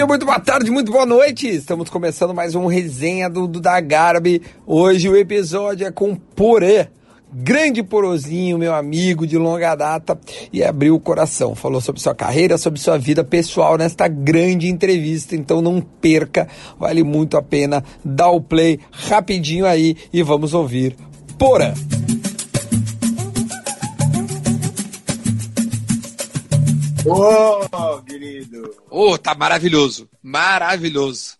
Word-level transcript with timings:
dia, 0.00 0.06
muito 0.06 0.24
boa 0.24 0.40
tarde, 0.40 0.70
muito 0.70 0.90
boa 0.90 1.04
noite. 1.04 1.46
Estamos 1.46 1.90
começando 1.90 2.32
mais 2.32 2.54
um 2.54 2.64
resenha 2.64 3.28
do, 3.28 3.46
do 3.46 3.60
da 3.60 3.78
Garbi. 3.82 4.40
Hoje 4.66 5.10
o 5.10 5.16
episódio 5.16 5.86
é 5.86 5.92
com 5.92 6.14
Porã. 6.14 6.86
Grande 7.30 7.82
Porozinho, 7.82 8.56
meu 8.56 8.74
amigo 8.74 9.26
de 9.26 9.36
longa 9.36 9.74
data, 9.74 10.18
e 10.50 10.64
abriu 10.64 10.94
o 10.94 11.00
coração. 11.00 11.54
Falou 11.54 11.82
sobre 11.82 12.00
sua 12.00 12.14
carreira, 12.14 12.56
sobre 12.56 12.80
sua 12.80 12.96
vida 12.96 13.22
pessoal 13.22 13.76
nesta 13.76 14.08
grande 14.08 14.68
entrevista. 14.68 15.36
Então 15.36 15.60
não 15.60 15.82
perca, 15.82 16.48
vale 16.78 17.02
muito 17.02 17.36
a 17.36 17.42
pena. 17.42 17.84
Dá 18.02 18.30
o 18.30 18.40
play 18.40 18.80
rapidinho 18.90 19.66
aí 19.66 19.96
e 20.10 20.22
vamos 20.22 20.54
ouvir 20.54 20.96
Porã. 21.38 21.74
Ô, 27.12 27.66
oh, 27.72 28.02
querido. 28.02 28.76
Ô, 28.88 29.10
oh, 29.10 29.18
tá 29.18 29.34
maravilhoso. 29.34 30.08
Maravilhoso. 30.22 31.36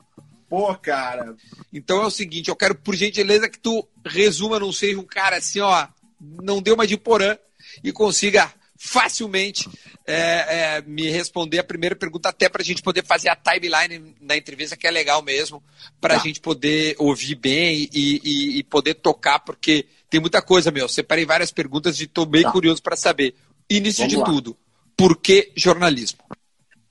Pô, 0.49 0.75
cara. 0.75 1.37
Então 1.73 2.03
é 2.03 2.07
o 2.07 2.11
seguinte, 2.11 2.49
eu 2.49 2.57
quero, 2.57 2.75
por 2.75 2.97
gentileza, 2.97 3.49
que 3.49 3.59
tu 3.59 3.87
resuma, 4.05 4.59
não 4.59 4.73
seja 4.73 4.99
um 4.99 5.05
cara 5.05 5.37
assim, 5.37 5.61
ó, 5.61 5.87
não 6.21 6.61
deu 6.61 6.75
uma 6.75 6.89
de 6.89 6.97
porã 6.97 7.39
e 7.85 7.93
consiga 7.93 8.53
facilmente 8.77 9.69
é, 10.07 10.17
é, 10.17 10.83
me 10.83 11.09
responder 11.09 11.59
a 11.59 11.65
primeira 11.65 11.95
pergunta, 11.95 12.31
até 12.31 12.49
para 12.49 12.63
a 12.63 12.65
gente 12.65 12.83
poder 12.83 13.05
fazer 13.05 13.29
a 13.29 13.37
timeline 13.37 14.17
na 14.21 14.37
entrevista, 14.37 14.77
que 14.77 14.87
é 14.87 14.91
legal 14.91 15.23
mesmo, 15.23 15.63
para 16.01 16.15
a 16.15 16.17
tá. 16.17 16.25
gente 16.25 16.41
poder 16.41 16.97
ouvir 16.99 17.37
bem 17.37 17.89
e, 17.93 18.21
e, 18.25 18.59
e, 18.59 18.63
poder 18.65 18.95
tocar, 18.95 19.39
porque 19.39 19.87
tem 20.09 20.19
muita 20.19 20.43
coisa, 20.43 20.71
meu. 20.71 20.89
Separei 20.89 21.27
várias 21.27 21.53
perguntas 21.53 22.01
e 22.01 22.05
estou 22.05 22.27
bem 22.27 22.43
tá. 22.43 22.51
curioso 22.51 22.83
para 22.83 22.97
saber. 22.97 23.35
Início 23.69 24.01
Vamos 24.01 24.13
de 24.15 24.19
lá. 24.19 24.25
tudo, 24.25 24.57
por 25.01 25.17
que 25.17 25.51
jornalismo? 25.57 26.19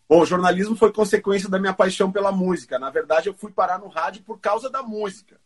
Bom, 0.10 0.22
o 0.22 0.26
jornalismo 0.26 0.76
foi 0.76 0.92
consequência 0.92 1.48
da 1.48 1.60
minha 1.60 1.76
paixão 1.76 2.12
pela 2.12 2.32
música. 2.32 2.80
Na 2.80 2.90
verdade, 2.90 3.30
eu 3.30 3.36
fui 3.36 3.52
parar 3.52 3.78
no 3.78 3.88
rádio 3.88 4.24
por 4.24 4.40
causa 4.40 4.68
da 4.68 4.82
música. 4.82 5.40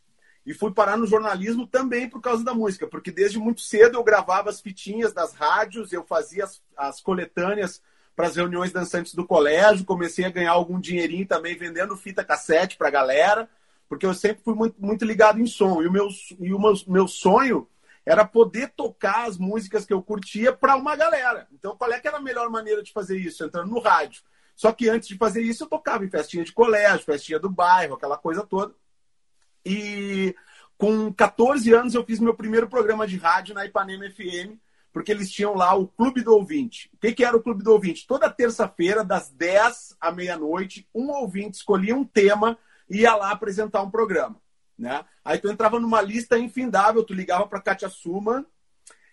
E 0.46 0.54
fui 0.54 0.72
parar 0.72 0.96
no 0.96 1.06
jornalismo 1.06 1.68
também 1.68 2.10
por 2.10 2.22
causa 2.22 2.42
da 2.42 2.54
música, 2.54 2.88
porque 2.88 3.12
desde 3.12 3.38
muito 3.38 3.60
cedo 3.60 3.98
eu 3.98 4.04
gravava 4.04 4.50
as 4.50 4.62
fitinhas 4.62 5.12
das 5.12 5.34
rádios, 5.34 5.92
eu 5.92 6.06
fazia 6.06 6.46
as, 6.46 6.62
as 6.78 7.02
coletâneas 7.02 7.82
para 8.16 8.28
as 8.28 8.38
reuniões 8.38 8.72
dançantes 8.72 9.14
do 9.14 9.26
colégio, 9.26 9.84
comecei 9.84 10.24
a 10.24 10.30
ganhar 10.30 10.52
algum 10.52 10.80
dinheirinho 10.80 11.28
também 11.28 11.58
vendendo 11.58 11.98
fita 11.98 12.24
cassete 12.24 12.78
para 12.78 12.88
a 12.88 12.92
galera, 12.92 13.50
porque 13.90 14.06
eu 14.06 14.14
sempre 14.14 14.42
fui 14.42 14.56
muito, 14.56 14.76
muito 14.80 15.04
ligado 15.04 15.38
em 15.38 15.46
som. 15.46 15.82
E 15.82 15.88
o 15.88 15.92
meu, 15.92 16.08
e 16.40 16.54
o 16.54 16.60
meu, 16.60 16.74
meu 16.88 17.08
sonho 17.10 17.68
era 18.06 18.26
poder 18.26 18.70
tocar 18.76 19.28
as 19.28 19.38
músicas 19.38 19.86
que 19.86 19.94
eu 19.94 20.02
curtia 20.02 20.52
para 20.52 20.76
uma 20.76 20.96
galera. 20.96 21.48
Então, 21.52 21.76
qual 21.78 21.92
é 21.92 22.00
que 22.00 22.08
era 22.08 22.18
a 22.18 22.22
melhor 22.22 22.50
maneira 22.50 22.84
de 22.84 22.92
fazer 22.92 23.18
isso? 23.18 23.44
Entrando 23.44 23.70
no 23.70 23.80
rádio. 23.80 24.22
Só 24.56 24.72
que 24.72 24.90
antes 24.90 25.08
de 25.08 25.18
fazer 25.18 25.42
isso, 25.42 25.64
eu 25.64 25.70
tocava 25.70 26.06
em 26.06 26.10
festinha 26.10 26.44
de 26.44 26.52
colégio, 26.52 27.06
festinha 27.06 27.40
do 27.40 27.50
bairro, 27.50 27.96
aquela 27.96 28.18
coisa 28.18 28.46
toda. 28.46 28.74
E 29.66 30.36
com 30.78 31.12
14 31.14 31.74
anos, 31.74 31.94
eu 31.94 32.04
fiz 32.04 32.20
meu 32.20 32.34
primeiro 32.34 32.68
programa 32.68 33.08
de 33.08 33.18
rádio 33.18 33.56
na 33.56 33.66
Ipanema 33.66 34.10
FM, 34.10 34.60
porque 34.92 35.12
eles 35.12 35.32
tinham 35.32 35.56
lá 35.56 35.74
o 35.74 35.88
Clube 35.88 36.22
do 36.22 36.34
Ouvinte. 36.36 36.90
O 36.94 36.98
que, 36.98 37.14
que 37.14 37.24
era 37.24 37.36
o 37.36 37.42
Clube 37.42 37.64
do 37.64 37.72
Ouvinte? 37.72 38.06
Toda 38.06 38.30
terça-feira, 38.30 39.04
das 39.04 39.30
10 39.30 39.96
à 40.00 40.12
meia-noite, 40.12 40.88
um 40.94 41.10
ouvinte 41.10 41.58
escolhia 41.58 41.96
um 41.96 42.04
tema 42.04 42.58
e 42.90 43.00
ia 43.00 43.16
lá 43.16 43.32
apresentar 43.32 43.82
um 43.82 43.90
programa. 43.90 44.43
Né? 44.78 45.04
Aí 45.24 45.38
tu 45.38 45.50
entrava 45.50 45.80
numa 45.80 46.02
lista 46.02 46.38
infindável, 46.38 47.04
tu 47.04 47.14
ligava 47.14 47.48
para 47.48 47.62
Kátia 47.62 47.90
Suma 47.90 48.46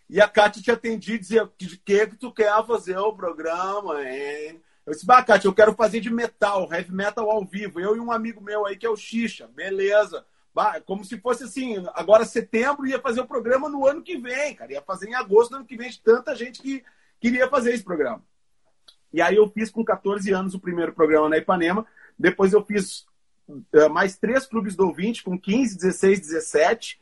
e 0.08 0.20
a 0.20 0.28
Kátia 0.28 0.62
te 0.62 0.70
atendia 0.70 1.14
e 1.14 1.18
dizia 1.18 1.48
de 1.56 1.76
que, 1.78 2.06
que 2.08 2.16
tu 2.16 2.32
quer 2.32 2.66
fazer 2.66 2.98
o 2.98 3.14
programa, 3.14 4.02
hein? 4.02 4.60
Eu 4.84 4.92
disse, 4.92 5.06
bah, 5.06 5.22
Kátia, 5.22 5.46
eu 5.46 5.54
quero 5.54 5.72
fazer 5.74 6.00
de 6.00 6.10
metal, 6.10 6.68
heavy 6.72 6.92
metal 6.92 7.30
ao 7.30 7.44
vivo. 7.44 7.78
Eu 7.78 7.94
e 7.94 8.00
um 8.00 8.10
amigo 8.10 8.40
meu 8.40 8.66
aí 8.66 8.76
que 8.76 8.84
é 8.84 8.90
o 8.90 8.96
Xixa, 8.96 9.46
beleza. 9.46 10.26
Bah, 10.52 10.80
como 10.80 11.04
se 11.04 11.16
fosse 11.20 11.44
assim, 11.44 11.76
agora 11.94 12.24
setembro 12.24 12.88
ia 12.88 12.98
fazer 12.98 13.20
o 13.20 13.26
programa 13.26 13.68
no 13.68 13.86
ano 13.86 14.02
que 14.02 14.16
vem, 14.16 14.54
cara. 14.56 14.72
Ia 14.72 14.82
fazer 14.82 15.08
em 15.08 15.14
agosto 15.14 15.50
do 15.50 15.56
ano 15.58 15.64
que 15.64 15.76
vem, 15.76 15.90
de 15.90 16.00
tanta 16.00 16.34
gente 16.34 16.60
que 16.60 16.82
queria 17.20 17.48
fazer 17.48 17.72
esse 17.72 17.84
programa. 17.84 18.20
E 19.12 19.22
aí 19.22 19.36
eu 19.36 19.48
fiz 19.48 19.70
com 19.70 19.84
14 19.84 20.32
anos 20.32 20.54
o 20.54 20.60
primeiro 20.60 20.92
programa 20.92 21.28
na 21.28 21.38
Ipanema. 21.38 21.86
Depois 22.18 22.52
eu 22.52 22.64
fiz 22.64 23.06
mais 23.90 24.16
três 24.16 24.46
clubes 24.46 24.76
do 24.76 24.86
ouvinte, 24.86 25.22
com 25.22 25.38
15, 25.38 25.76
16, 25.76 26.20
17. 26.20 27.00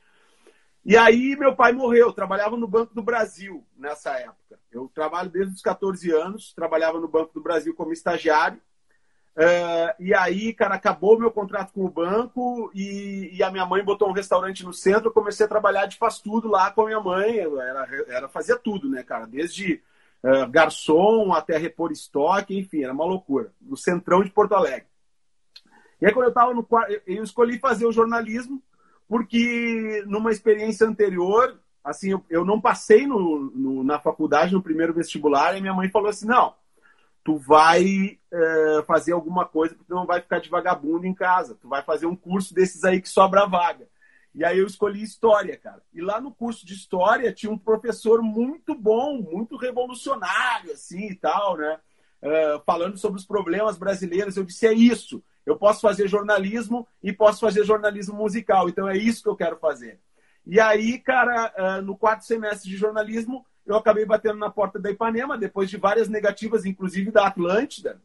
E 0.85 0.97
aí 0.97 1.37
meu 1.37 1.55
pai 1.55 1.73
morreu. 1.73 2.07
Eu 2.07 2.13
trabalhava 2.13 2.57
no 2.57 2.67
Banco 2.67 2.95
do 2.95 3.03
Brasil 3.03 3.65
nessa 3.77 4.13
época. 4.19 4.59
Eu 4.73 4.91
trabalho 4.95 5.31
desde 5.31 5.55
os 5.55 5.63
14 5.63 6.11
anos, 6.11 6.53
trabalhava 6.55 7.01
no 7.01 7.09
Banco 7.09 7.33
do 7.35 7.43
Brasil 7.43 7.75
como 7.75 7.93
estagiário. 7.93 8.61
Uh, 9.37 9.95
e 10.01 10.13
aí, 10.13 10.53
cara, 10.53 10.75
acabou 10.75 11.17
meu 11.17 11.31
contrato 11.31 11.73
com 11.73 11.85
o 11.85 11.91
banco 11.91 12.73
e, 12.75 13.31
e, 13.33 13.41
a 13.41 13.53
minha 13.53 13.65
mãe 13.65 13.85
botou 13.85 14.09
um 14.09 14.13
restaurante 14.13 14.65
no 14.65 14.73
centro. 14.73 15.09
Eu 15.09 15.13
comecei 15.13 15.47
a 15.47 15.49
trabalhar 15.49 15.87
de 15.87 15.97
faz 15.97 16.19
tudo 16.19 16.49
lá 16.49 16.73
com 16.73 16.83
a 16.83 16.87
minha 16.87 17.01
mãe. 17.01 17.39
Era, 17.39 17.89
era 18.09 18.29
fazia 18.29 18.57
tudo, 18.57 18.89
né, 18.89 19.05
cara? 19.05 19.29
Desde 19.29 19.81
uh, 20.25 20.51
garçom 20.51 21.33
até 21.33 21.57
repor 21.57 21.93
estoque, 21.93 22.59
enfim, 22.59 22.83
era 22.83 22.93
uma 22.93 23.05
loucura. 23.05 23.53
No 23.61 23.77
centrão 23.77 24.25
de 24.25 24.31
Porto 24.31 24.55
Alegre. 24.55 24.88
E 26.01 26.07
aí, 26.07 26.13
quando 26.13 26.27
eu 26.27 26.31
estava 26.31 26.55
no 26.55 26.63
quarto, 26.63 27.01
eu 27.07 27.23
escolhi 27.23 27.59
fazer 27.59 27.87
o 27.87 27.93
jornalismo, 27.93 28.63
porque 29.09 30.05
numa 30.07 30.31
experiência 30.31 30.87
anterior, 30.87 31.59
assim, 31.83 32.11
eu, 32.11 32.25
eu 32.31 32.45
não 32.45 32.61
passei 32.61 33.07
no, 33.07 33.51
no, 33.55 33.83
na 33.83 33.99
faculdade, 33.99 34.55
no 34.55 34.63
primeiro 34.63 34.95
vestibular, 34.95 35.57
e 35.57 35.61
minha 35.61 35.75
mãe 35.75 35.89
falou 35.89 36.09
assim: 36.09 36.27
não, 36.27 36.55
tu 37.25 37.37
vai 37.37 38.19
é, 38.33 38.83
fazer 38.87 39.13
alguma 39.13 39.45
coisa, 39.45 39.75
porque 39.75 39.89
tu 39.89 39.95
não 39.95 40.07
vai 40.07 40.21
ficar 40.21 40.41
de 40.41 40.49
vagabundo 40.49 41.07
em 41.07 41.15
casa, 41.15 41.59
tu 41.61 41.69
vai 41.69 41.83
fazer 41.83 42.07
um 42.07 42.17
curso 42.17 42.55
desses 42.55 42.85
aí 42.85 43.01
que 43.01 43.09
sobra 43.09 43.47
vaga. 43.47 43.89
E 44.35 44.45
aí 44.45 44.59
eu 44.59 44.67
escolhi 44.67 45.03
história, 45.03 45.57
cara. 45.57 45.83
E 45.93 46.01
lá 46.01 46.21
no 46.21 46.33
curso 46.33 46.65
de 46.65 46.75
história 46.75 47.33
tinha 47.33 47.51
um 47.51 47.59
professor 47.59 48.23
muito 48.23 48.75
bom, 48.75 49.21
muito 49.21 49.57
revolucionário, 49.57 50.73
assim 50.73 51.11
e 51.11 51.15
tal, 51.15 51.57
né? 51.57 51.79
Uh, 52.21 52.61
falando 52.67 52.99
sobre 52.99 53.19
os 53.19 53.25
problemas 53.25 53.79
brasileiros. 53.79 54.37
Eu 54.37 54.45
disse: 54.45 54.67
é 54.67 54.73
isso. 54.73 55.23
Eu 55.47 55.57
posso 55.57 55.81
fazer 55.81 56.09
jornalismo 56.09 56.87
e 57.03 57.13
posso 57.13 57.41
fazer 57.41 57.65
jornalismo 57.65 58.17
musical. 58.17 58.69
Então 58.69 58.89
é 58.89 58.97
isso 58.97 59.23
que 59.23 59.29
eu 59.29 59.37
quero 59.37 59.57
fazer. 59.59 60.01
E 60.47 60.61
aí, 60.61 60.99
cara, 60.99 61.81
no 61.83 61.97
quarto 61.97 62.25
semestre 62.25 62.71
de 62.71 62.77
jornalismo, 62.77 63.45
eu 63.67 63.77
acabei 63.77 64.07
batendo 64.07 64.39
na 64.39 64.51
porta 64.51 64.79
da 64.79 64.91
Ipanema, 64.91 65.37
depois 65.37 65.69
de 65.69 65.77
várias 65.77 66.09
negativas, 66.09 66.65
inclusive 66.65 67.11
da 67.11 67.27
Atlântida, 67.27 68.01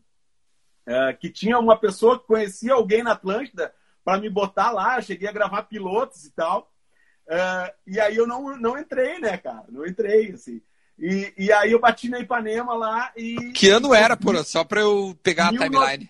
que 1.22 1.30
tinha 1.30 1.58
uma 1.58 1.78
pessoa 1.78 2.20
que 2.20 2.28
conhecia 2.28 2.74
alguém 2.74 3.02
na 3.02 3.14
Atlântida 3.14 3.74
para 4.04 4.20
me 4.20 4.30
botar 4.30 4.72
lá. 4.72 5.02
cheguei 5.02 5.28
a 5.28 5.34
gravar 5.34 5.64
pilotos 5.64 6.26
e 6.26 6.32
tal. 6.32 6.70
e 7.88 7.98
aí 8.00 8.16
eu 8.16 8.28
não, 8.28 8.58
não 8.58 8.78
entrei, 8.78 9.20
né, 9.20 9.38
cara? 9.38 9.66
Não 9.70 9.86
entrei, 9.86 10.32
assim. 10.32 10.62
E, 10.98 11.34
e 11.38 11.52
aí 11.52 11.72
eu 11.72 11.80
bati 11.80 12.10
na 12.10 12.20
Ipanema 12.20 12.74
lá 12.76 13.12
e. 13.16 13.52
Que 13.52 13.70
ano 13.70 13.94
era, 13.94 14.16
por 14.16 14.36
Só 14.46 14.64
para 14.64 14.82
eu 14.82 15.18
pegar 15.22 15.50
a 15.50 15.52
timeline. 15.52 16.10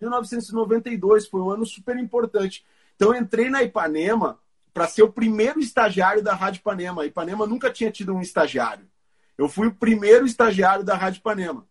1992, 0.00 1.28
foi 1.28 1.40
um 1.40 1.50
ano 1.50 1.64
super 1.64 1.96
importante. 1.96 2.64
Então 2.96 3.14
eu 3.14 3.20
entrei 3.20 3.48
na 3.48 3.62
Ipanema 3.62 4.38
para 4.74 4.88
ser 4.88 5.02
o 5.02 5.12
primeiro 5.12 5.60
estagiário 5.60 6.22
da 6.22 6.34
Rádio 6.34 6.58
Ipanema. 6.58 7.02
A 7.02 7.06
Ipanema 7.06 7.46
nunca 7.46 7.70
tinha 7.70 7.90
tido 7.90 8.14
um 8.14 8.20
estagiário. 8.20 8.86
Eu 9.36 9.48
fui 9.48 9.68
o 9.68 9.74
primeiro 9.74 10.26
estagiário 10.26 10.84
da 10.84 10.96
Rádio 10.96 11.18
Ipanema. 11.18 11.66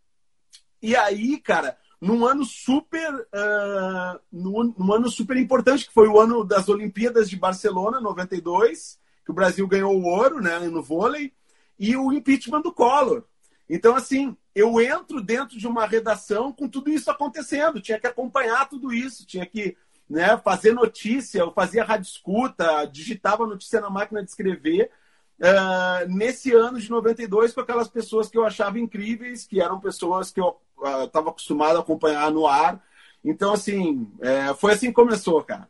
E 0.82 0.96
aí, 0.96 1.38
cara, 1.38 1.78
num 2.00 2.26
ano 2.26 2.44
super, 2.44 3.14
uh, 3.14 4.20
num, 4.32 4.74
num, 4.78 4.94
ano 4.94 5.10
super 5.10 5.38
importante, 5.38 5.88
que 5.88 5.94
foi 5.94 6.08
o 6.08 6.20
ano 6.20 6.44
das 6.44 6.68
Olimpíadas 6.70 7.30
de 7.30 7.36
Barcelona, 7.36 8.02
92, 8.02 9.00
que 9.24 9.32
o 9.32 9.34
Brasil 9.34 9.68
ganhou 9.68 9.96
o 9.96 10.06
ouro, 10.06 10.42
né, 10.42 10.58
no 10.60 10.82
vôlei, 10.82 11.32
e 11.82 11.98
o 11.98 12.14
impeachment 12.14 12.62
do 12.62 12.72
Collor. 12.72 13.24
Então, 13.68 13.96
assim, 13.96 14.38
eu 14.54 14.80
entro 14.80 15.20
dentro 15.20 15.58
de 15.58 15.66
uma 15.68 15.88
redação 15.88 16.54
com 16.54 16.70
tudo 16.70 16.92
isso 16.92 17.10
acontecendo, 17.10 17.82
tinha 17.82 18.00
que 18.00 18.06
acompanhar 18.06 18.70
tudo 18.70 18.94
isso, 18.94 19.26
tinha 19.26 19.48
que 19.48 19.76
né, 20.08 20.38
fazer 20.38 20.74
notícia, 20.74 21.40
eu 21.40 21.52
fazia 21.52 21.84
rádio 21.84 22.06
escuta, 22.06 22.86
digitava 22.86 23.48
notícia 23.48 23.82
na 23.82 23.90
máquina 23.90 24.24
de 24.24 24.30
escrever. 24.30 24.92
Uh, 25.40 26.08
nesse 26.08 26.54
ano 26.54 26.80
de 26.80 26.88
92, 26.88 27.52
com 27.52 27.62
aquelas 27.62 27.88
pessoas 27.88 28.30
que 28.30 28.38
eu 28.38 28.46
achava 28.46 28.80
incríveis, 28.80 29.48
que 29.48 29.60
eram 29.60 29.80
pessoas 29.80 30.30
que 30.30 30.40
eu 30.40 30.56
estava 31.04 31.28
uh, 31.28 31.30
acostumado 31.30 31.78
a 31.78 31.80
acompanhar 31.80 32.30
no 32.30 32.46
ar. 32.46 32.80
Então, 33.26 33.54
assim, 33.54 34.08
é, 34.20 34.54
foi 34.54 34.74
assim 34.74 34.88
que 34.88 34.94
começou, 34.94 35.44
cara. 35.44 35.68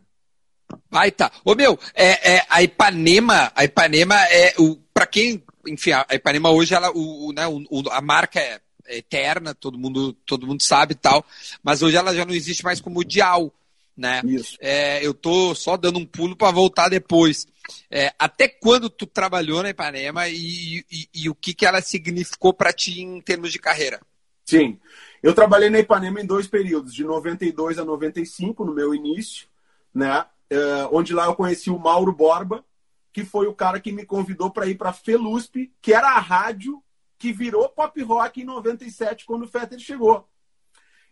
Baita. 0.90 1.32
Ô, 1.46 1.56
meu, 1.56 1.80
é, 1.94 2.36
é, 2.36 2.46
a 2.50 2.62
Ipanema, 2.64 3.52
a 3.56 3.64
Ipanema 3.64 4.16
é 4.30 4.56
o. 4.58 4.78
Para 4.94 5.06
quem 5.06 5.44
enfim, 5.68 5.92
a 5.92 6.06
Ipanema 6.14 6.50
hoje, 6.50 6.74
ela, 6.74 6.92
o, 6.92 7.30
o, 7.30 7.34
né, 7.34 7.48
o, 7.48 7.84
a 7.92 8.02
marca 8.02 8.40
é, 8.40 8.60
é 8.86 8.98
eterna, 8.98 9.54
todo 9.54 9.78
mundo, 9.78 10.14
todo 10.26 10.48
mundo 10.48 10.62
sabe 10.62 10.94
e 10.94 10.98
tal, 10.98 11.26
mas 11.64 11.82
hoje 11.82 11.98
ela 11.98 12.16
já 12.16 12.26
não 12.26 12.34
existe 12.34 12.64
mais 12.64 12.80
como 12.80 13.04
Dial, 13.04 13.54
né? 13.96 14.22
Isso. 14.26 14.58
É, 14.60 15.06
eu 15.06 15.14
tô 15.14 15.54
só 15.54 15.78
dando 15.78 16.00
um 16.00 16.06
pulo 16.06 16.36
para 16.36 16.52
voltar 16.52 16.90
depois. 16.90 17.48
É, 17.90 18.14
até 18.18 18.48
quando 18.48 18.90
tu 18.90 19.06
trabalhou 19.06 19.62
na 19.62 19.70
Ipanema 19.70 20.28
e, 20.28 20.84
e, 20.92 21.10
e, 21.14 21.30
o 21.30 21.36
que, 21.36 21.54
que 21.54 21.66
ela 21.66 21.82
significou 21.82 22.54
para 22.54 22.74
ti 22.74 23.02
em 23.02 23.22
termos 23.22 23.52
de 23.52 23.60
carreira? 23.60 24.02
Sim. 24.46 24.80
Eu 25.22 25.34
trabalhei 25.34 25.70
na 25.70 25.80
Ipanema 25.80 26.20
em 26.20 26.26
dois 26.26 26.48
períodos, 26.48 26.94
de 26.94 27.04
92 27.04 27.78
a 27.78 27.86
95, 27.86 28.66
no 28.66 28.74
meu 28.74 28.94
início, 28.94 29.48
né? 29.94 30.26
Uh, 30.52 30.90
onde 30.92 31.14
lá 31.14 31.26
eu 31.26 31.36
conheci 31.36 31.70
o 31.70 31.80
Mauro 31.80 32.12
Borba, 32.12 32.66
que 33.12 33.26
foi 33.26 33.48
o 33.48 33.54
cara 33.54 33.80
que 33.80 33.92
me 33.92 34.06
convidou 34.06 34.50
para 34.50 34.68
ir 34.68 34.76
para 34.76 34.94
Felusp, 34.94 35.72
que 35.82 35.94
era 35.94 36.12
a 36.12 36.20
rádio 36.20 36.82
que 37.18 37.32
virou 37.32 37.70
pop 37.70 38.02
rock 38.02 38.42
em 38.42 38.46
97 38.46 39.26
quando 39.26 39.44
o 39.44 39.48
Fetter 39.48 39.78
chegou. 39.80 40.28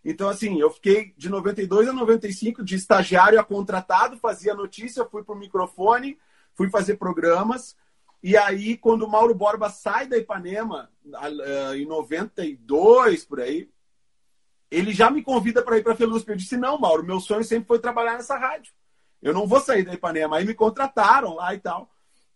Então, 0.04 0.30
assim, 0.30 0.60
eu 0.60 0.72
fiquei 0.72 1.14
de 1.18 1.30
92 1.30 1.90
a 1.90 1.94
95 1.94 2.64
de 2.64 2.76
estagiário 2.76 3.40
a 3.40 3.44
contratado, 3.44 4.18
fazia 4.18 4.56
notícia, 4.56 5.06
fui 5.06 5.24
para 5.24 5.36
o 5.36 5.38
microfone, 5.38 6.18
fui 6.56 6.70
fazer 6.70 6.96
programas. 6.96 7.76
E 8.24 8.36
aí, 8.38 8.78
quando 8.78 9.04
o 9.04 9.10
Mauro 9.10 9.36
Borba 9.36 9.70
sai 9.70 10.08
da 10.08 10.18
Ipanema, 10.18 10.90
em 11.76 11.86
92, 11.86 13.26
por 13.26 13.42
aí, 13.42 13.70
ele 14.72 14.94
já 14.94 15.12
me 15.12 15.22
convida 15.22 15.62
para 15.62 15.78
ir 15.78 15.84
para 15.84 15.94
a 15.94 15.98
Felusp. 15.98 16.30
Eu 16.30 16.38
disse, 16.38 16.56
não, 16.56 16.80
Mauro, 16.80 17.04
meu 17.04 17.20
sonho 17.20 17.44
sempre 17.44 17.68
foi 17.68 17.80
trabalhar 17.80 18.14
nessa 18.14 18.38
rádio. 18.38 18.74
Eu 19.22 19.34
não 19.34 19.48
vou 19.48 19.60
sair 19.60 19.84
da 19.84 19.94
Ipanema. 19.94 20.38
Aí 20.38 20.46
me 20.46 20.54
contrataram 20.54 21.36
lá 21.36 21.54
e 21.54 21.60
tal 21.60 21.90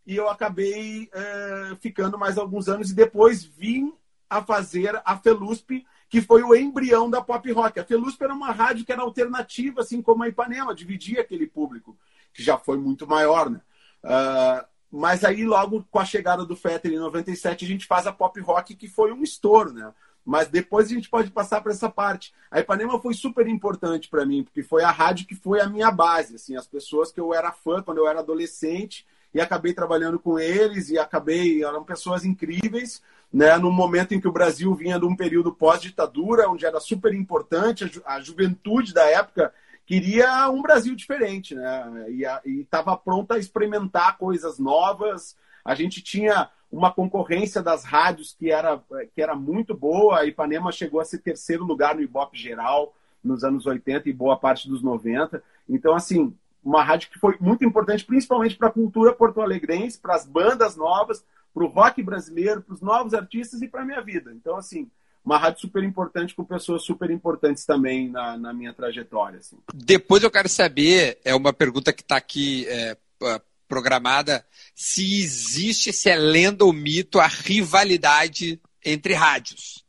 e 0.05 0.15
eu 0.15 0.29
acabei 0.29 1.09
é, 1.13 1.75
ficando 1.79 2.17
mais 2.17 2.37
alguns 2.37 2.67
anos 2.67 2.91
e 2.91 2.95
depois 2.95 3.43
vim 3.43 3.93
a 4.29 4.41
fazer 4.41 5.01
a 5.05 5.17
Felusp, 5.17 5.85
que 6.09 6.21
foi 6.21 6.43
o 6.43 6.55
embrião 6.55 7.09
da 7.09 7.21
pop 7.21 7.49
rock. 7.51 7.79
A 7.79 7.85
Felusp 7.85 8.21
era 8.21 8.33
uma 8.33 8.51
rádio 8.51 8.85
que 8.85 8.91
era 8.91 9.01
alternativa, 9.01 9.81
assim 9.81 10.01
como 10.01 10.23
a 10.23 10.27
Ipanema, 10.27 10.75
dividia 10.75 11.21
aquele 11.21 11.47
público, 11.47 11.97
que 12.33 12.43
já 12.43 12.57
foi 12.57 12.77
muito 12.77 13.07
maior, 13.07 13.49
né? 13.49 13.61
Uh, 14.03 14.65
mas 14.91 15.23
aí, 15.23 15.45
logo 15.45 15.87
com 15.89 15.99
a 15.99 16.05
chegada 16.05 16.45
do 16.45 16.55
Fetter 16.55 16.91
em 16.91 16.99
97, 16.99 17.65
a 17.65 17.67
gente 17.67 17.87
faz 17.87 18.05
a 18.05 18.11
pop 18.11 18.39
rock, 18.41 18.75
que 18.75 18.87
foi 18.87 19.11
um 19.11 19.23
estouro, 19.23 19.73
né? 19.73 19.91
Mas 20.25 20.47
depois 20.47 20.87
a 20.87 20.93
gente 20.93 21.09
pode 21.09 21.29
passar 21.31 21.61
para 21.61 21.73
essa 21.73 21.89
parte. 21.89 22.33
A 22.49 22.59
Ipanema 22.59 22.99
foi 23.01 23.13
super 23.13 23.47
importante 23.47 24.09
para 24.09 24.25
mim, 24.25 24.43
porque 24.43 24.63
foi 24.63 24.83
a 24.83 24.91
rádio 24.91 25.27
que 25.27 25.35
foi 25.35 25.59
a 25.59 25.67
minha 25.67 25.91
base, 25.91 26.35
assim, 26.35 26.55
as 26.55 26.67
pessoas 26.67 27.11
que 27.11 27.19
eu 27.19 27.33
era 27.33 27.51
fã 27.51 27.81
quando 27.81 27.97
eu 27.97 28.07
era 28.07 28.19
adolescente 28.19 29.05
e 29.33 29.41
acabei 29.41 29.73
trabalhando 29.73 30.19
com 30.19 30.39
eles 30.39 30.89
e 30.89 30.97
acabei 30.97 31.63
eram 31.63 31.83
pessoas 31.83 32.23
incríveis, 32.23 33.01
né? 33.31 33.57
No 33.57 33.71
momento 33.71 34.13
em 34.13 34.21
que 34.21 34.27
o 34.27 34.31
Brasil 34.31 34.73
vinha 34.75 34.99
de 34.99 35.05
um 35.05 35.15
período 35.15 35.51
pós-ditadura, 35.51 36.47
onde 36.49 36.65
era 36.65 36.79
super 36.79 37.13
importante 37.13 37.83
a, 37.83 37.87
ju 37.87 38.01
a, 38.05 38.21
juventude 38.21 38.93
da 38.93 39.03
época 39.09 39.53
queria 39.85 40.49
um 40.49 40.61
Brasil 40.61 40.95
diferente, 40.95 41.55
né? 41.55 42.05
E 42.45 42.61
estava 42.61 42.95
pronta 42.95 43.33
a 43.33 43.39
experimentar 43.39 44.17
coisas 44.17 44.59
novas. 44.59 45.35
A 45.65 45.73
gente 45.75 46.01
tinha 46.01 46.49
uma 46.73 46.91
concorrência 46.91 47.61
das 47.61 47.83
rádios 47.83 48.35
que 48.37 48.51
era, 48.51 48.81
que 49.13 49.21
era 49.21 49.35
muito 49.35 49.75
boa. 49.75 50.19
A 50.19 50.25
Ipanema 50.25 50.71
chegou 50.71 50.99
a 50.99 51.05
ser 51.05 51.19
terceiro 51.19 51.63
lugar 51.63 51.93
no 51.93 52.01
Ibope 52.01 52.35
geral 52.35 52.95
nos 53.23 53.43
anos 53.43 53.67
80 53.67 54.09
e 54.09 54.13
boa 54.13 54.35
parte 54.35 54.67
dos 54.67 54.81
90. 54.81 55.41
Então, 55.69 55.93
assim, 55.93 56.35
uma 56.63 56.83
rádio 56.83 57.11
que 57.11 57.19
foi 57.19 57.37
muito 57.39 57.63
importante, 57.63 58.03
principalmente 58.03 58.55
para 58.55 58.69
a 58.69 58.71
cultura 58.71 59.13
porto-alegrense, 59.13 59.99
para 59.99 60.15
as 60.15 60.25
bandas 60.25 60.75
novas, 60.75 61.23
para 61.53 61.63
o 61.63 61.67
rock 61.67 62.01
brasileiro, 62.01 62.63
para 62.63 62.73
os 62.73 62.81
novos 62.81 63.13
artistas 63.13 63.61
e 63.61 63.67
para 63.67 63.83
a 63.83 63.85
minha 63.85 64.01
vida. 64.01 64.33
Então, 64.33 64.57
assim, 64.57 64.89
uma 65.23 65.37
rádio 65.37 65.61
super 65.61 65.83
importante 65.83 66.33
com 66.33 66.43
pessoas 66.43 66.83
super 66.83 67.11
importantes 67.11 67.65
também 67.65 68.09
na, 68.09 68.35
na 68.35 68.51
minha 68.51 68.73
trajetória. 68.73 69.37
Assim. 69.37 69.57
Depois 69.71 70.23
eu 70.23 70.31
quero 70.31 70.49
saber, 70.49 71.19
é 71.23 71.35
uma 71.35 71.53
pergunta 71.53 71.93
que 71.93 72.01
está 72.01 72.17
aqui 72.17 72.65
é, 72.67 72.97
programada, 73.73 74.45
se 74.75 75.23
existe, 75.23 75.91
se 75.91 76.09
é 76.09 76.15
lenda 76.15 76.63
ou 76.63 76.71
mito, 76.71 77.19
a 77.19 77.25
rivalidade 77.25 78.61
entre 78.85 79.13
rádios. 79.13 79.83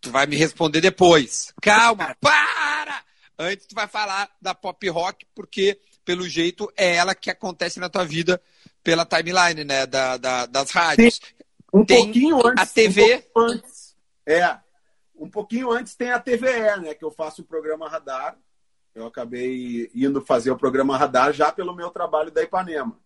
Tu 0.00 0.10
vai 0.10 0.26
me 0.26 0.36
responder 0.36 0.80
depois. 0.80 1.52
Calma, 1.60 2.16
para! 2.20 3.02
Antes 3.36 3.66
tu 3.66 3.74
vai 3.74 3.88
falar 3.88 4.30
da 4.40 4.54
pop 4.54 4.88
rock, 4.88 5.26
porque 5.34 5.80
pelo 6.04 6.26
jeito, 6.26 6.72
é 6.74 6.94
ela 6.94 7.14
que 7.14 7.30
acontece 7.30 7.78
na 7.78 7.90
tua 7.90 8.02
vida 8.02 8.40
pela 8.82 9.04
timeline, 9.04 9.62
né? 9.62 9.84
Da, 9.84 10.16
da 10.16 10.46
das 10.46 10.70
rádios. 10.70 11.16
Sim, 11.16 11.20
um 11.74 11.84
tem 11.84 12.04
pouquinho 12.04 12.46
antes. 12.46 12.62
A 12.62 12.66
TV. 12.66 13.28
Um 13.36 13.40
antes, 13.40 13.96
é. 14.26 14.58
Um 15.14 15.28
pouquinho 15.28 15.70
antes 15.70 15.94
tem 15.96 16.10
a 16.10 16.18
TVE, 16.18 16.80
né? 16.80 16.94
Que 16.94 17.04
eu 17.04 17.10
faço 17.10 17.42
o 17.42 17.44
programa 17.44 17.90
Radar. 17.90 18.38
Eu 18.94 19.06
acabei 19.06 19.90
indo 19.94 20.24
fazer 20.24 20.50
o 20.50 20.56
programa 20.56 20.96
Radar 20.96 21.32
já 21.32 21.52
pelo 21.52 21.74
meu 21.74 21.90
trabalho 21.90 22.30
da 22.30 22.42
Ipanema. 22.42 22.98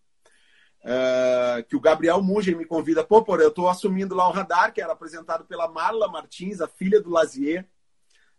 É, 0.85 1.63
que 1.67 1.75
o 1.77 1.79
Gabriel 1.79 2.21
Mugen 2.21 2.55
me 2.55 2.65
convida. 2.65 3.03
Pô, 3.03 3.23
por 3.23 3.39
eu 3.39 3.47
estou 3.47 3.69
assumindo 3.69 4.13
lá 4.13 4.27
o 4.27 4.33
Radar, 4.33 4.73
que 4.73 4.81
era 4.81 4.91
apresentado 4.91 5.45
pela 5.45 5.67
Marla 5.67 6.09
Martins, 6.09 6.59
a 6.59 6.67
filha 6.67 7.01
do 7.01 7.09
Lazier, 7.09 7.65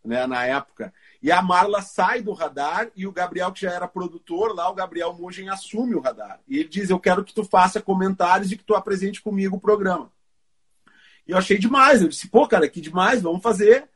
né, 0.05 0.26
na 0.26 0.44
época. 0.44 0.93
E 1.23 1.32
a 1.32 1.41
Marla 1.41 1.81
sai 1.81 2.20
do 2.20 2.32
radar 2.32 2.91
e 2.94 3.06
o 3.06 3.12
Gabriel, 3.12 3.50
que 3.50 3.62
já 3.62 3.73
era 3.73 3.88
produtor 3.88 4.55
lá, 4.55 4.69
o 4.69 4.75
Gabriel 4.75 5.14
Mugen 5.14 5.49
assume 5.49 5.94
o 5.94 6.00
radar. 6.00 6.41
E 6.46 6.58
ele 6.58 6.69
diz: 6.69 6.91
Eu 6.91 7.00
quero 7.00 7.25
que 7.25 7.32
tu 7.32 7.43
faça 7.43 7.81
comentários 7.81 8.52
e 8.52 8.56
que 8.58 8.64
tu 8.64 8.75
apresente 8.75 9.23
comigo 9.23 9.56
o 9.56 9.61
programa. 9.61 10.12
E 11.26 11.31
eu 11.32 11.38
achei 11.38 11.58
demais. 11.58 12.02
Eu 12.02 12.08
disse: 12.08 12.29
Pô, 12.29 12.47
cara, 12.47 12.69
que 12.69 12.81
demais, 12.81 13.23
vamos 13.23 13.43
fazer. 13.43 13.88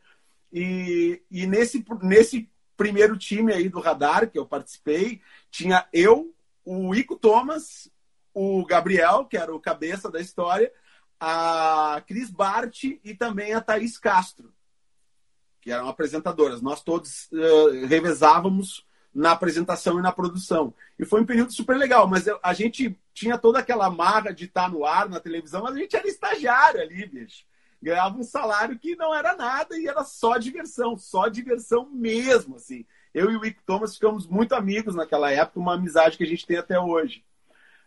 E, 0.50 1.20
e 1.30 1.46
nesse, 1.46 1.84
nesse 2.02 2.48
primeiro 2.74 3.18
time 3.18 3.52
aí 3.52 3.68
do 3.68 3.80
radar 3.80 4.30
que 4.30 4.38
eu 4.38 4.46
participei, 4.46 5.20
tinha 5.50 5.86
eu, 5.92 6.34
o 6.64 6.94
Ico 6.94 7.16
Thomas, 7.16 7.90
o 8.38 8.64
Gabriel, 8.64 9.24
que 9.24 9.36
era 9.36 9.54
o 9.54 9.60
cabeça 9.60 10.10
da 10.10 10.20
história, 10.20 10.72
a 11.18 12.02
Cris 12.06 12.30
Bart 12.30 12.84
e 12.84 13.14
também 13.14 13.54
a 13.54 13.60
Thaís 13.60 13.98
Castro 13.98 14.52
que 15.68 15.72
eram 15.72 15.88
apresentadoras. 15.88 16.62
Nós 16.62 16.82
todos 16.82 17.28
uh, 17.30 17.86
revezávamos 17.86 18.86
na 19.14 19.32
apresentação 19.32 19.98
e 19.98 20.02
na 20.02 20.10
produção. 20.10 20.72
E 20.98 21.04
foi 21.04 21.20
um 21.20 21.26
período 21.26 21.52
super 21.52 21.76
legal, 21.76 22.06
mas 22.06 22.24
a 22.42 22.54
gente 22.54 22.98
tinha 23.12 23.36
toda 23.36 23.58
aquela 23.58 23.90
marra 23.90 24.32
de 24.32 24.46
estar 24.46 24.70
no 24.70 24.84
ar, 24.86 25.10
na 25.10 25.20
televisão, 25.20 25.62
mas 25.62 25.74
a 25.74 25.78
gente 25.78 25.94
era 25.94 26.08
estagiário 26.08 26.80
ali, 26.80 27.06
bicho. 27.06 27.44
Ganhava 27.82 28.16
um 28.16 28.22
salário 28.22 28.78
que 28.78 28.96
não 28.96 29.14
era 29.14 29.36
nada 29.36 29.78
e 29.78 29.86
era 29.86 30.02
só 30.04 30.38
diversão, 30.38 30.96
só 30.96 31.28
diversão 31.28 31.88
mesmo, 31.90 32.56
assim. 32.56 32.86
Eu 33.12 33.30
e 33.30 33.36
o 33.36 33.40
Wick 33.40 33.62
Thomas 33.64 33.94
ficamos 33.94 34.26
muito 34.26 34.54
amigos 34.54 34.94
naquela 34.94 35.30
época, 35.30 35.60
uma 35.60 35.74
amizade 35.74 36.16
que 36.16 36.24
a 36.24 36.26
gente 36.26 36.46
tem 36.46 36.56
até 36.56 36.78
hoje. 36.78 37.22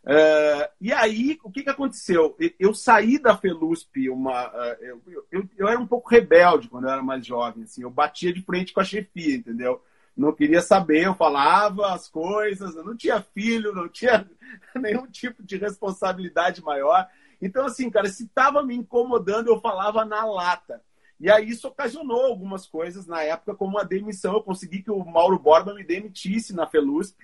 Uh, 0.04 0.66
e 0.82 0.92
aí, 0.92 1.40
o 1.44 1.52
que, 1.52 1.64
que 1.64 1.70
aconteceu? 1.70 2.36
Eu 2.60 2.74
saí 2.74 3.20
da 3.20 3.38
Felusp, 3.38 4.10
uma, 4.10 4.48
uh, 4.48 4.78
eu, 4.82 5.02
eu, 5.32 5.50
eu, 5.56 5.68
era 5.68 5.80
um 5.80 5.86
pouco 5.86 6.10
rebelde 6.10 6.68
quando 6.68 6.86
eu 6.86 6.90
era 6.92 7.04
mais 7.04 7.24
jovem, 7.26 7.64
assim, 7.64 7.84
eu 7.84 7.90
batia 7.92 8.34
de 8.34 8.42
frente 8.42 8.74
com 8.74 8.80
a 8.80 8.84
chefia, 8.84 9.36
entendeu? 9.36 9.84
Não 10.18 10.34
queria 10.34 10.62
saber, 10.62 11.06
eu 11.06 11.14
falava 11.14 11.94
as 11.94 12.08
coisas, 12.08 12.76
eu 12.76 12.84
não 12.84 12.98
tinha 12.98 13.22
filho, 13.22 13.76
não 13.76 13.88
tinha 13.88 14.28
nenhum 14.76 15.06
tipo 15.06 15.44
de 15.44 15.56
responsabilidade 15.58 16.64
maior. 16.64 17.08
Então, 17.40 17.66
assim, 17.66 17.90
cara, 17.90 18.10
se 18.10 18.24
estava 18.24 18.64
me 18.64 18.76
incomodando, 18.76 19.50
eu 19.50 19.62
falava 19.62 20.04
na 20.04 20.26
lata. 20.26 20.82
E 21.20 21.30
aí 21.30 21.50
isso 21.50 21.68
ocasionou 21.68 22.26
algumas 22.26 22.66
coisas 22.66 23.06
na 23.06 23.22
época, 23.22 23.54
como 23.54 23.78
a 23.78 23.84
demissão. 23.84 24.34
Eu 24.34 24.42
consegui 24.42 24.82
que 24.82 24.90
o 24.90 25.06
Mauro 25.06 25.38
Borba 25.38 25.74
me 25.74 25.84
demitisse 25.84 26.54
na 26.54 26.66
Felusp 26.66 27.20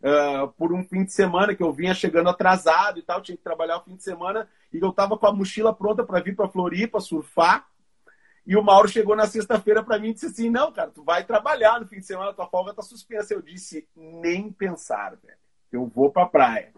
uh, 0.00 0.48
por 0.52 0.72
um 0.72 0.82
fim 0.82 1.04
de 1.04 1.12
semana 1.12 1.54
que 1.54 1.62
eu 1.62 1.72
vinha 1.72 1.94
chegando 1.94 2.28
atrasado 2.28 2.98
e 2.98 3.02
tal, 3.02 3.20
tinha 3.20 3.36
que 3.36 3.42
trabalhar 3.42 3.78
o 3.78 3.84
fim 3.84 3.96
de 3.96 4.02
semana 4.02 4.48
e 4.72 4.78
eu 4.78 4.90
estava 4.90 5.16
com 5.18 5.26
a 5.26 5.32
mochila 5.32 5.74
pronta 5.74 6.04
para 6.04 6.20
vir 6.20 6.34
para 6.34 6.48
Floripa 6.48 7.00
surfar. 7.00 7.66
E 8.46 8.56
o 8.56 8.62
Mauro 8.62 8.88
chegou 8.88 9.14
na 9.14 9.26
sexta-feira 9.26 9.82
para 9.82 9.98
mim 9.98 10.10
e 10.10 10.14
disse 10.14 10.26
assim: 10.26 10.50
Não, 10.50 10.72
cara, 10.72 10.90
tu 10.90 11.04
vai 11.04 11.24
trabalhar 11.24 11.78
no 11.78 11.86
fim 11.86 11.98
de 11.98 12.06
semana, 12.06 12.32
tua 12.32 12.48
folga 12.48 12.74
tá 12.74 12.82
suspensa. 12.82 13.34
Eu 13.34 13.42
disse: 13.42 13.86
Nem 13.94 14.50
pensar, 14.50 15.16
velho. 15.22 15.38
Eu 15.70 15.86
vou 15.86 16.10
pra 16.10 16.26
praia. 16.26 16.72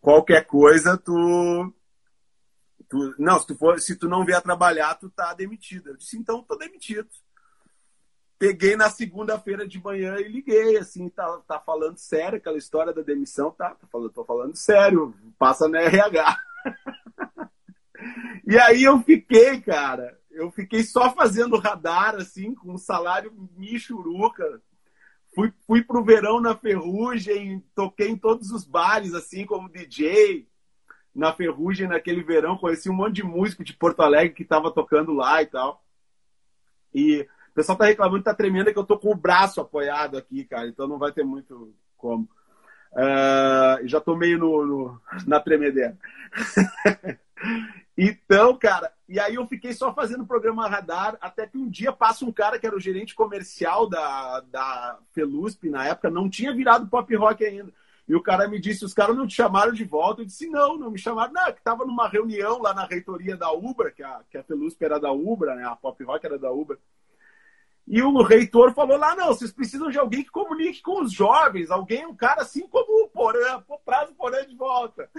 Qualquer 0.00 0.44
coisa, 0.44 0.98
tu. 0.98 1.72
tu... 2.88 3.14
Não, 3.18 3.38
se 3.38 3.46
tu, 3.46 3.56
for, 3.56 3.80
se 3.80 3.96
tu 3.96 4.08
não 4.08 4.24
vier 4.24 4.42
trabalhar, 4.42 4.94
tu 4.96 5.08
tá 5.08 5.32
demitido. 5.32 5.90
Eu 5.90 5.96
disse: 5.96 6.18
Então, 6.18 6.42
tô 6.42 6.56
demitido 6.56 7.08
peguei 8.44 8.76
na 8.76 8.90
segunda-feira 8.90 9.66
de 9.66 9.82
manhã 9.82 10.16
e 10.18 10.28
liguei, 10.28 10.76
assim, 10.76 11.08
tá, 11.08 11.40
tá 11.48 11.58
falando 11.58 11.96
sério, 11.96 12.36
aquela 12.36 12.58
história 12.58 12.92
da 12.92 13.00
demissão, 13.00 13.50
tá, 13.50 13.74
tô 13.74 13.86
falando, 13.86 14.12
tô 14.12 14.22
falando 14.22 14.54
sério, 14.54 15.14
passa 15.38 15.66
no 15.66 15.76
RH. 15.76 16.38
e 18.46 18.58
aí 18.58 18.84
eu 18.84 19.00
fiquei, 19.00 19.62
cara, 19.62 20.20
eu 20.30 20.50
fiquei 20.50 20.82
só 20.82 21.10
fazendo 21.14 21.56
radar, 21.56 22.16
assim, 22.16 22.54
com 22.54 22.74
um 22.74 22.76
salário 22.76 23.32
michuruca. 23.56 24.60
Fui, 25.34 25.50
fui 25.66 25.82
pro 25.82 26.04
verão 26.04 26.38
na 26.38 26.54
Ferrugem, 26.54 27.64
toquei 27.74 28.10
em 28.10 28.16
todos 28.18 28.50
os 28.50 28.62
bares, 28.66 29.14
assim, 29.14 29.46
como 29.46 29.70
DJ. 29.70 30.46
Na 31.14 31.32
Ferrugem, 31.32 31.88
naquele 31.88 32.22
verão, 32.22 32.58
conheci 32.58 32.90
um 32.90 32.94
monte 32.94 33.14
de 33.14 33.22
músico 33.22 33.64
de 33.64 33.72
Porto 33.72 34.02
Alegre 34.02 34.34
que 34.34 34.44
tava 34.44 34.70
tocando 34.70 35.14
lá 35.14 35.40
e 35.40 35.46
tal. 35.46 35.82
E 36.94 37.26
o 37.54 37.56
pessoal 37.56 37.78
tá 37.78 37.84
reclamando 37.84 38.18
que 38.18 38.24
tá 38.24 38.34
tremendo, 38.34 38.68
é 38.68 38.72
que 38.72 38.78
eu 38.78 38.84
tô 38.84 38.98
com 38.98 39.12
o 39.12 39.16
braço 39.16 39.60
apoiado 39.60 40.18
aqui, 40.18 40.44
cara, 40.44 40.66
então 40.66 40.88
não 40.88 40.98
vai 40.98 41.12
ter 41.12 41.22
muito 41.22 41.72
como. 41.96 42.28
Uh, 42.92 43.86
já 43.86 44.00
tô 44.00 44.16
meio 44.16 44.38
no, 44.38 44.66
no 44.66 45.00
na 45.24 45.38
tremedeira. 45.38 45.96
Então, 47.96 48.56
cara, 48.58 48.92
e 49.08 49.20
aí 49.20 49.36
eu 49.36 49.46
fiquei 49.46 49.72
só 49.72 49.94
fazendo 49.94 50.26
programa 50.26 50.68
radar, 50.68 51.16
até 51.20 51.46
que 51.46 51.56
um 51.56 51.68
dia 51.68 51.92
passa 51.92 52.24
um 52.24 52.32
cara 52.32 52.58
que 52.58 52.66
era 52.66 52.74
o 52.74 52.80
gerente 52.80 53.14
comercial 53.14 53.88
da, 53.88 54.40
da 54.40 54.98
Felusp 55.12 55.68
na 55.68 55.86
época, 55.86 56.10
não 56.10 56.28
tinha 56.28 56.52
virado 56.52 56.88
pop 56.88 57.14
rock 57.14 57.44
ainda. 57.44 57.72
E 58.08 58.14
o 58.14 58.22
cara 58.22 58.48
me 58.48 58.60
disse: 58.60 58.84
os 58.84 58.92
caras 58.92 59.16
não 59.16 59.26
te 59.26 59.34
chamaram 59.34 59.72
de 59.72 59.84
volta? 59.84 60.22
Eu 60.22 60.26
disse: 60.26 60.48
não, 60.48 60.76
não 60.76 60.90
me 60.90 60.98
chamaram. 60.98 61.32
Não, 61.32 61.52
que 61.52 61.58
estava 61.58 61.86
numa 61.86 62.08
reunião 62.08 62.60
lá 62.60 62.74
na 62.74 62.84
reitoria 62.84 63.36
da 63.36 63.52
Ubra, 63.52 63.92
que 63.92 64.02
a, 64.02 64.20
que 64.28 64.36
a 64.36 64.42
Felusp 64.42 64.82
era 64.82 64.98
da 64.98 65.12
Ubra, 65.12 65.54
né? 65.54 65.64
A 65.64 65.76
pop 65.76 66.02
rock 66.02 66.26
era 66.26 66.38
da 66.38 66.50
Ubra. 66.50 66.78
E 67.86 68.02
o 68.02 68.22
reitor 68.22 68.72
falou 68.72 68.96
lá: 68.96 69.14
não, 69.14 69.28
vocês 69.28 69.52
precisam 69.52 69.90
de 69.90 69.98
alguém 69.98 70.24
que 70.24 70.30
comunique 70.30 70.80
com 70.82 71.02
os 71.02 71.12
jovens, 71.12 71.70
alguém, 71.70 72.06
um 72.06 72.16
cara 72.16 72.42
assim 72.42 72.66
como 72.68 73.04
o 73.04 73.08
Porã, 73.08 73.62
prazo 73.84 74.14
Porã 74.14 74.44
de 74.46 74.56
volta. 74.56 75.10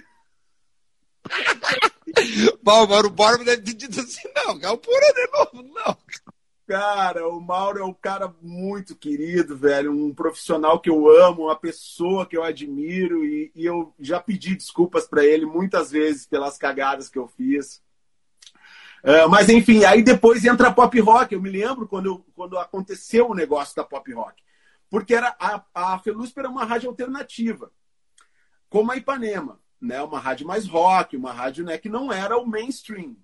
Bom, 2.61 2.85
o 2.85 2.87
Mauro 2.87 3.09
Borba 3.09 3.43
deve 3.43 3.61
ter 3.61 3.73
dito 3.73 3.99
assim: 3.99 4.27
não, 4.35 4.59
é 4.61 4.69
o 4.69 4.77
Porã 4.77 5.07
de 5.13 5.31
novo, 5.31 5.73
não. 5.73 5.97
Cara, 6.67 7.27
o 7.27 7.39
Mauro 7.39 7.79
é 7.79 7.85
um 7.85 7.93
cara 7.93 8.33
muito 8.41 8.95
querido, 8.95 9.55
velho, 9.55 9.91
um 9.91 10.11
profissional 10.13 10.79
que 10.79 10.89
eu 10.89 11.07
amo, 11.07 11.43
uma 11.43 11.55
pessoa 11.55 12.25
que 12.25 12.35
eu 12.35 12.43
admiro 12.43 13.23
e, 13.23 13.51
e 13.53 13.65
eu 13.65 13.93
já 13.99 14.19
pedi 14.19 14.55
desculpas 14.55 15.07
para 15.07 15.23
ele 15.23 15.45
muitas 15.45 15.91
vezes 15.91 16.25
pelas 16.25 16.57
cagadas 16.57 17.07
que 17.07 17.19
eu 17.19 17.27
fiz. 17.27 17.83
Uh, 19.05 19.29
mas 19.29 19.49
enfim, 19.49 19.83
aí 19.83 20.01
depois 20.01 20.43
entra 20.43 20.69
a 20.69 20.73
pop 20.73 20.99
rock. 20.99 21.31
Eu 21.31 21.41
me 21.41 21.49
lembro 21.49 21.87
quando, 21.87 22.07
eu, 22.07 22.25
quando 22.35 22.57
aconteceu 22.57 23.29
o 23.29 23.35
negócio 23.35 23.75
da 23.75 23.83
pop 23.83 24.11
rock, 24.11 24.41
porque 24.89 25.13
era 25.13 25.35
a, 25.39 25.63
a 25.75 25.99
Felusp 25.99 26.35
era 26.39 26.49
uma 26.49 26.65
rádio 26.65 26.89
alternativa, 26.89 27.71
como 28.67 28.91
a 28.91 28.97
Ipanema, 28.97 29.59
né? 29.79 30.01
Uma 30.01 30.19
rádio 30.19 30.47
mais 30.47 30.65
rock, 30.65 31.15
uma 31.15 31.31
rádio 31.31 31.63
né, 31.63 31.77
que 31.77 31.87
não 31.87 32.11
era 32.11 32.35
o 32.35 32.47
mainstream. 32.47 33.15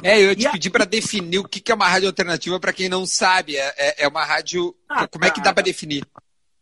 É, 0.00 0.20
eu 0.20 0.36
te 0.36 0.48
pedir 0.48 0.70
para 0.70 0.84
definir 0.84 1.38
o 1.38 1.48
que 1.48 1.72
é 1.72 1.74
uma 1.74 1.88
rádio 1.88 2.06
alternativa 2.06 2.60
para 2.60 2.72
quem 2.72 2.88
não 2.88 3.04
sabe. 3.04 3.56
É, 3.56 3.74
é, 3.76 4.04
é 4.04 4.08
uma 4.08 4.24
rádio. 4.24 4.76
Ah, 4.88 5.08
como 5.08 5.24
é 5.24 5.30
que 5.30 5.42
dá 5.42 5.52
para 5.52 5.64
definir? 5.64 6.06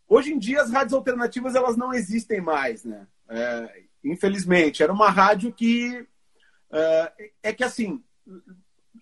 Hoje 0.09 0.33
em 0.33 0.39
dia 0.39 0.63
as 0.63 0.71
rádios 0.71 0.95
alternativas 0.95 1.55
elas 1.55 1.77
não 1.77 1.93
existem 1.93 2.41
mais, 2.41 2.83
né? 2.83 3.07
É, 3.29 3.83
infelizmente, 4.03 4.83
era 4.83 4.93
uma 4.93 5.11
rádio 5.11 5.53
que 5.53 6.07
é, 6.73 7.13
é 7.43 7.53
que 7.53 7.65
assim 7.65 8.03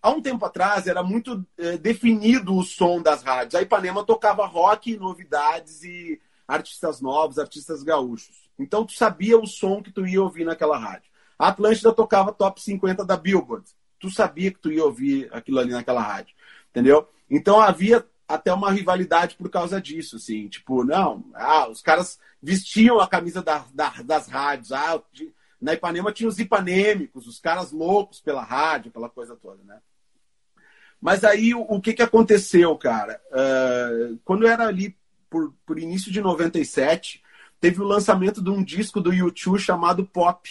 há 0.01 0.11
um 0.11 0.23
tempo 0.23 0.45
atrás 0.45 0.87
era 0.87 1.03
muito 1.03 1.47
é, 1.59 1.77
definido 1.77 2.57
o 2.57 2.63
som 2.63 3.01
das 3.01 3.23
rádios. 3.23 3.55
A 3.55 3.63
Ipanema 3.63 4.05
tocava 4.05 4.47
rock, 4.47 4.97
novidades 4.97 5.83
e 5.83 6.21
artistas 6.47 7.01
novos, 7.01 7.39
artistas 7.39 7.83
gaúchos. 7.83 8.51
Então 8.59 8.85
tu 8.85 8.93
sabia 8.93 9.39
o 9.39 9.47
som 9.47 9.83
que 9.83 9.93
tu 9.93 10.07
ia 10.07 10.23
ouvir 10.23 10.45
naquela 10.45 10.79
rádio. 10.79 11.11
A 11.39 11.49
Atlântida 11.49 11.93
tocava 11.93 12.33
top 12.33 12.61
50 12.61 13.05
da 13.05 13.17
Billboard 13.17 13.67
tu 14.03 14.11
sabia 14.11 14.51
que 14.51 14.59
tu 14.59 14.73
ia 14.73 14.85
ouvir 14.85 15.29
aquilo 15.33 15.61
ali 15.61 15.71
naquela 15.71 16.03
rádio, 16.03 16.35
entendeu? 16.71 17.09
Então 17.31 17.61
havia 17.61 18.05
até 18.27 18.53
uma 18.53 18.73
rivalidade 18.73 19.37
por 19.37 19.49
causa 19.49 19.81
disso, 19.81 20.17
assim, 20.17 20.49
tipo, 20.49 20.83
não, 20.83 21.25
ah, 21.35 21.69
os 21.69 21.81
caras 21.81 22.19
vestiam 22.43 22.99
a 22.99 23.07
camisa 23.07 23.41
da, 23.41 23.65
da, 23.73 23.91
das 24.05 24.27
rádios, 24.27 24.73
ah, 24.73 25.01
na 25.63 25.75
Ipanema 25.75 26.13
tinha 26.13 26.29
os 26.29 26.41
ipanêmicos, 26.41 27.29
os 27.29 27.39
caras 27.39 27.71
loucos 27.71 28.21
pela 28.21 28.43
rádio, 28.43 28.91
aquela 28.91 29.09
coisa 29.09 29.37
toda, 29.37 29.63
né? 29.63 29.79
Mas 31.01 31.23
aí 31.23 31.55
o, 31.55 31.61
o 31.61 31.81
que, 31.81 31.95
que 31.95 32.03
aconteceu, 32.03 32.77
cara? 32.77 33.21
Uh, 33.31 34.19
quando 34.25 34.47
era 34.47 34.67
ali 34.67 34.97
por, 35.31 35.55
por 35.65 35.79
início 35.79 36.11
de 36.11 36.21
97, 36.21 37.23
teve 37.61 37.81
o 37.81 37.87
lançamento 37.87 38.43
de 38.43 38.51
um 38.51 38.63
disco 38.63 39.01
do 39.01 39.13
YouTube 39.13 39.59
chamado 39.59 40.05
Pop, 40.05 40.51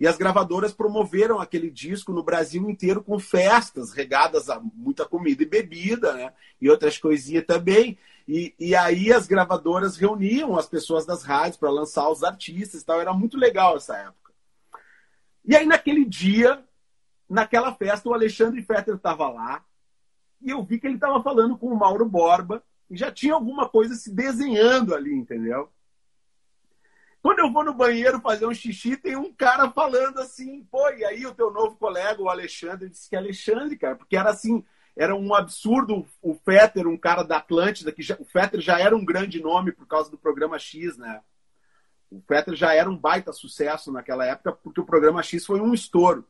e 0.00 0.06
as 0.06 0.16
gravadoras 0.16 0.72
promoveram 0.72 1.40
aquele 1.40 1.70
disco 1.70 2.12
no 2.12 2.22
Brasil 2.22 2.70
inteiro 2.70 3.02
com 3.02 3.18
festas 3.18 3.92
regadas 3.92 4.48
a 4.48 4.60
muita 4.60 5.04
comida 5.04 5.42
e 5.42 5.46
bebida, 5.46 6.14
né? 6.14 6.32
E 6.60 6.70
outras 6.70 6.96
coisinhas 6.96 7.44
também. 7.44 7.98
E, 8.26 8.54
e 8.58 8.76
aí 8.76 9.12
as 9.12 9.26
gravadoras 9.26 9.96
reuniam 9.96 10.56
as 10.56 10.68
pessoas 10.68 11.04
das 11.04 11.24
rádios 11.24 11.56
para 11.56 11.70
lançar 11.70 12.08
os 12.08 12.22
artistas 12.22 12.80
e 12.80 12.84
tal. 12.84 13.00
Era 13.00 13.12
muito 13.12 13.36
legal 13.36 13.76
essa 13.76 13.96
época. 13.96 14.27
E 15.48 15.56
aí 15.56 15.64
naquele 15.64 16.04
dia, 16.04 16.62
naquela 17.26 17.74
festa, 17.74 18.06
o 18.06 18.12
Alexandre 18.12 18.62
Fetter 18.62 18.96
estava 18.96 19.30
lá 19.30 19.64
e 20.42 20.50
eu 20.50 20.62
vi 20.62 20.78
que 20.78 20.86
ele 20.86 20.96
estava 20.96 21.22
falando 21.22 21.56
com 21.56 21.68
o 21.68 21.76
Mauro 21.76 22.04
Borba 22.04 22.62
e 22.90 22.96
já 22.98 23.10
tinha 23.10 23.32
alguma 23.32 23.66
coisa 23.66 23.94
se 23.94 24.14
desenhando 24.14 24.94
ali, 24.94 25.14
entendeu? 25.14 25.72
Quando 27.22 27.38
eu 27.38 27.50
vou 27.50 27.64
no 27.64 27.72
banheiro 27.72 28.20
fazer 28.20 28.44
um 28.46 28.52
xixi, 28.52 28.94
tem 28.98 29.16
um 29.16 29.32
cara 29.32 29.70
falando 29.70 30.20
assim, 30.20 30.62
pô, 30.70 30.86
e 30.90 31.02
aí 31.02 31.26
o 31.26 31.34
teu 31.34 31.50
novo 31.50 31.76
colega, 31.76 32.20
o 32.20 32.28
Alexandre, 32.28 32.90
disse 32.90 33.08
que 33.08 33.16
é 33.16 33.18
Alexandre, 33.18 33.76
cara, 33.78 33.96
porque 33.96 34.18
era 34.18 34.28
assim, 34.28 34.62
era 34.94 35.16
um 35.16 35.34
absurdo 35.34 36.06
o 36.20 36.34
Fetter, 36.34 36.86
um 36.86 36.96
cara 36.96 37.22
da 37.22 37.38
Atlântida, 37.38 37.90
que 37.90 38.02
já, 38.02 38.16
o 38.20 38.24
Fetter 38.24 38.60
já 38.60 38.78
era 38.78 38.94
um 38.94 39.04
grande 39.04 39.40
nome 39.40 39.72
por 39.72 39.86
causa 39.86 40.10
do 40.10 40.18
programa 40.18 40.58
X, 40.58 40.98
né? 40.98 41.22
O 42.10 42.20
Fetter 42.20 42.54
já 42.54 42.74
era 42.74 42.88
um 42.88 42.96
baita 42.96 43.32
sucesso 43.32 43.92
naquela 43.92 44.24
época, 44.24 44.52
porque 44.52 44.80
o 44.80 44.84
programa 44.84 45.22
X 45.22 45.44
foi 45.44 45.60
um 45.60 45.74
estouro. 45.74 46.26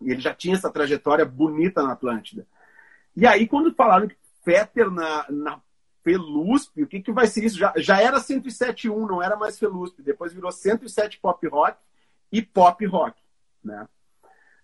E 0.00 0.10
ele 0.10 0.20
já 0.20 0.34
tinha 0.34 0.54
essa 0.54 0.70
trajetória 0.70 1.24
bonita 1.24 1.82
na 1.82 1.92
Atlântida. 1.92 2.46
E 3.16 3.26
aí, 3.26 3.46
quando 3.46 3.74
falaram 3.74 4.08
que 4.08 4.16
Fetter 4.42 4.90
na, 4.90 5.26
na 5.28 5.60
Felusp, 6.02 6.82
o 6.82 6.86
que, 6.86 7.00
que 7.00 7.12
vai 7.12 7.26
ser 7.26 7.44
isso? 7.44 7.58
Já, 7.58 7.72
já 7.76 8.00
era 8.00 8.18
107.1, 8.18 9.08
não 9.08 9.22
era 9.22 9.36
mais 9.36 9.58
Felusp. 9.58 10.00
Depois 10.02 10.32
virou 10.32 10.50
107 10.50 11.18
Pop 11.18 11.46
Rock 11.48 11.78
e 12.32 12.40
Pop 12.40 12.84
Rock, 12.86 13.20
né? 13.62 13.86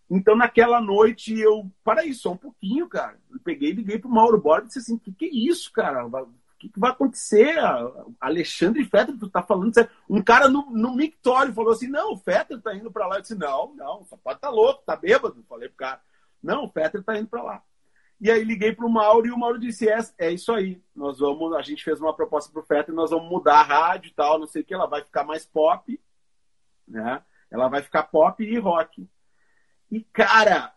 Então, 0.09 0.37
naquela 0.37 0.81
noite, 0.81 1.38
eu... 1.38 1.69
Para 1.83 2.05
isso, 2.05 2.23
só 2.23 2.33
um 2.33 2.37
pouquinho, 2.37 2.88
cara. 2.88 3.19
Eu 3.31 3.41
peguei 3.41 3.71
e 3.71 3.75
liguei 3.75 3.99
pro 3.99 4.09
Mauro 4.09 4.41
Borba 4.41 4.65
e 4.65 4.67
disse 4.69 4.79
assim, 4.79 4.97
que, 4.97 5.12
que 5.12 5.25
é 5.25 5.31
isso, 5.33 5.73
cara? 5.73 6.09
O 6.67 6.69
que, 6.69 6.69
que 6.71 6.81
vai 6.81 6.91
acontecer? 6.91 7.57
Alexandre 8.21 8.85
Fetter, 8.85 9.17
tu 9.17 9.29
tá 9.29 9.43
falando... 9.43 9.73
Um 10.09 10.21
cara 10.21 10.49
no, 10.49 10.71
no 10.71 10.97
mictório 10.97 11.53
falou 11.53 11.73
assim, 11.73 11.87
não, 11.87 12.15
o 12.15 12.17
Fetter 12.17 12.61
tá 12.61 12.75
indo 12.75 12.91
para 12.91 13.07
lá. 13.07 13.17
Eu 13.17 13.23
disse, 13.23 13.35
não, 13.37 13.75
não, 13.75 14.05
só 14.05 14.17
pode 14.17 14.41
tá 14.41 14.51
louco, 14.51 14.83
tá 14.85 14.97
bêbado. 14.97 15.45
Falei 15.49 15.69
pro 15.69 15.79
cara, 15.79 16.01
não, 16.43 16.65
o 16.65 16.69
Fetter 16.69 17.05
tá 17.05 17.17
indo 17.17 17.29
para 17.29 17.43
lá. 17.43 17.63
E 18.21 18.31
aí 18.31 18.43
liguei 18.43 18.73
para 18.73 18.87
o 18.87 18.91
Mauro 18.91 19.27
e 19.27 19.31
o 19.31 19.39
Mauro 19.39 19.59
disse: 19.59 19.89
é, 19.89 19.99
é 20.19 20.31
isso 20.31 20.53
aí. 20.53 20.83
Nós 20.95 21.19
vamos, 21.19 21.53
a 21.55 21.63
gente 21.63 21.85
fez 21.85 22.01
uma 22.01 22.15
proposta 22.15 22.51
para 22.51 22.63
o 22.63 22.65
Fetter, 22.65 22.95
nós 22.95 23.11
vamos 23.11 23.31
mudar 23.31 23.61
a 23.61 23.63
rádio 23.63 24.09
e 24.09 24.15
tal, 24.15 24.39
não 24.39 24.47
sei 24.47 24.63
o 24.63 24.65
que, 24.65 24.75
ela 24.75 24.87
vai 24.87 25.03
ficar 25.03 25.23
mais 25.23 25.45
pop, 25.45 26.01
né? 26.89 27.23
Ela 27.51 27.69
vai 27.69 27.83
ficar 27.83 28.05
pop 28.05 28.43
e 28.43 28.59
rock. 28.59 29.09
E, 29.91 30.01
cara, 30.01 30.73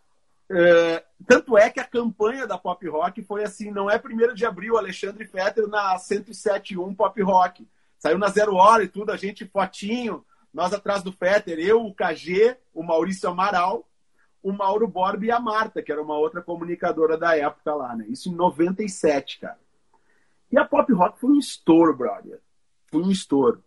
é, 0.52 1.04
tanto 1.28 1.58
é 1.58 1.70
que 1.70 1.80
a 1.80 1.86
campanha 1.86 2.48
da 2.48 2.58
pop 2.58 2.88
rock 2.88 3.24
foi 3.24 3.44
assim: 3.44 3.72
não 3.72 3.90
é 3.90 4.02
1 4.04 4.34
de 4.34 4.46
abril, 4.46 4.78
Alexandre 4.78 5.26
Fetter 5.26 5.68
na 5.68 5.96
107.1 5.96 6.96
pop 6.96 7.22
rock. 7.22 7.68
Saiu 7.98 8.18
na 8.18 8.30
zero 8.30 8.56
hora 8.56 8.84
e 8.84 8.88
tudo, 8.88 9.12
a 9.12 9.18
gente 9.18 9.46
fotinho, 9.46 10.26
nós 10.54 10.74
atrás 10.74 11.04
do 11.04 11.12
Fetter, 11.12 11.60
eu, 11.60 11.86
o 11.86 11.94
KG, 11.94 12.56
o 12.74 12.82
Maurício 12.82 13.30
Amaral 13.30 13.86
o 14.42 14.52
Mauro 14.52 14.88
Borba 14.88 15.26
e 15.26 15.32
a 15.32 15.40
Marta, 15.40 15.82
que 15.82 15.92
era 15.92 16.02
uma 16.02 16.18
outra 16.18 16.42
comunicadora 16.42 17.18
da 17.18 17.38
época 17.38 17.74
lá, 17.74 17.96
né? 17.96 18.06
Isso 18.10 18.30
em 18.30 18.36
97, 18.36 19.40
cara. 19.40 19.60
E 20.52 20.58
a 20.58 20.66
pop 20.66 20.92
rock 20.94 21.20
foi 21.20 21.32
um 21.32 21.40
estouro, 21.40 21.96
brother. 21.96 22.40
Foi 22.88 23.02
um 23.04 23.12
estouro. 23.12 23.64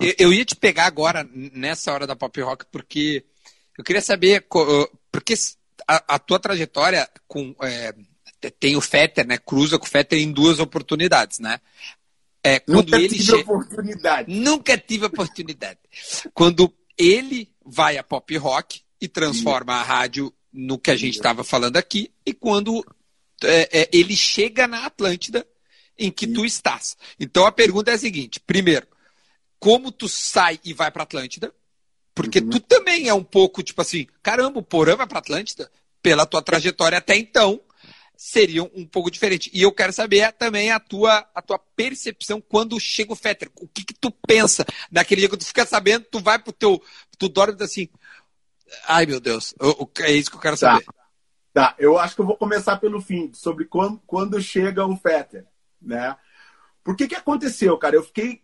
Eu, 0.00 0.14
eu 0.18 0.32
ia 0.32 0.44
te 0.44 0.56
pegar 0.56 0.86
agora, 0.86 1.28
nessa 1.32 1.92
hora 1.92 2.06
da 2.06 2.16
pop 2.16 2.40
rock, 2.40 2.64
porque 2.70 3.24
eu 3.76 3.84
queria 3.84 4.00
saber, 4.00 4.46
porque 5.10 5.34
a, 5.86 6.14
a 6.14 6.18
tua 6.18 6.38
trajetória 6.38 7.08
com. 7.26 7.54
É, 7.62 7.94
tem 8.60 8.76
o 8.76 8.80
Fetter, 8.80 9.26
né? 9.26 9.38
Cruza 9.38 9.78
com 9.78 9.86
o 9.86 9.88
Fetter 9.88 10.18
em 10.18 10.30
duas 10.30 10.60
oportunidades, 10.60 11.38
né? 11.38 11.60
É, 12.42 12.60
quando 12.60 12.90
Nunca 12.90 12.96
ele 12.96 13.08
tive 13.08 13.24
che... 13.24 13.34
oportunidade. 13.34 14.32
Nunca 14.32 14.78
tive 14.78 15.06
oportunidade. 15.06 15.80
quando 16.32 16.72
ele 16.96 17.50
vai 17.64 17.98
a 17.98 18.04
pop 18.04 18.36
rock, 18.36 18.80
e 19.00 19.08
transforma 19.08 19.74
a 19.74 19.82
rádio 19.82 20.32
no 20.52 20.78
que 20.78 20.90
a 20.90 20.96
gente 20.96 21.16
estava 21.16 21.44
falando 21.44 21.76
aqui, 21.76 22.10
e 22.24 22.32
quando 22.32 22.84
é, 23.42 23.80
é, 23.82 23.90
ele 23.92 24.16
chega 24.16 24.66
na 24.66 24.86
Atlântida 24.86 25.46
em 25.98 26.10
que 26.10 26.26
tu 26.26 26.44
estás. 26.44 26.96
Então 27.18 27.46
a 27.46 27.52
pergunta 27.52 27.90
é 27.90 27.94
a 27.94 27.98
seguinte: 27.98 28.40
primeiro, 28.40 28.86
como 29.58 29.92
tu 29.92 30.08
sai 30.08 30.58
e 30.64 30.72
vai 30.72 30.90
para 30.90 31.02
Atlântida? 31.02 31.52
Porque 32.16 32.38
uhum. 32.38 32.48
tu 32.48 32.60
também 32.60 33.08
é 33.08 33.14
um 33.14 33.22
pouco 33.22 33.62
tipo 33.62 33.82
assim, 33.82 34.06
caramba, 34.22 34.58
o 34.58 34.62
Porã 34.62 34.96
vai 34.96 35.06
para 35.06 35.18
Atlântida? 35.18 35.70
Pela 36.02 36.24
tua 36.24 36.40
trajetória 36.40 36.96
até 36.96 37.14
então, 37.14 37.60
seria 38.16 38.62
um 38.62 38.86
pouco 38.86 39.10
diferente. 39.10 39.50
E 39.52 39.60
eu 39.60 39.70
quero 39.70 39.92
saber 39.92 40.32
também 40.32 40.70
a 40.70 40.80
tua, 40.80 41.28
a 41.34 41.42
tua 41.42 41.58
percepção 41.58 42.40
quando 42.40 42.80
chega 42.80 43.12
o 43.12 43.16
Fetter. 43.16 43.50
O 43.60 43.68
que, 43.68 43.84
que 43.84 43.92
tu 43.92 44.10
pensa 44.26 44.64
naquele 44.90 45.20
dia 45.20 45.28
que 45.28 45.36
tu 45.36 45.44
fica 45.44 45.66
sabendo, 45.66 46.06
tu 46.10 46.18
vai 46.18 46.38
pro 46.38 46.54
teu. 46.54 46.82
Tu 47.18 47.28
dorme 47.28 47.62
assim, 47.62 47.88
Ai, 48.86 49.04
meu 49.06 49.20
Deus. 49.20 49.54
É 50.00 50.12
isso 50.12 50.30
que 50.30 50.36
eu 50.36 50.40
quero 50.40 50.56
saber. 50.56 50.84
Tá. 50.84 50.92
tá. 51.52 51.74
Eu 51.78 51.98
acho 51.98 52.14
que 52.14 52.20
eu 52.20 52.26
vou 52.26 52.36
começar 52.36 52.76
pelo 52.78 53.00
fim, 53.00 53.30
sobre 53.34 53.66
quando, 53.66 54.00
quando 54.06 54.40
chega 54.40 54.86
o 54.86 54.96
Fetter, 54.96 55.46
né? 55.80 56.16
Por 56.82 56.96
que 56.96 57.08
que 57.08 57.14
aconteceu, 57.14 57.76
cara? 57.78 57.96
Eu 57.96 58.02
fiquei 58.02 58.42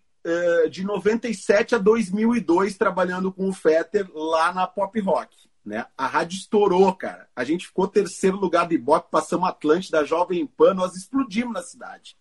de 0.70 0.84
97 0.84 1.74
a 1.74 1.78
2002 1.78 2.76
trabalhando 2.76 3.32
com 3.32 3.48
o 3.48 3.52
Fetter 3.52 4.08
lá 4.14 4.52
na 4.52 4.66
Pop 4.66 4.98
Rock. 5.00 5.36
né? 5.64 5.86
A 5.96 6.06
rádio 6.06 6.36
estourou, 6.36 6.92
cara. 6.94 7.28
A 7.34 7.44
gente 7.44 7.66
ficou 7.66 7.88
terceiro 7.88 8.36
lugar 8.36 8.66
do 8.66 8.74
Ibope, 8.74 9.10
passamos 9.10 9.48
Atlântida, 9.48 10.04
Jovem 10.04 10.46
Pan, 10.46 10.74
nós 10.74 10.94
explodimos 10.96 11.52
na 11.52 11.62
cidade. 11.62 12.16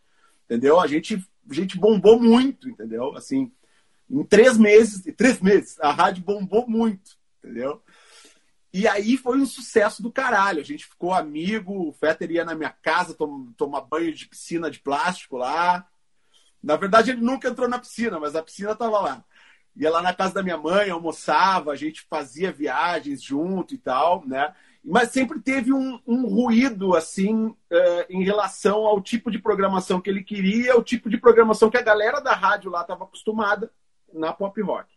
Entendeu? 0.46 0.79
A 0.79 0.88
gente, 0.88 1.15
a 1.50 1.53
gente 1.53 1.77
bombou 1.77 2.20
muito, 2.20 2.70
entendeu? 2.70 3.15
Assim, 3.15 3.51
em 4.10 4.24
três 4.24 4.58
meses, 4.58 5.01
três 5.15 5.39
meses, 5.39 5.79
a 5.79 5.91
rádio 5.91 6.24
bombou 6.24 6.67
muito, 6.67 7.17
entendeu? 7.41 7.81
E 8.74 8.88
aí 8.88 9.17
foi 9.17 9.38
um 9.38 9.46
sucesso 9.46 10.01
do 10.01 10.12
caralho. 10.12 10.60
A 10.60 10.63
gente 10.63 10.86
ficou 10.86 11.13
amigo, 11.13 11.89
o 11.89 11.93
Fetter 11.93 12.31
ia 12.31 12.46
na 12.46 12.55
minha 12.55 12.70
casa 12.70 13.13
tom, 13.13 13.51
tomar 13.58 13.81
banho 13.81 14.13
de 14.13 14.27
piscina 14.27 14.72
de 14.72 14.79
plástico 14.79 15.38
lá. 15.38 15.86
Na 16.63 16.75
verdade, 16.75 17.12
ele 17.12 17.22
nunca 17.22 17.48
entrou 17.48 17.68
na 17.68 17.80
piscina, 17.80 18.20
mas 18.20 18.36
a 18.36 18.44
piscina 18.44 18.72
estava 18.72 19.00
lá. 19.00 19.25
Ia 19.75 19.89
lá 19.89 20.01
na 20.01 20.13
casa 20.13 20.34
da 20.34 20.44
minha 20.44 20.58
mãe, 20.58 20.89
almoçava, 20.89 21.72
a 21.72 21.75
gente 21.75 22.01
fazia 22.10 22.51
viagens 22.51 23.22
junto 23.22 23.74
e 23.74 23.77
tal, 23.77 24.25
né? 24.27 24.53
Mas 24.84 25.12
sempre 25.12 25.39
teve 25.39 25.72
um, 25.72 26.00
um 26.06 26.27
ruído, 26.27 26.96
assim, 26.96 27.48
uh, 27.48 27.58
em 28.10 28.24
relação 28.24 28.86
ao 28.86 29.00
tipo 29.00 29.32
de 29.32 29.39
programação 29.39 30.01
que 30.01 30.10
ele 30.10 30.24
queria, 30.24 30.77
o 30.77 30.84
tipo 30.84 31.10
de 31.10 31.18
programação 31.18 31.70
que 31.70 31.77
a 31.77 31.84
galera 31.84 32.20
da 32.20 32.34
rádio 32.34 32.72
lá 32.72 32.82
estava 32.82 33.03
acostumada 33.03 33.72
na 34.12 34.34
pop 34.34 34.60
rock. 34.62 34.89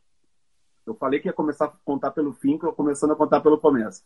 Eu 0.87 0.95
falei 0.95 1.21
que 1.21 1.29
ia 1.29 1.33
começar 1.33 1.67
a 1.67 1.73
contar 1.85 2.11
pelo 2.11 2.33
fim, 2.33 2.59
que 2.59 2.67
eu 2.67 2.73
começando 2.73 3.13
a 3.13 3.17
contar 3.17 3.41
pelo 3.41 3.59
começo. 3.59 4.03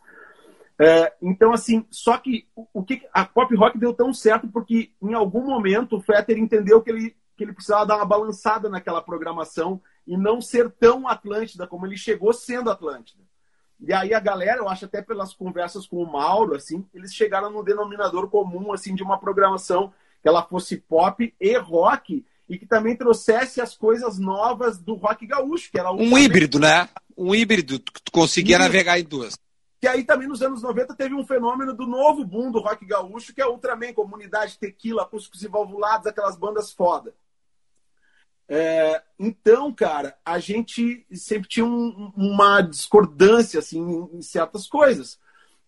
É, 0.81 1.13
então, 1.21 1.53
assim, 1.53 1.85
só 1.91 2.17
que 2.19 2.49
o 2.73 2.85
que 2.85 3.03
a 3.13 3.25
pop 3.25 3.53
rock 3.57 3.77
deu 3.79 3.93
tão 3.93 4.13
certo 4.13 4.47
porque 4.47 4.93
em 5.03 5.13
algum 5.13 5.45
momento 5.45 5.97
o 5.97 6.01
Fetter 6.01 6.39
entendeu 6.39 6.81
que 6.81 6.91
ele, 6.91 7.17
que 7.39 7.45
ele 7.45 7.53
precisava 7.53 7.87
dar 7.87 7.97
uma 7.97 8.05
balançada 8.05 8.69
naquela 8.69 9.01
programação 9.01 9.81
e 10.05 10.17
não 10.17 10.41
ser 10.41 10.69
tão 10.73 11.07
Atlântida 11.07 11.69
como 11.69 11.87
ele 11.87 11.97
chegou 11.97 12.33
sendo 12.33 12.69
Atlântida. 12.69 13.23
E 13.81 13.93
aí 13.93 14.13
a 14.13 14.19
galera, 14.19 14.59
eu 14.59 14.69
acho 14.69 14.87
até 14.87 15.01
pelas 15.01 15.33
conversas 15.33 15.87
com 15.87 16.03
o 16.03 16.13
Mauro, 16.13 16.57
assim, 16.57 16.85
eles 16.93 17.15
chegaram 17.15 17.49
no 17.49 17.63
denominador 17.63 18.29
comum, 18.29 18.73
assim, 18.73 18.93
de 18.93 19.05
uma 19.05 19.21
programação 19.21 19.93
que 20.21 20.29
ela 20.29 20.43
fosse 20.43 20.79
pop 20.79 21.33
e 21.41 21.57
rock 21.57 22.27
e 22.49 22.59
que 22.59 22.67
também 22.67 22.97
trouxesse 22.97 23.61
as 23.61 23.77
coisas 23.77 24.19
novas 24.19 24.79
do 24.79 24.95
rock 24.95 25.25
gaúcho, 25.25 25.71
que 25.71 25.79
era 25.79 25.93
um 25.93 26.19
híbrido, 26.19 26.59
né? 26.59 26.89
Um 27.17 27.33
híbrido 27.33 27.79
que 27.79 28.03
tu 28.03 28.11
conseguia 28.11 28.57
híbrido. 28.57 28.73
navegar 28.73 28.99
em 28.99 29.05
duas. 29.05 29.39
Que 29.81 29.87
aí 29.87 30.03
também 30.03 30.27
nos 30.27 30.43
anos 30.43 30.61
90 30.61 30.97
teve 30.97 31.15
um 31.15 31.25
fenômeno 31.25 31.73
do 31.73 31.87
novo 31.87 32.25
boom 32.25 32.51
do 32.51 32.59
rock 32.59 32.85
gaúcho, 32.85 33.33
que 33.33 33.41
é 33.41 33.47
Ultraman, 33.47 33.93
Comunidade, 33.93 34.59
Tequila, 34.59 35.03
Acústicos 35.03 35.43
e 35.45 35.49
Valvulados, 35.49 36.09
aquelas 36.09 36.37
bandas 36.37 36.73
foda. 36.73 37.15
É, 38.49 39.03
então, 39.19 39.73
cara, 39.73 40.17
a 40.25 40.39
gente 40.39 41.07
sempre 41.13 41.49
tinha 41.49 41.67
um, 41.67 42.13
uma 42.17 42.63
discordância 42.63 43.59
assim, 43.59 44.09
em 44.13 44.23
certas 44.23 44.67
coisas. 44.67 45.19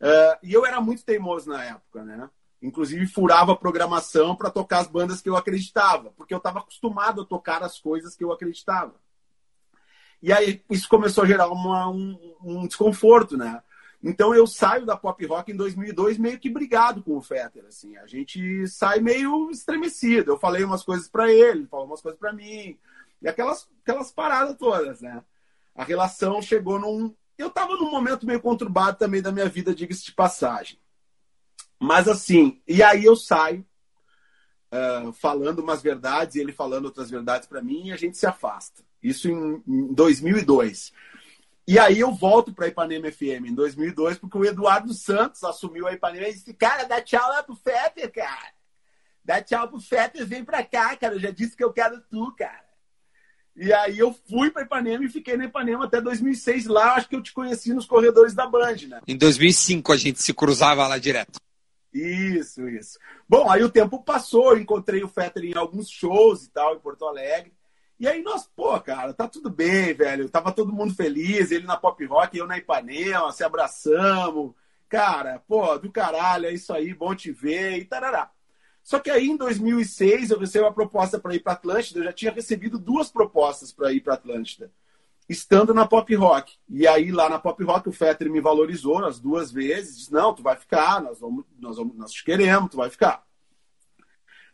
É, 0.00 0.38
e 0.42 0.52
eu 0.52 0.64
era 0.64 0.80
muito 0.80 1.04
teimoso 1.04 1.50
na 1.50 1.62
época, 1.62 2.02
né? 2.02 2.30
Inclusive, 2.62 3.06
furava 3.06 3.52
a 3.52 3.56
programação 3.56 4.34
para 4.34 4.50
tocar 4.50 4.80
as 4.80 4.86
bandas 4.86 5.20
que 5.20 5.28
eu 5.28 5.36
acreditava, 5.36 6.10
porque 6.16 6.32
eu 6.32 6.38
estava 6.38 6.58
acostumado 6.60 7.22
a 7.22 7.26
tocar 7.26 7.62
as 7.62 7.78
coisas 7.78 8.16
que 8.16 8.24
eu 8.24 8.32
acreditava. 8.32 8.94
E 10.22 10.32
aí 10.32 10.62
isso 10.70 10.88
começou 10.88 11.24
a 11.24 11.26
gerar 11.26 11.48
uma, 11.48 11.88
um, 11.88 12.34
um, 12.42 12.66
desconforto, 12.66 13.36
né? 13.36 13.62
Então 14.02 14.34
eu 14.34 14.46
saio 14.46 14.86
da 14.86 14.96
pop 14.96 15.24
rock 15.26 15.52
em 15.52 15.56
2002 15.56 16.16
meio 16.16 16.38
que 16.38 16.48
brigado 16.48 17.02
com 17.02 17.16
o 17.16 17.20
Fetter, 17.20 17.64
assim. 17.66 17.96
A 17.98 18.06
gente 18.06 18.66
sai 18.66 19.00
meio 19.00 19.50
estremecido. 19.50 20.32
Eu 20.32 20.38
falei 20.38 20.64
umas 20.64 20.82
coisas 20.82 21.08
para 21.08 21.30
ele, 21.30 21.60
ele 21.60 21.66
falou 21.66 21.86
umas 21.86 22.00
coisas 22.00 22.18
para 22.18 22.32
mim. 22.32 22.78
E 23.20 23.28
aquelas, 23.28 23.68
aquelas 23.82 24.10
paradas 24.10 24.56
todas, 24.56 25.02
né? 25.02 25.22
A 25.74 25.84
relação 25.84 26.40
chegou 26.40 26.78
num. 26.78 27.14
Eu 27.36 27.48
estava 27.48 27.76
num 27.76 27.90
momento 27.90 28.26
meio 28.26 28.40
conturbado 28.40 28.98
também 28.98 29.20
da 29.20 29.32
minha 29.32 29.48
vida, 29.48 29.74
diga-se 29.74 30.04
de 30.04 30.12
passagem. 30.12 30.78
Mas 31.78 32.08
assim, 32.08 32.60
e 32.66 32.82
aí 32.82 33.04
eu 33.04 33.16
saio 33.16 33.64
uh, 34.70 35.12
falando 35.12 35.60
umas 35.60 35.82
verdades 35.82 36.36
e 36.36 36.40
ele 36.40 36.52
falando 36.52 36.86
outras 36.86 37.10
verdades 37.10 37.48
para 37.48 37.62
mim 37.62 37.88
e 37.88 37.92
a 37.92 37.96
gente 37.96 38.16
se 38.16 38.26
afasta. 38.26 38.82
Isso 39.02 39.28
em, 39.30 39.62
em 39.66 39.92
2002. 39.92 40.92
E 41.70 41.78
aí 41.78 42.00
eu 42.00 42.10
volto 42.10 42.52
para 42.52 42.66
Ipanema 42.66 43.12
FM 43.12 43.46
em 43.46 43.54
2002 43.54 44.18
porque 44.18 44.36
o 44.36 44.44
Eduardo 44.44 44.92
Santos 44.92 45.44
assumiu 45.44 45.86
a 45.86 45.92
Ipanema 45.92 46.26
e 46.26 46.32
disse: 46.32 46.52
Cara, 46.52 46.82
dá 46.82 47.00
tchau 47.00 47.28
lá 47.28 47.44
pro 47.44 47.54
Fetter, 47.54 48.10
cara. 48.10 48.52
Dá 49.24 49.40
tchau 49.40 49.68
pro 49.68 49.78
Fetter, 49.78 50.26
vem 50.26 50.44
pra 50.44 50.64
cá, 50.64 50.96
cara. 50.96 51.14
Eu 51.14 51.20
já 51.20 51.30
disse 51.30 51.56
que 51.56 51.62
eu 51.62 51.72
quero 51.72 52.00
tu, 52.10 52.34
cara. 52.36 52.64
E 53.54 53.72
aí 53.72 53.96
eu 54.00 54.12
fui 54.28 54.50
para 54.50 54.64
Ipanema 54.64 55.04
e 55.04 55.08
fiquei 55.08 55.36
na 55.36 55.44
Ipanema 55.44 55.84
até 55.84 56.00
2006. 56.00 56.66
Lá 56.66 56.96
acho 56.96 57.08
que 57.08 57.14
eu 57.14 57.22
te 57.22 57.32
conheci 57.32 57.72
nos 57.72 57.86
corredores 57.86 58.34
da 58.34 58.48
Band, 58.48 58.88
né? 58.88 59.00
Em 59.06 59.16
2005 59.16 59.92
a 59.92 59.96
gente 59.96 60.20
se 60.20 60.34
cruzava 60.34 60.88
lá 60.88 60.98
direto. 60.98 61.38
Isso, 61.94 62.68
isso. 62.68 62.98
Bom, 63.28 63.48
aí 63.48 63.62
o 63.62 63.70
tempo 63.70 64.02
passou, 64.02 64.54
eu 64.54 64.58
encontrei 64.58 65.04
o 65.04 65.08
Fetter 65.08 65.44
em 65.44 65.56
alguns 65.56 65.88
shows 65.88 66.46
e 66.46 66.50
tal, 66.50 66.74
em 66.74 66.80
Porto 66.80 67.06
Alegre. 67.06 67.52
E 68.00 68.08
aí 68.08 68.22
nós, 68.22 68.50
pô, 68.56 68.80
cara, 68.80 69.12
tá 69.12 69.28
tudo 69.28 69.50
bem, 69.50 69.92
velho. 69.92 70.30
Tava 70.30 70.50
todo 70.50 70.72
mundo 70.72 70.94
feliz, 70.94 71.50
ele 71.50 71.66
na 71.66 71.76
pop 71.76 72.02
rock, 72.06 72.36
eu 72.36 72.46
na 72.46 72.56
Ipanema, 72.56 73.30
se 73.30 73.44
abraçamos. 73.44 74.54
Cara, 74.88 75.42
pô, 75.46 75.78
do 75.78 75.92
caralho, 75.92 76.46
é 76.46 76.52
isso 76.52 76.72
aí, 76.72 76.94
bom 76.94 77.14
te 77.14 77.30
ver 77.30 77.76
e 77.76 77.84
tarará. 77.84 78.30
Só 78.82 78.98
que 78.98 79.10
aí 79.10 79.28
em 79.28 79.36
2006 79.36 80.30
eu 80.30 80.38
recebi 80.38 80.64
uma 80.64 80.72
proposta 80.72 81.18
para 81.18 81.34
ir 81.34 81.40
para 81.40 81.52
Atlântida, 81.52 82.00
eu 82.00 82.04
já 82.04 82.12
tinha 82.12 82.32
recebido 82.32 82.78
duas 82.78 83.10
propostas 83.10 83.70
para 83.70 83.92
ir 83.92 84.00
para 84.00 84.14
Atlântida 84.14 84.72
estando 85.30 85.72
na 85.72 85.86
pop 85.86 86.12
rock. 86.16 86.58
E 86.68 86.88
aí, 86.88 87.12
lá 87.12 87.28
na 87.28 87.38
pop 87.38 87.62
rock, 87.62 87.88
o 87.88 87.92
Fetter 87.92 88.28
me 88.28 88.40
valorizou 88.40 89.04
as 89.04 89.20
duas 89.20 89.52
vezes, 89.52 89.96
disse, 89.96 90.12
não, 90.12 90.34
tu 90.34 90.42
vai 90.42 90.56
ficar, 90.56 91.00
nós, 91.00 91.20
vamos, 91.20 91.44
nós, 91.56 91.76
vamos, 91.76 91.96
nós 91.96 92.10
te 92.10 92.24
queremos, 92.24 92.68
tu 92.68 92.76
vai 92.76 92.90
ficar. 92.90 93.24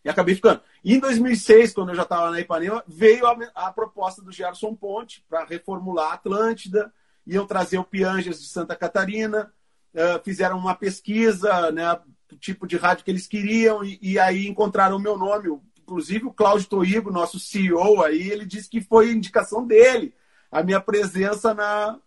E 0.06 0.08
acabei 0.08 0.36
ficando. 0.36 0.60
E 0.84 0.94
em 0.94 1.00
2006, 1.00 1.74
quando 1.74 1.88
eu 1.88 1.96
já 1.96 2.04
estava 2.04 2.30
na 2.30 2.38
Ipanema, 2.38 2.80
veio 2.86 3.26
a, 3.26 3.36
a, 3.56 3.72
proposta 3.72 4.22
do 4.22 4.30
Gerson 4.30 4.72
Ponte 4.72 5.24
para 5.28 5.44
reformular 5.44 6.12
a 6.12 6.14
Atlântida, 6.14 6.94
iam 7.26 7.44
trazer 7.44 7.78
o 7.78 7.84
Pianjas 7.84 8.40
de 8.40 8.46
Santa 8.46 8.76
Catarina, 8.76 9.52
uh, 9.92 10.22
fizeram 10.22 10.58
uma 10.58 10.76
pesquisa, 10.76 11.72
né, 11.72 11.92
o 12.30 12.36
tipo 12.36 12.68
de 12.68 12.76
rádio 12.76 13.04
que 13.04 13.10
eles 13.10 13.26
queriam, 13.26 13.82
e, 13.82 13.98
e 14.00 14.16
aí 14.16 14.46
encontraram 14.46 14.96
o 14.96 15.00
meu 15.00 15.18
nome, 15.18 15.60
inclusive 15.76 16.24
o 16.24 16.32
Cláudio 16.32 16.68
Toigo, 16.68 17.10
nosso 17.10 17.40
CEO 17.40 18.00
aí, 18.00 18.30
ele 18.30 18.46
disse 18.46 18.70
que 18.70 18.80
foi 18.80 19.10
indicação 19.10 19.66
dele, 19.66 20.14
a 20.52 20.62
minha 20.62 20.80
presença 20.80 21.52
na, 21.52 21.98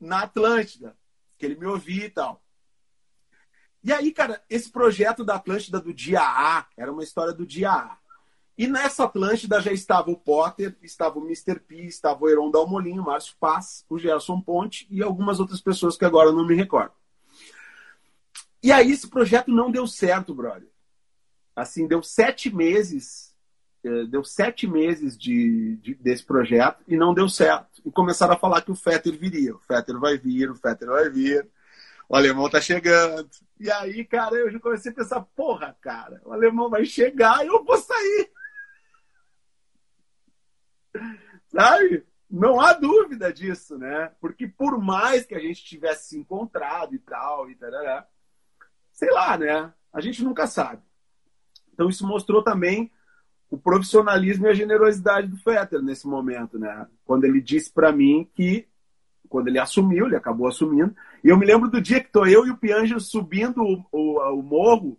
na 0.00 0.22
Atlântida, 0.22 0.96
que 1.38 1.46
ele 1.46 1.54
me 1.54 1.66
ouvia 1.66 2.06
e 2.06 2.10
tal. 2.10 2.43
E 3.84 3.92
aí, 3.92 4.10
cara, 4.10 4.42
esse 4.48 4.70
projeto 4.70 5.22
da 5.22 5.34
Atlântida 5.34 5.78
do 5.78 5.92
dia 5.92 6.22
A 6.22 6.66
era 6.76 6.90
uma 6.90 7.04
história 7.04 7.34
do 7.34 7.44
dia 7.44 7.70
A. 7.70 7.98
E 8.56 8.66
nessa 8.66 9.04
Atlântida 9.04 9.60
já 9.60 9.72
estava 9.72 10.10
o 10.10 10.16
Potter, 10.16 10.74
estava 10.82 11.18
o 11.18 11.24
Mr. 11.24 11.60
P, 11.60 11.82
estava 11.84 12.24
o 12.24 12.28
Heron 12.28 12.50
Dalmolin, 12.50 12.98
o 12.98 13.04
Márcio 13.04 13.36
Paz, 13.38 13.84
o 13.88 13.98
Gerson 13.98 14.40
Ponte 14.40 14.86
e 14.90 15.02
algumas 15.02 15.38
outras 15.38 15.60
pessoas 15.60 15.96
que 15.96 16.04
agora 16.04 16.32
não 16.32 16.46
me 16.46 16.54
recordo. 16.54 16.94
E 18.62 18.72
aí 18.72 18.90
esse 18.90 19.06
projeto 19.06 19.50
não 19.50 19.70
deu 19.70 19.86
certo, 19.86 20.34
brother. 20.34 20.68
Assim, 21.54 21.86
deu 21.86 22.02
sete 22.02 22.54
meses 22.54 23.34
é, 23.84 24.06
deu 24.06 24.24
sete 24.24 24.66
meses 24.66 25.16
de, 25.16 25.76
de, 25.82 25.94
desse 25.96 26.24
projeto 26.24 26.82
e 26.88 26.96
não 26.96 27.12
deu 27.12 27.28
certo. 27.28 27.82
E 27.84 27.90
começaram 27.90 28.32
a 28.32 28.38
falar 28.38 28.62
que 28.62 28.70
o 28.70 28.74
Fetter 28.74 29.12
viria. 29.18 29.54
O 29.54 29.58
Fetter 29.58 29.98
vai 29.98 30.16
vir, 30.16 30.50
o 30.50 30.54
Fetter 30.54 30.88
vai 30.88 31.10
vir. 31.10 31.46
O 32.08 32.16
alemão 32.16 32.48
tá 32.48 32.62
chegando. 32.62 33.28
E 33.64 33.70
aí, 33.72 34.04
cara, 34.04 34.34
eu 34.34 34.50
já 34.50 34.60
comecei 34.60 34.92
a 34.92 34.94
pensar, 34.94 35.22
porra, 35.34 35.74
cara, 35.80 36.20
o 36.26 36.34
alemão 36.34 36.68
vai 36.68 36.84
chegar 36.84 37.42
e 37.42 37.48
eu 37.48 37.64
vou 37.64 37.78
sair. 37.78 38.30
Sabe? 41.48 42.06
Não 42.28 42.60
há 42.60 42.74
dúvida 42.74 43.32
disso, 43.32 43.78
né? 43.78 44.12
Porque 44.20 44.46
por 44.46 44.78
mais 44.78 45.24
que 45.24 45.34
a 45.34 45.38
gente 45.38 45.64
tivesse 45.64 46.10
se 46.10 46.18
encontrado 46.18 46.94
e 46.94 46.98
tal, 46.98 47.50
e 47.50 47.56
tarará, 47.56 48.06
sei 48.92 49.10
lá, 49.10 49.38
né? 49.38 49.72
A 49.94 50.00
gente 50.02 50.22
nunca 50.22 50.46
sabe. 50.46 50.82
Então 51.72 51.88
isso 51.88 52.06
mostrou 52.06 52.44
também 52.44 52.92
o 53.48 53.56
profissionalismo 53.56 54.46
e 54.46 54.50
a 54.50 54.54
generosidade 54.54 55.26
do 55.26 55.38
Fetter 55.38 55.80
nesse 55.80 56.06
momento, 56.06 56.58
né? 56.58 56.86
Quando 57.02 57.24
ele 57.24 57.40
disse 57.40 57.72
para 57.72 57.90
mim 57.90 58.30
que 58.34 58.68
quando 59.28 59.48
ele 59.48 59.58
assumiu, 59.58 60.06
ele 60.06 60.16
acabou 60.16 60.46
assumindo. 60.46 60.94
E 61.22 61.28
eu 61.28 61.36
me 61.36 61.46
lembro 61.46 61.70
do 61.70 61.80
dia 61.80 62.00
que 62.00 62.10
tô 62.10 62.26
eu 62.26 62.46
e 62.46 62.50
o 62.50 62.56
Pianjas 62.56 63.08
subindo 63.08 63.62
o, 63.62 63.84
o, 63.90 64.38
o 64.38 64.42
morro 64.42 64.98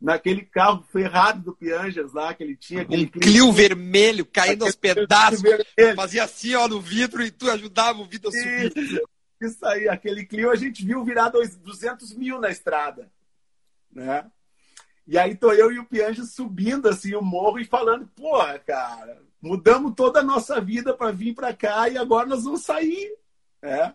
naquele 0.00 0.42
carro 0.42 0.84
ferrado 0.92 1.42
do 1.42 1.56
Pianjas 1.56 2.12
lá 2.12 2.32
que 2.32 2.42
ele 2.42 2.56
tinha. 2.56 2.86
Um 2.88 3.06
Clio 3.06 3.52
vermelho 3.52 4.24
caindo 4.24 4.64
aos 4.64 4.76
pedaços. 4.76 5.42
Fazia 5.96 6.24
assim, 6.24 6.54
ó, 6.54 6.68
no 6.68 6.80
vidro 6.80 7.22
e 7.22 7.30
tu 7.30 7.50
ajudava 7.50 7.98
o 7.98 8.06
vidro 8.06 8.28
a 8.28 8.32
subir. 8.32 8.72
Isso, 8.76 9.02
isso 9.40 9.66
aí, 9.66 9.88
aquele 9.88 10.24
Clio 10.24 10.50
a 10.50 10.56
gente 10.56 10.84
viu 10.84 11.04
virar 11.04 11.28
dois, 11.28 11.56
200 11.56 12.14
mil 12.14 12.40
na 12.40 12.50
estrada, 12.50 13.10
né? 13.92 14.24
E 15.06 15.16
aí 15.16 15.34
tô 15.34 15.52
eu 15.52 15.72
e 15.72 15.78
o 15.78 15.86
Pianjo 15.86 16.24
subindo 16.24 16.86
assim 16.86 17.14
o 17.14 17.22
morro 17.22 17.58
e 17.58 17.64
falando, 17.64 18.06
porra, 18.14 18.58
cara, 18.58 19.22
mudamos 19.40 19.94
toda 19.94 20.20
a 20.20 20.22
nossa 20.22 20.60
vida 20.60 20.92
para 20.92 21.10
vir 21.10 21.34
para 21.34 21.54
cá 21.54 21.88
e 21.88 21.96
agora 21.96 22.26
nós 22.26 22.44
vamos 22.44 22.62
sair, 22.62 23.16
é. 23.62 23.92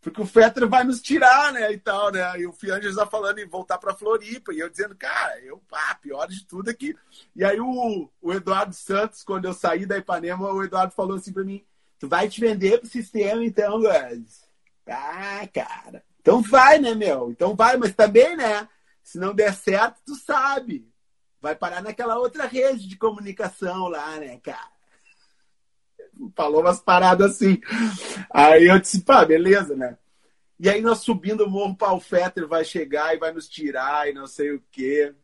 porque 0.00 0.20
o 0.20 0.26
Fetter 0.26 0.68
vai 0.68 0.84
nos 0.84 1.00
tirar, 1.00 1.52
né, 1.52 1.72
e 1.72 1.78
tal, 1.78 2.12
né? 2.12 2.38
E 2.38 2.46
o 2.46 2.52
Fianges 2.52 2.94
já 2.94 3.06
falando 3.06 3.38
em 3.38 3.48
voltar 3.48 3.78
para 3.78 3.94
Floripa, 3.94 4.52
e 4.52 4.60
eu 4.60 4.68
dizendo, 4.68 4.94
cara, 4.94 5.38
eu, 5.40 5.58
pá, 5.68 5.94
pior 5.94 6.26
de 6.26 6.44
tudo. 6.46 6.70
É 6.70 6.76
e 7.34 7.44
aí 7.44 7.58
o, 7.60 8.10
o 8.20 8.32
Eduardo 8.32 8.74
Santos, 8.74 9.22
quando 9.22 9.46
eu 9.46 9.54
saí 9.54 9.86
da 9.86 9.96
Ipanema, 9.96 10.52
o 10.52 10.62
Eduardo 10.62 10.92
falou 10.92 11.16
assim 11.16 11.32
para 11.32 11.44
mim, 11.44 11.64
tu 11.98 12.08
vai 12.08 12.28
te 12.28 12.40
vender 12.40 12.78
pro 12.78 12.88
sistema 12.88 13.44
então, 13.44 13.80
Guedes? 13.80 14.44
Ah, 14.86 15.48
cara. 15.52 16.04
Então 16.20 16.42
vai, 16.42 16.78
né, 16.78 16.94
meu? 16.94 17.30
Então 17.30 17.54
vai, 17.54 17.76
mas 17.76 17.94
também, 17.94 18.36
né? 18.36 18.68
Se 19.02 19.18
não 19.18 19.34
der 19.34 19.54
certo, 19.54 20.00
tu 20.04 20.14
sabe. 20.14 20.90
Vai 21.40 21.54
parar 21.54 21.82
naquela 21.82 22.18
outra 22.18 22.46
rede 22.46 22.88
de 22.88 22.96
comunicação 22.96 23.88
lá, 23.88 24.18
né, 24.18 24.38
cara? 24.40 24.73
Falou 26.34 26.60
umas 26.60 26.80
paradas 26.80 27.32
assim. 27.32 27.60
Aí 28.30 28.66
eu 28.66 28.78
disse, 28.78 29.02
pá, 29.02 29.24
beleza, 29.24 29.76
né? 29.76 29.98
E 30.58 30.68
aí 30.68 30.80
nós 30.80 31.00
subindo 31.00 31.44
o 31.44 31.50
morro, 31.50 31.76
o 31.78 32.00
Fetter 32.00 32.46
vai 32.46 32.64
chegar 32.64 33.14
e 33.14 33.18
vai 33.18 33.32
nos 33.32 33.48
tirar 33.48 34.08
e 34.08 34.12
não 34.12 34.26
sei 34.26 34.52
o 34.52 34.62
quê. 34.70 35.14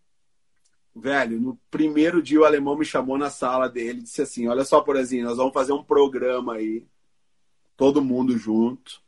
Velho, 0.94 1.40
no 1.40 1.56
primeiro 1.70 2.20
dia 2.20 2.40
o 2.40 2.44
alemão 2.44 2.76
me 2.76 2.84
chamou 2.84 3.16
na 3.16 3.30
sala 3.30 3.68
dele 3.68 4.00
e 4.00 4.02
disse 4.02 4.22
assim: 4.22 4.48
Olha 4.48 4.64
só, 4.64 4.80
Porazinho, 4.80 5.24
nós 5.24 5.36
vamos 5.36 5.54
fazer 5.54 5.72
um 5.72 5.84
programa 5.84 6.54
aí, 6.54 6.84
todo 7.76 8.02
mundo 8.02 8.36
junto, 8.36 9.00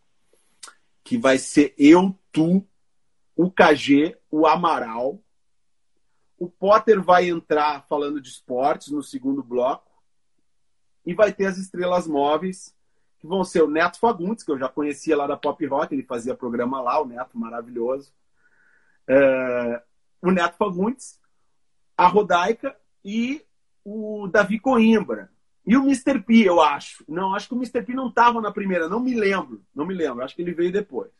que 1.03 1.18
vai 1.18 1.38
ser 1.38 1.75
eu, 1.77 2.16
tu, 2.31 2.64
o 3.37 3.51
KG, 3.51 4.16
o 4.31 4.47
Amaral. 4.47 5.21
O 6.38 6.49
Potter 6.49 7.01
vai 7.03 7.29
entrar 7.29 7.87
falando 7.88 8.21
de 8.21 8.29
esportes 8.29 8.88
no 8.88 9.03
segundo 9.03 9.42
bloco 9.42 9.91
e 11.05 11.15
vai 11.15 11.33
ter 11.33 11.47
as 11.47 11.59
estrelas 11.59 12.07
móveis, 12.07 12.75
que 13.19 13.27
vão 13.27 13.45
ser 13.45 13.62
o 13.62 13.71
Neto 13.71 13.99
Fagundes, 13.99 14.45
que 14.45 14.51
eu 14.51 14.59
já 14.59 14.69
conhecia 14.69 15.17
lá 15.17 15.27
da 15.27 15.37
Pop 15.37 15.65
Rock, 15.67 15.95
ele 15.95 16.03
fazia 16.03 16.35
programa 16.35 16.81
lá, 16.81 17.01
o 17.01 17.07
Neto 17.07 17.38
maravilhoso. 17.38 18.12
É, 19.07 19.83
o 20.21 20.31
Neto 20.31 20.57
Fagundes, 20.57 21.21
a 21.97 22.07
Rodaica 22.07 22.77
e 23.05 23.45
o 23.85 24.29
Davi 24.29 24.59
Coimbra. 24.59 25.31
E 25.65 25.77
o 25.77 25.83
Mr. 25.85 26.21
P, 26.21 26.49
eu 26.49 26.61
acho. 26.61 27.05
Não, 27.09 27.35
acho 27.35 27.49
que 27.49 27.55
o 27.55 27.57
Mr. 27.57 27.83
P 27.83 27.95
não 27.95 28.09
estava 28.09 28.41
na 28.41 28.51
primeira, 28.51 28.88
não 28.88 28.99
me 28.99 29.15
lembro. 29.15 29.65
Não 29.75 29.87
me 29.87 29.95
lembro, 29.95 30.25
acho 30.25 30.35
que 30.35 30.43
ele 30.43 30.55
veio 30.55 30.73
depois. 30.73 31.11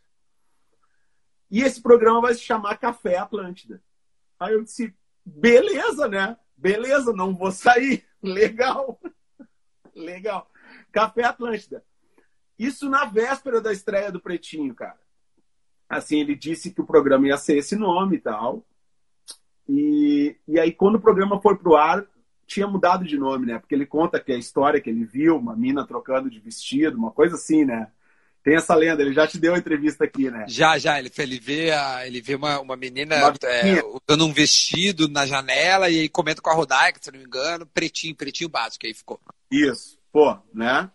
E 1.51 1.63
esse 1.63 1.81
programa 1.81 2.21
vai 2.21 2.35
se 2.35 2.41
chamar 2.41 2.79
Café 2.79 3.19
Atlântida. 3.19 3.83
Aí 4.41 4.55
eu 4.55 4.65
disse, 4.65 4.95
beleza, 5.25 6.09
né? 6.09 6.37
Beleza, 6.57 7.13
não 7.13 7.35
vou 7.35 7.53
sair. 7.53 8.05
Legal. 8.23 8.99
Legal. 9.95 10.51
Café 10.91 11.25
Atlântida. 11.25 11.85
Isso 12.59 12.89
na 12.89 13.05
véspera 13.05 13.61
da 13.61 13.73
estreia 13.73 14.13
do 14.13 14.21
Pretinho, 14.21 14.75
cara. 14.75 14.99
Assim, 15.89 16.21
ele 16.21 16.35
disse 16.35 16.73
que 16.73 16.81
o 16.81 16.87
programa 16.87 17.27
ia 17.27 17.37
ser 17.37 17.59
esse 17.59 17.77
nome 17.77 18.17
e 18.17 18.21
tal. 18.21 18.65
E, 19.69 20.37
e 20.49 20.59
aí, 20.59 20.73
quando 20.73 20.97
o 20.97 21.01
programa 21.01 21.41
foi 21.41 21.57
pro 21.57 21.77
ar, 21.77 22.07
tinha 22.47 22.67
mudado 22.67 23.05
de 23.05 23.19
nome, 23.19 23.47
né? 23.47 23.59
Porque 23.59 23.75
ele 23.75 23.87
conta 23.87 24.21
que 24.21 24.33
a 24.33 24.39
história 24.39 24.81
que 24.81 24.91
ele 24.91 25.05
viu, 25.05 25.37
uma 25.37 25.57
mina 25.57 25.87
trocando 25.87 26.31
de 26.31 26.41
vestido, 26.41 26.97
uma 26.97 27.11
coisa 27.11 27.37
assim, 27.37 27.65
né? 27.65 27.89
Tem 28.45 28.57
essa 28.57 28.75
lenda, 28.75 29.03
ele 29.03 29.13
já 29.13 29.27
te 29.27 29.39
deu 29.39 29.55
a 29.55 29.59
entrevista 29.59 30.05
aqui, 30.05 30.29
né? 30.29 30.45
Já, 30.49 30.77
já. 30.77 30.99
Ele, 30.99 31.11
ele 31.17 31.39
vê, 31.39 31.71
a, 31.71 32.07
ele 32.07 32.21
vê 32.21 32.35
uma, 32.35 32.61
uma 32.61 32.77
menina 32.77 33.17
uma 33.17 33.35
é, 33.45 33.81
usando 33.85 34.27
um 34.27 34.33
vestido 34.33 35.09
na 35.09 35.25
janela 35.25 35.89
e 35.89 36.01
aí 36.01 36.09
comenta 36.09 36.43
com 36.43 36.51
a 36.51 36.55
Rodaica, 36.55 36.99
se 37.01 37.13
não 37.13 37.21
me 37.21 37.25
engano, 37.25 37.65
pretinho, 37.67 38.17
pretinho 38.17 38.51
básico, 38.51 38.85
aí 38.85 38.93
ficou. 38.93 39.21
Isso, 39.53 39.99
pô, 40.11 40.39
né? 40.55 40.91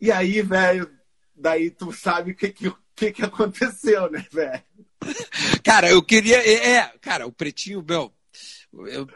E 0.00 0.10
aí, 0.10 0.40
velho, 0.40 0.90
daí 1.36 1.70
tu 1.70 1.92
sabe 1.92 2.32
o 2.32 2.34
que, 2.34 2.48
que, 2.48 2.72
que, 2.96 3.12
que 3.12 3.22
aconteceu, 3.22 4.10
né, 4.10 4.26
velho? 4.32 4.62
Cara, 5.62 5.90
eu 5.90 6.02
queria. 6.02 6.38
É, 6.38 6.70
é, 6.76 6.92
cara, 7.00 7.26
o 7.26 7.32
pretinho, 7.32 7.84
meu. 7.86 8.12
Eu, 8.72 9.06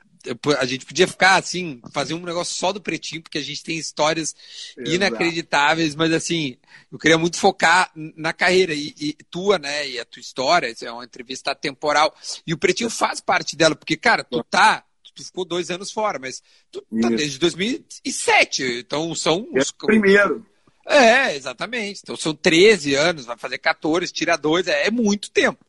a 0.59 0.65
gente 0.65 0.85
podia 0.85 1.07
ficar 1.07 1.37
assim, 1.37 1.81
fazer 1.93 2.15
um 2.15 2.21
negócio 2.21 2.55
só 2.57 2.73
do 2.73 2.81
pretinho, 2.81 3.23
porque 3.23 3.39
a 3.39 3.43
gente 3.43 3.63
tem 3.63 3.79
histórias 3.79 4.35
Exato. 4.77 4.97
inacreditáveis, 4.97 5.95
mas 5.95 6.13
assim, 6.13 6.57
eu 6.91 6.99
queria 6.99 7.17
muito 7.17 7.39
focar 7.39 7.91
na 7.95 8.33
carreira 8.33 8.75
e, 8.75 8.93
e, 8.99 9.13
tua, 9.31 9.59
né? 9.59 9.89
E 9.89 10.01
a 10.01 10.05
tua 10.05 10.21
história, 10.21 10.75
é 10.83 10.91
uma 10.91 11.05
entrevista 11.05 11.55
temporal. 11.55 12.15
E 12.47 12.53
o 12.53 12.59
pretinho 12.59 12.91
faz 12.91 13.21
parte 13.21 13.57
dela, 13.57 13.75
porque, 13.75 13.97
cara, 13.97 14.25
tu 14.25 14.43
tá. 14.45 14.85
Tu 15.17 15.25
ficou 15.25 15.47
dois 15.47 15.71
anos 15.71 15.91
fora, 15.91 16.19
mas 16.19 16.43
tu 16.71 16.83
tá 16.83 17.09
Isso. 17.09 17.17
desde 17.17 17.39
2007. 17.39 18.63
Então 18.81 19.15
são. 19.15 19.49
É 19.55 19.61
os... 19.61 19.73
Primeiro. 19.73 20.45
É, 20.87 21.35
exatamente. 21.35 22.01
Então 22.03 22.15
são 22.17 22.35
13 22.35 22.95
anos, 22.95 23.25
vai 23.25 23.37
fazer 23.39 23.59
14, 23.59 24.13
tira 24.13 24.37
dois, 24.37 24.69
é, 24.69 24.87
é 24.87 24.91
muito 24.91 25.31
tempo. 25.31 25.65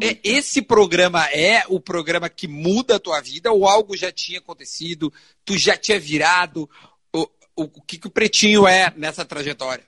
É, 0.00 0.08
é 0.08 0.20
esse 0.24 0.62
programa 0.62 1.26
é 1.26 1.64
o 1.68 1.78
programa 1.78 2.28
que 2.28 2.48
muda 2.48 2.96
a 2.96 3.00
tua 3.00 3.20
vida 3.20 3.52
ou 3.52 3.68
algo 3.68 3.96
já 3.96 4.10
tinha 4.10 4.38
acontecido, 4.38 5.12
tu 5.44 5.56
já 5.56 5.76
tinha 5.76 6.00
virado? 6.00 6.68
O, 7.12 7.22
o, 7.54 7.62
o 7.64 7.82
que, 7.82 7.98
que 7.98 8.06
o 8.06 8.10
Pretinho 8.10 8.66
é 8.66 8.92
nessa 8.96 9.24
trajetória? 9.24 9.84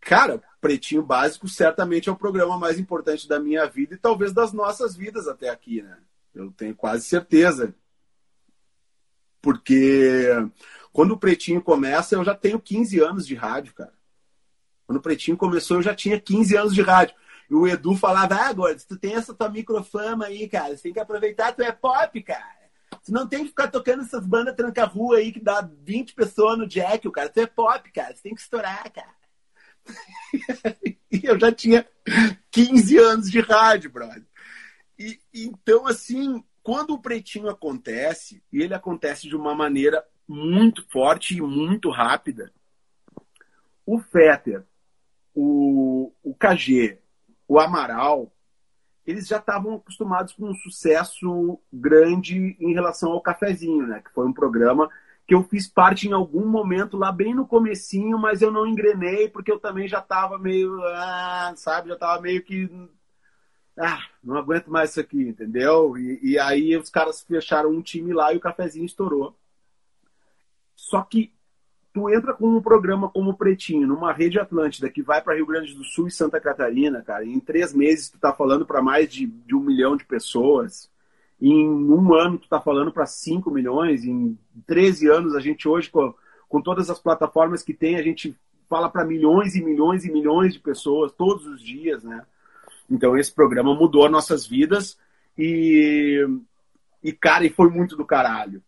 Cara, 0.00 0.42
Pretinho 0.60 1.02
Básico 1.02 1.48
certamente 1.48 2.08
é 2.08 2.12
o 2.12 2.16
programa 2.16 2.58
mais 2.58 2.78
importante 2.78 3.28
da 3.28 3.38
minha 3.38 3.64
vida 3.66 3.94
e 3.94 3.98
talvez 3.98 4.32
das 4.32 4.52
nossas 4.52 4.96
vidas 4.96 5.28
até 5.28 5.48
aqui, 5.48 5.80
né? 5.80 5.96
Eu 6.34 6.50
tenho 6.52 6.74
quase 6.74 7.04
certeza. 7.04 7.74
Porque 9.40 10.28
quando 10.92 11.12
o 11.12 11.18
Pretinho 11.18 11.60
começa, 11.60 12.14
eu 12.14 12.24
já 12.24 12.34
tenho 12.34 12.60
15 12.60 13.00
anos 13.00 13.26
de 13.26 13.34
rádio, 13.34 13.74
cara. 13.74 13.92
Quando 14.86 14.98
o 14.98 15.02
Pretinho 15.02 15.36
começou, 15.36 15.78
eu 15.78 15.82
já 15.82 15.94
tinha 15.94 16.20
15 16.20 16.56
anos 16.56 16.74
de 16.74 16.82
rádio. 16.82 17.16
E 17.50 17.54
o 17.54 17.66
Edu 17.66 17.96
falava, 17.96 18.34
ah, 18.34 18.52
Gordes, 18.52 18.84
tu 18.84 18.96
tem 18.96 19.14
essa 19.14 19.34
tua 19.34 19.48
microfama 19.48 20.26
aí, 20.26 20.48
cara. 20.48 20.76
Você 20.76 20.84
tem 20.84 20.92
que 20.92 21.00
aproveitar, 21.00 21.52
tu 21.52 21.62
é 21.62 21.72
pop, 21.72 22.22
cara. 22.22 22.62
Tu 23.04 23.12
não 23.12 23.26
tem 23.26 23.42
que 23.42 23.48
ficar 23.48 23.68
tocando 23.68 24.02
essas 24.02 24.24
bandas 24.26 24.54
tranca-rua 24.54 25.16
aí 25.16 25.32
que 25.32 25.40
dá 25.40 25.68
20 25.82 26.14
pessoas 26.14 26.58
no 26.58 26.66
jack, 26.66 27.10
cara. 27.10 27.28
Tu 27.28 27.40
é 27.40 27.46
pop, 27.46 27.90
cara. 27.90 28.14
Você 28.14 28.22
tem 28.22 28.34
que 28.34 28.40
estourar, 28.40 28.90
cara. 28.92 29.14
e 31.10 31.20
eu 31.24 31.38
já 31.38 31.50
tinha 31.50 31.86
15 32.50 32.98
anos 32.98 33.30
de 33.30 33.40
rádio, 33.40 33.90
brother. 33.90 34.24
E, 35.02 35.20
então, 35.34 35.86
assim, 35.86 36.44
quando 36.62 36.94
o 36.94 37.00
pretinho 37.00 37.48
acontece, 37.48 38.42
e 38.52 38.62
ele 38.62 38.74
acontece 38.74 39.28
de 39.28 39.34
uma 39.34 39.54
maneira 39.54 40.04
muito 40.28 40.86
forte 40.88 41.36
e 41.36 41.40
muito 41.40 41.90
rápida, 41.90 42.52
o 43.84 43.98
Fetter, 43.98 44.64
o, 45.34 46.12
o 46.22 46.34
KG 46.34 47.02
o 47.52 47.58
Amaral, 47.58 48.32
eles 49.06 49.26
já 49.26 49.36
estavam 49.36 49.74
acostumados 49.74 50.32
com 50.32 50.48
um 50.48 50.54
sucesso 50.54 51.60
grande 51.70 52.56
em 52.58 52.72
relação 52.72 53.12
ao 53.12 53.20
Cafezinho, 53.20 53.86
né? 53.86 54.00
Que 54.00 54.10
foi 54.10 54.26
um 54.26 54.32
programa 54.32 54.88
que 55.26 55.34
eu 55.34 55.42
fiz 55.44 55.68
parte 55.68 56.08
em 56.08 56.12
algum 56.12 56.46
momento 56.46 56.96
lá 56.96 57.12
bem 57.12 57.34
no 57.34 57.46
comecinho, 57.46 58.18
mas 58.18 58.40
eu 58.40 58.50
não 58.50 58.66
engrenei 58.66 59.28
porque 59.28 59.52
eu 59.52 59.58
também 59.58 59.86
já 59.86 59.98
estava 59.98 60.38
meio, 60.38 60.82
ah, 60.94 61.52
sabe, 61.56 61.88
já 61.88 61.94
estava 61.94 62.22
meio 62.22 62.42
que 62.42 62.70
ah, 63.78 64.00
não 64.22 64.36
aguento 64.36 64.68
mais 64.68 64.90
isso 64.90 65.00
aqui, 65.00 65.22
entendeu? 65.22 65.96
E, 65.96 66.18
e 66.22 66.38
aí 66.38 66.76
os 66.76 66.90
caras 66.90 67.22
fecharam 67.22 67.70
um 67.70 67.80
time 67.80 68.12
lá 68.12 68.32
e 68.32 68.36
o 68.36 68.40
cafezinho 68.40 68.84
estourou. 68.84 69.34
Só 70.76 71.02
que 71.02 71.32
tu 71.92 72.08
entra 72.10 72.32
com 72.32 72.48
um 72.48 72.62
programa 72.62 73.08
como 73.08 73.30
o 73.30 73.36
Pretinho, 73.36 73.86
numa 73.86 74.12
rede 74.12 74.38
Atlântida 74.38 74.88
que 74.88 75.02
vai 75.02 75.20
para 75.22 75.34
Rio 75.34 75.46
Grande 75.46 75.74
do 75.74 75.84
Sul 75.84 76.08
e 76.08 76.10
Santa 76.10 76.40
Catarina, 76.40 77.02
cara, 77.02 77.24
em 77.24 77.38
três 77.38 77.72
meses 77.72 78.10
tu 78.10 78.18
tá 78.18 78.32
falando 78.32 78.66
para 78.66 78.82
mais 78.82 79.12
de, 79.12 79.26
de, 79.26 79.54
um 79.54 79.60
milhão 79.60 79.96
de 79.96 80.04
pessoas, 80.04 80.90
em 81.40 81.68
um 81.68 82.14
ano 82.14 82.38
tu 82.38 82.48
tá 82.48 82.60
falando 82.60 82.92
para 82.92 83.04
cinco 83.04 83.50
milhões, 83.50 84.04
em 84.04 84.38
13 84.66 85.08
anos 85.08 85.34
a 85.34 85.40
gente 85.40 85.68
hoje, 85.68 85.90
com, 85.90 86.14
com 86.48 86.62
todas 86.62 86.88
as 86.88 86.98
plataformas 86.98 87.62
que 87.62 87.74
tem, 87.74 87.96
a 87.96 88.02
gente 88.02 88.36
fala 88.68 88.88
para 88.88 89.04
milhões 89.04 89.54
e 89.54 89.62
milhões 89.62 90.04
e 90.04 90.10
milhões 90.10 90.54
de 90.54 90.60
pessoas 90.60 91.12
todos 91.12 91.46
os 91.46 91.62
dias, 91.62 92.02
né? 92.02 92.24
Então 92.92 93.16
esse 93.16 93.32
programa 93.32 93.74
mudou 93.74 94.08
nossas 94.10 94.46
vidas 94.46 94.98
e, 95.36 96.24
e 97.02 97.12
cara, 97.12 97.44
e 97.46 97.50
foi 97.50 97.70
muito 97.70 97.96
do 97.96 98.04
caralho 98.04 98.62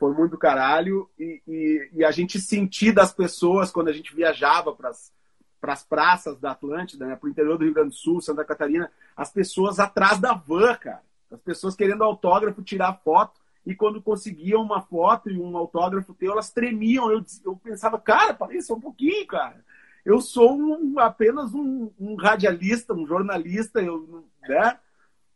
foi 0.00 0.14
muito 0.14 0.30
do 0.30 0.38
caralho 0.38 1.10
e, 1.18 1.42
e, 1.46 1.90
e, 1.92 2.04
a 2.04 2.10
gente 2.10 2.40
sentir 2.40 2.90
das 2.90 3.12
pessoas 3.12 3.70
quando 3.70 3.88
a 3.88 3.92
gente 3.92 4.16
viajava 4.16 4.74
para 4.74 4.88
as 4.88 5.84
praças 5.84 6.40
da 6.40 6.52
Atlântida, 6.52 7.06
né, 7.06 7.14
para 7.14 7.26
o 7.26 7.30
interior 7.30 7.58
do 7.58 7.64
Rio 7.64 7.74
Grande 7.74 7.90
do 7.90 7.94
Sul, 7.94 8.18
Santa 8.22 8.42
Catarina, 8.42 8.90
as 9.14 9.30
pessoas 9.30 9.78
atrás 9.78 10.18
da 10.18 10.32
van, 10.32 10.74
cara. 10.76 11.02
As 11.30 11.40
pessoas 11.42 11.76
querendo 11.76 12.02
autógrafo, 12.02 12.62
tirar 12.62 12.98
foto. 13.04 13.38
E 13.64 13.74
quando 13.74 14.00
conseguiam 14.00 14.62
uma 14.62 14.80
foto 14.80 15.30
e 15.30 15.38
um 15.38 15.54
autógrafo 15.54 16.14
teu, 16.14 16.32
elas 16.32 16.50
tremiam. 16.50 17.12
Eu, 17.12 17.22
eu 17.44 17.54
pensava, 17.62 18.00
cara, 18.00 18.32
parei 18.32 18.62
só 18.62 18.74
um 18.74 18.80
pouquinho, 18.80 19.26
cara. 19.26 19.62
Eu 20.04 20.20
sou 20.20 20.56
um, 20.56 20.98
apenas 20.98 21.54
um, 21.54 21.90
um, 21.98 22.14
radialista, 22.14 22.94
um 22.94 23.06
jornalista. 23.06 23.80
Eu, 23.80 24.24
né? 24.48 24.78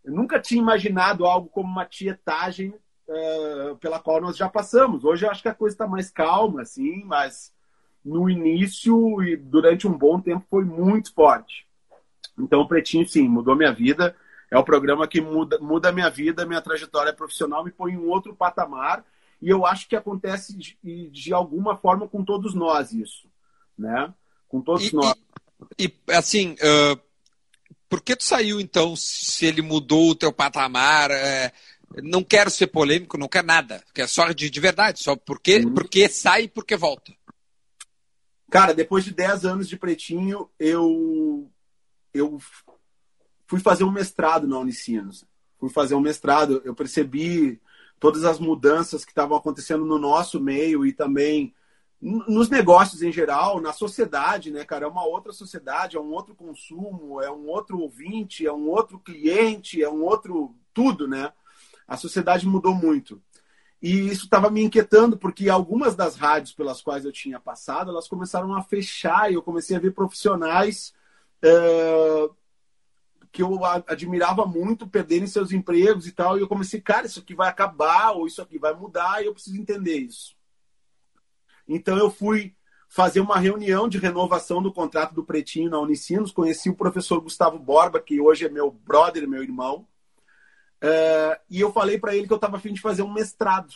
eu 0.04 0.12
nunca 0.12 0.40
tinha 0.40 0.60
imaginado 0.60 1.24
algo 1.24 1.48
como 1.48 1.68
uma 1.68 1.84
tietagem 1.84 2.74
uh, 3.08 3.76
pela 3.76 3.98
qual 3.98 4.20
nós 4.20 4.36
já 4.36 4.48
passamos. 4.48 5.04
Hoje 5.04 5.24
eu 5.24 5.30
acho 5.30 5.42
que 5.42 5.48
a 5.48 5.54
coisa 5.54 5.74
está 5.74 5.86
mais 5.86 6.10
calma, 6.10 6.62
assim, 6.62 7.04
mas 7.04 7.52
no 8.04 8.28
início 8.28 9.22
e 9.22 9.36
durante 9.36 9.86
um 9.86 9.96
bom 9.96 10.20
tempo 10.20 10.44
foi 10.50 10.64
muito 10.64 11.12
forte. 11.12 11.66
Então 12.38 12.60
o 12.60 12.68
Pretinho, 12.68 13.06
sim, 13.06 13.28
mudou 13.28 13.56
minha 13.56 13.72
vida. 13.72 14.16
É 14.50 14.58
o 14.58 14.64
programa 14.64 15.08
que 15.08 15.20
muda, 15.20 15.58
muda 15.58 15.88
a 15.88 15.92
minha 15.92 16.10
vida, 16.10 16.46
minha 16.46 16.60
trajetória 16.60 17.12
profissional, 17.12 17.64
me 17.64 17.72
põe 17.72 17.92
em 17.92 17.98
um 17.98 18.08
outro 18.08 18.34
patamar. 18.34 19.04
E 19.40 19.48
eu 19.48 19.66
acho 19.66 19.88
que 19.88 19.96
acontece 19.96 20.56
de, 20.56 20.78
de 21.10 21.32
alguma 21.32 21.76
forma 21.76 22.08
com 22.08 22.24
todos 22.24 22.54
nós 22.54 22.92
isso, 22.92 23.28
né? 23.76 24.12
Com 24.48 24.60
todos 24.60 24.88
e, 24.88 24.94
nós. 24.94 25.14
E, 25.78 25.84
e 25.84 26.12
assim, 26.12 26.52
uh, 26.52 27.00
por 27.88 28.00
que 28.00 28.16
tu 28.16 28.24
saiu 28.24 28.60
então, 28.60 28.96
se 28.96 29.46
ele 29.46 29.62
mudou 29.62 30.10
o 30.10 30.14
teu 30.14 30.32
patamar? 30.32 31.10
É, 31.10 31.52
não 32.02 32.24
quero 32.24 32.50
ser 32.50 32.66
polêmico, 32.68 33.18
não 33.18 33.28
quero 33.28 33.46
nada. 33.46 33.82
Quer 33.94 34.08
só 34.08 34.32
de, 34.32 34.50
de 34.50 34.60
verdade, 34.60 35.02
só 35.02 35.14
porque, 35.16 35.58
uhum. 35.58 35.74
porque 35.74 36.08
sai 36.08 36.42
e 36.42 36.48
porque 36.48 36.76
volta. 36.76 37.12
Cara, 38.50 38.74
depois 38.74 39.04
de 39.04 39.12
10 39.12 39.44
anos 39.44 39.68
de 39.68 39.76
pretinho, 39.76 40.48
eu 40.58 41.50
eu 42.12 42.38
fui 43.46 43.60
fazer 43.60 43.84
um 43.84 43.90
mestrado 43.90 44.46
na 44.46 44.58
Unicinos. 44.58 45.24
Fui 45.58 45.68
fazer 45.68 45.94
um 45.94 46.00
mestrado, 46.00 46.62
eu 46.64 46.74
percebi 46.74 47.60
todas 47.98 48.24
as 48.24 48.38
mudanças 48.38 49.04
que 49.04 49.10
estavam 49.10 49.36
acontecendo 49.36 49.84
no 49.84 49.98
nosso 49.98 50.40
meio 50.40 50.84
e 50.86 50.92
também 50.92 51.54
nos 52.04 52.50
negócios 52.50 53.02
em 53.02 53.10
geral, 53.10 53.62
na 53.62 53.72
sociedade, 53.72 54.50
né, 54.50 54.62
cara? 54.62 54.84
É 54.84 54.88
uma 54.88 55.06
outra 55.06 55.32
sociedade, 55.32 55.96
é 55.96 56.00
um 56.00 56.12
outro 56.12 56.34
consumo, 56.34 57.22
é 57.22 57.30
um 57.30 57.48
outro 57.48 57.80
ouvinte, 57.80 58.46
é 58.46 58.52
um 58.52 58.68
outro 58.68 58.98
cliente, 58.98 59.82
é 59.82 59.88
um 59.88 60.02
outro 60.02 60.54
tudo, 60.74 61.08
né? 61.08 61.32
A 61.88 61.96
sociedade 61.96 62.46
mudou 62.46 62.74
muito. 62.74 63.22
E 63.80 64.08
isso 64.08 64.24
estava 64.24 64.50
me 64.50 64.62
inquietando, 64.62 65.16
porque 65.16 65.48
algumas 65.48 65.96
das 65.96 66.14
rádios 66.14 66.52
pelas 66.52 66.82
quais 66.82 67.06
eu 67.06 67.12
tinha 67.12 67.40
passado, 67.40 67.90
elas 67.90 68.06
começaram 68.06 68.54
a 68.54 68.62
fechar 68.62 69.30
e 69.30 69.34
eu 69.34 69.42
comecei 69.42 69.74
a 69.74 69.80
ver 69.80 69.92
profissionais 69.92 70.92
é, 71.42 72.28
que 73.32 73.42
eu 73.42 73.64
admirava 73.64 74.44
muito 74.44 74.86
perderem 74.86 75.26
seus 75.26 75.52
empregos 75.52 76.06
e 76.06 76.12
tal. 76.12 76.36
E 76.36 76.42
eu 76.42 76.48
comecei, 76.48 76.82
cara, 76.82 77.06
isso 77.06 77.20
aqui 77.20 77.34
vai 77.34 77.48
acabar 77.48 78.12
ou 78.12 78.26
isso 78.26 78.42
aqui 78.42 78.58
vai 78.58 78.74
mudar 78.74 79.22
e 79.22 79.26
eu 79.26 79.32
preciso 79.32 79.56
entender 79.56 79.96
isso. 79.96 80.36
Então 81.68 81.96
eu 81.96 82.10
fui 82.10 82.54
fazer 82.88 83.20
uma 83.20 83.38
reunião 83.38 83.88
de 83.88 83.98
renovação 83.98 84.62
do 84.62 84.72
contrato 84.72 85.14
do 85.14 85.24
Pretinho 85.24 85.70
na 85.70 85.80
Unicinos. 85.80 86.30
Conheci 86.30 86.70
o 86.70 86.76
professor 86.76 87.20
Gustavo 87.20 87.58
Borba, 87.58 88.00
que 88.00 88.20
hoje 88.20 88.46
é 88.46 88.48
meu 88.48 88.70
brother, 88.70 89.26
meu 89.26 89.42
irmão. 89.42 89.86
É, 90.80 91.40
e 91.48 91.60
eu 91.60 91.72
falei 91.72 91.98
para 91.98 92.14
ele 92.14 92.26
que 92.26 92.32
eu 92.32 92.36
estava 92.36 92.56
afim 92.56 92.72
de 92.72 92.80
fazer 92.80 93.02
um 93.02 93.12
mestrado 93.12 93.74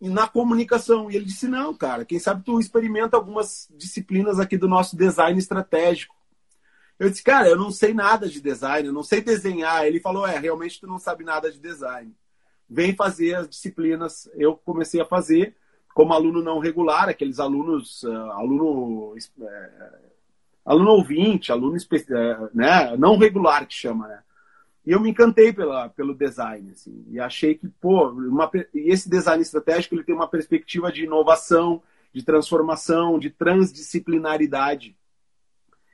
na 0.00 0.26
comunicação. 0.28 1.10
E 1.10 1.16
ele 1.16 1.24
disse: 1.24 1.48
Não, 1.48 1.74
cara, 1.74 2.04
quem 2.04 2.18
sabe 2.18 2.44
tu 2.44 2.58
experimenta 2.58 3.16
algumas 3.16 3.68
disciplinas 3.76 4.38
aqui 4.38 4.56
do 4.56 4.68
nosso 4.68 4.96
design 4.96 5.38
estratégico. 5.38 6.18
Eu 6.98 7.08
disse, 7.08 7.22
cara, 7.22 7.48
eu 7.48 7.56
não 7.56 7.70
sei 7.70 7.94
nada 7.94 8.28
de 8.28 8.40
design, 8.40 8.88
eu 8.88 8.92
não 8.92 9.04
sei 9.04 9.20
desenhar. 9.20 9.86
Ele 9.86 10.00
falou, 10.00 10.26
é, 10.26 10.36
realmente 10.36 10.80
tu 10.80 10.86
não 10.86 10.98
sabe 10.98 11.22
nada 11.22 11.50
de 11.50 11.60
design. 11.60 12.12
Vem 12.68 12.94
fazer 12.94 13.36
as 13.36 13.48
disciplinas. 13.48 14.28
Eu 14.34 14.56
comecei 14.56 15.00
a 15.00 15.04
fazer 15.04 15.56
como 15.98 16.12
aluno 16.12 16.40
não 16.40 16.60
regular, 16.60 17.08
aqueles 17.08 17.40
alunos, 17.40 18.04
uh, 18.04 18.30
aluno, 18.30 19.16
uh, 19.16 19.48
aluno 20.64 20.92
ouvinte, 20.92 21.50
aluno 21.50 21.76
uh, 21.76 22.50
né, 22.54 22.96
não 22.96 23.18
regular 23.18 23.66
que 23.66 23.74
chama, 23.74 24.06
né? 24.06 24.22
E 24.86 24.92
eu 24.92 25.00
me 25.00 25.10
encantei 25.10 25.52
pela, 25.52 25.88
pelo 25.88 26.14
design, 26.14 26.70
assim, 26.70 27.04
e 27.10 27.18
achei 27.18 27.56
que, 27.56 27.66
pô, 27.66 28.10
uma, 28.10 28.48
esse 28.72 29.10
design 29.10 29.42
estratégico 29.42 29.96
ele 29.96 30.04
tem 30.04 30.14
uma 30.14 30.28
perspectiva 30.28 30.92
de 30.92 31.02
inovação, 31.02 31.82
de 32.12 32.22
transformação, 32.22 33.18
de 33.18 33.30
transdisciplinaridade. 33.30 34.96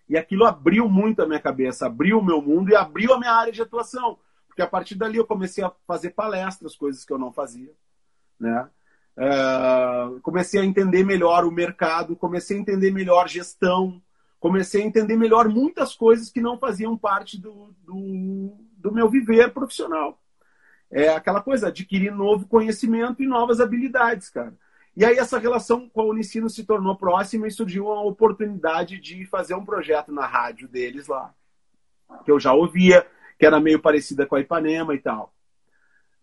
E 0.07 0.19
aquilo 0.19 0.45
abriu 0.45 0.87
muito 0.87 1.23
a 1.23 1.27
minha 1.27 1.41
cabeça, 1.41 1.87
abriu 1.87 2.19
o 2.19 2.25
meu 2.25 2.43
mundo 2.43 2.69
e 2.69 2.77
abriu 2.77 3.15
a 3.15 3.19
minha 3.19 3.33
área 3.33 3.51
de 3.55 3.63
atuação. 3.63 4.19
Porque 4.49 4.61
a 4.61 4.67
partir 4.67 4.97
dali 4.97 5.17
eu 5.17 5.27
comecei 5.27 5.65
a 5.65 5.73
fazer 5.87 6.11
palestras, 6.11 6.77
coisas 6.77 7.07
que 7.07 7.13
eu 7.13 7.19
não 7.19 7.33
fazia. 7.33 7.73
Né? 8.39 8.69
Uh, 9.17 10.21
comecei 10.21 10.61
a 10.61 10.65
entender 10.65 11.05
melhor 11.05 11.45
o 11.45 11.51
mercado, 11.51 12.17
comecei 12.17 12.57
a 12.57 12.61
entender 12.61 12.91
melhor 12.91 13.29
gestão, 13.29 14.03
comecei 14.41 14.83
a 14.83 14.87
entender 14.87 15.17
melhor 15.17 15.49
muitas 15.49 15.95
coisas 15.95 16.31
que 16.31 16.41
não 16.41 16.59
faziam 16.59 16.99
parte 16.99 17.41
do, 17.41 17.73
do, 17.85 18.57
do 18.77 18.93
meu 18.93 19.09
viver 19.09 19.53
profissional. 19.53 20.21
É 20.91 21.09
aquela 21.09 21.41
coisa, 21.41 21.69
adquirir 21.69 22.13
novo 22.13 22.47
conhecimento 22.47 23.23
e 23.23 23.27
novas 23.27 23.61
habilidades, 23.61 24.31
cara. 24.31 24.55
E 24.97 25.05
aí 25.05 25.17
essa 25.17 25.39
relação 25.39 25.89
com 25.89 26.03
a 26.03 26.05
Unicino 26.05 26.49
se 26.49 26.65
tornou 26.65 26.97
próxima 26.97 27.49
e 27.49 27.51
surgiu 27.51 27.91
a 27.91 28.01
oportunidade 28.03 29.01
de 29.01 29.25
fazer 29.27 29.55
um 29.55 29.65
projeto 29.65 30.13
na 30.13 30.25
rádio 30.25 30.69
deles 30.69 31.09
lá, 31.09 31.35
que 32.25 32.31
eu 32.31 32.39
já 32.39 32.53
ouvia, 32.53 33.05
que 33.37 33.45
era 33.45 33.59
meio 33.59 33.81
parecida 33.81 34.25
com 34.25 34.37
a 34.37 34.41
Ipanema 34.41 34.95
e 34.95 34.99
tal. 34.99 35.34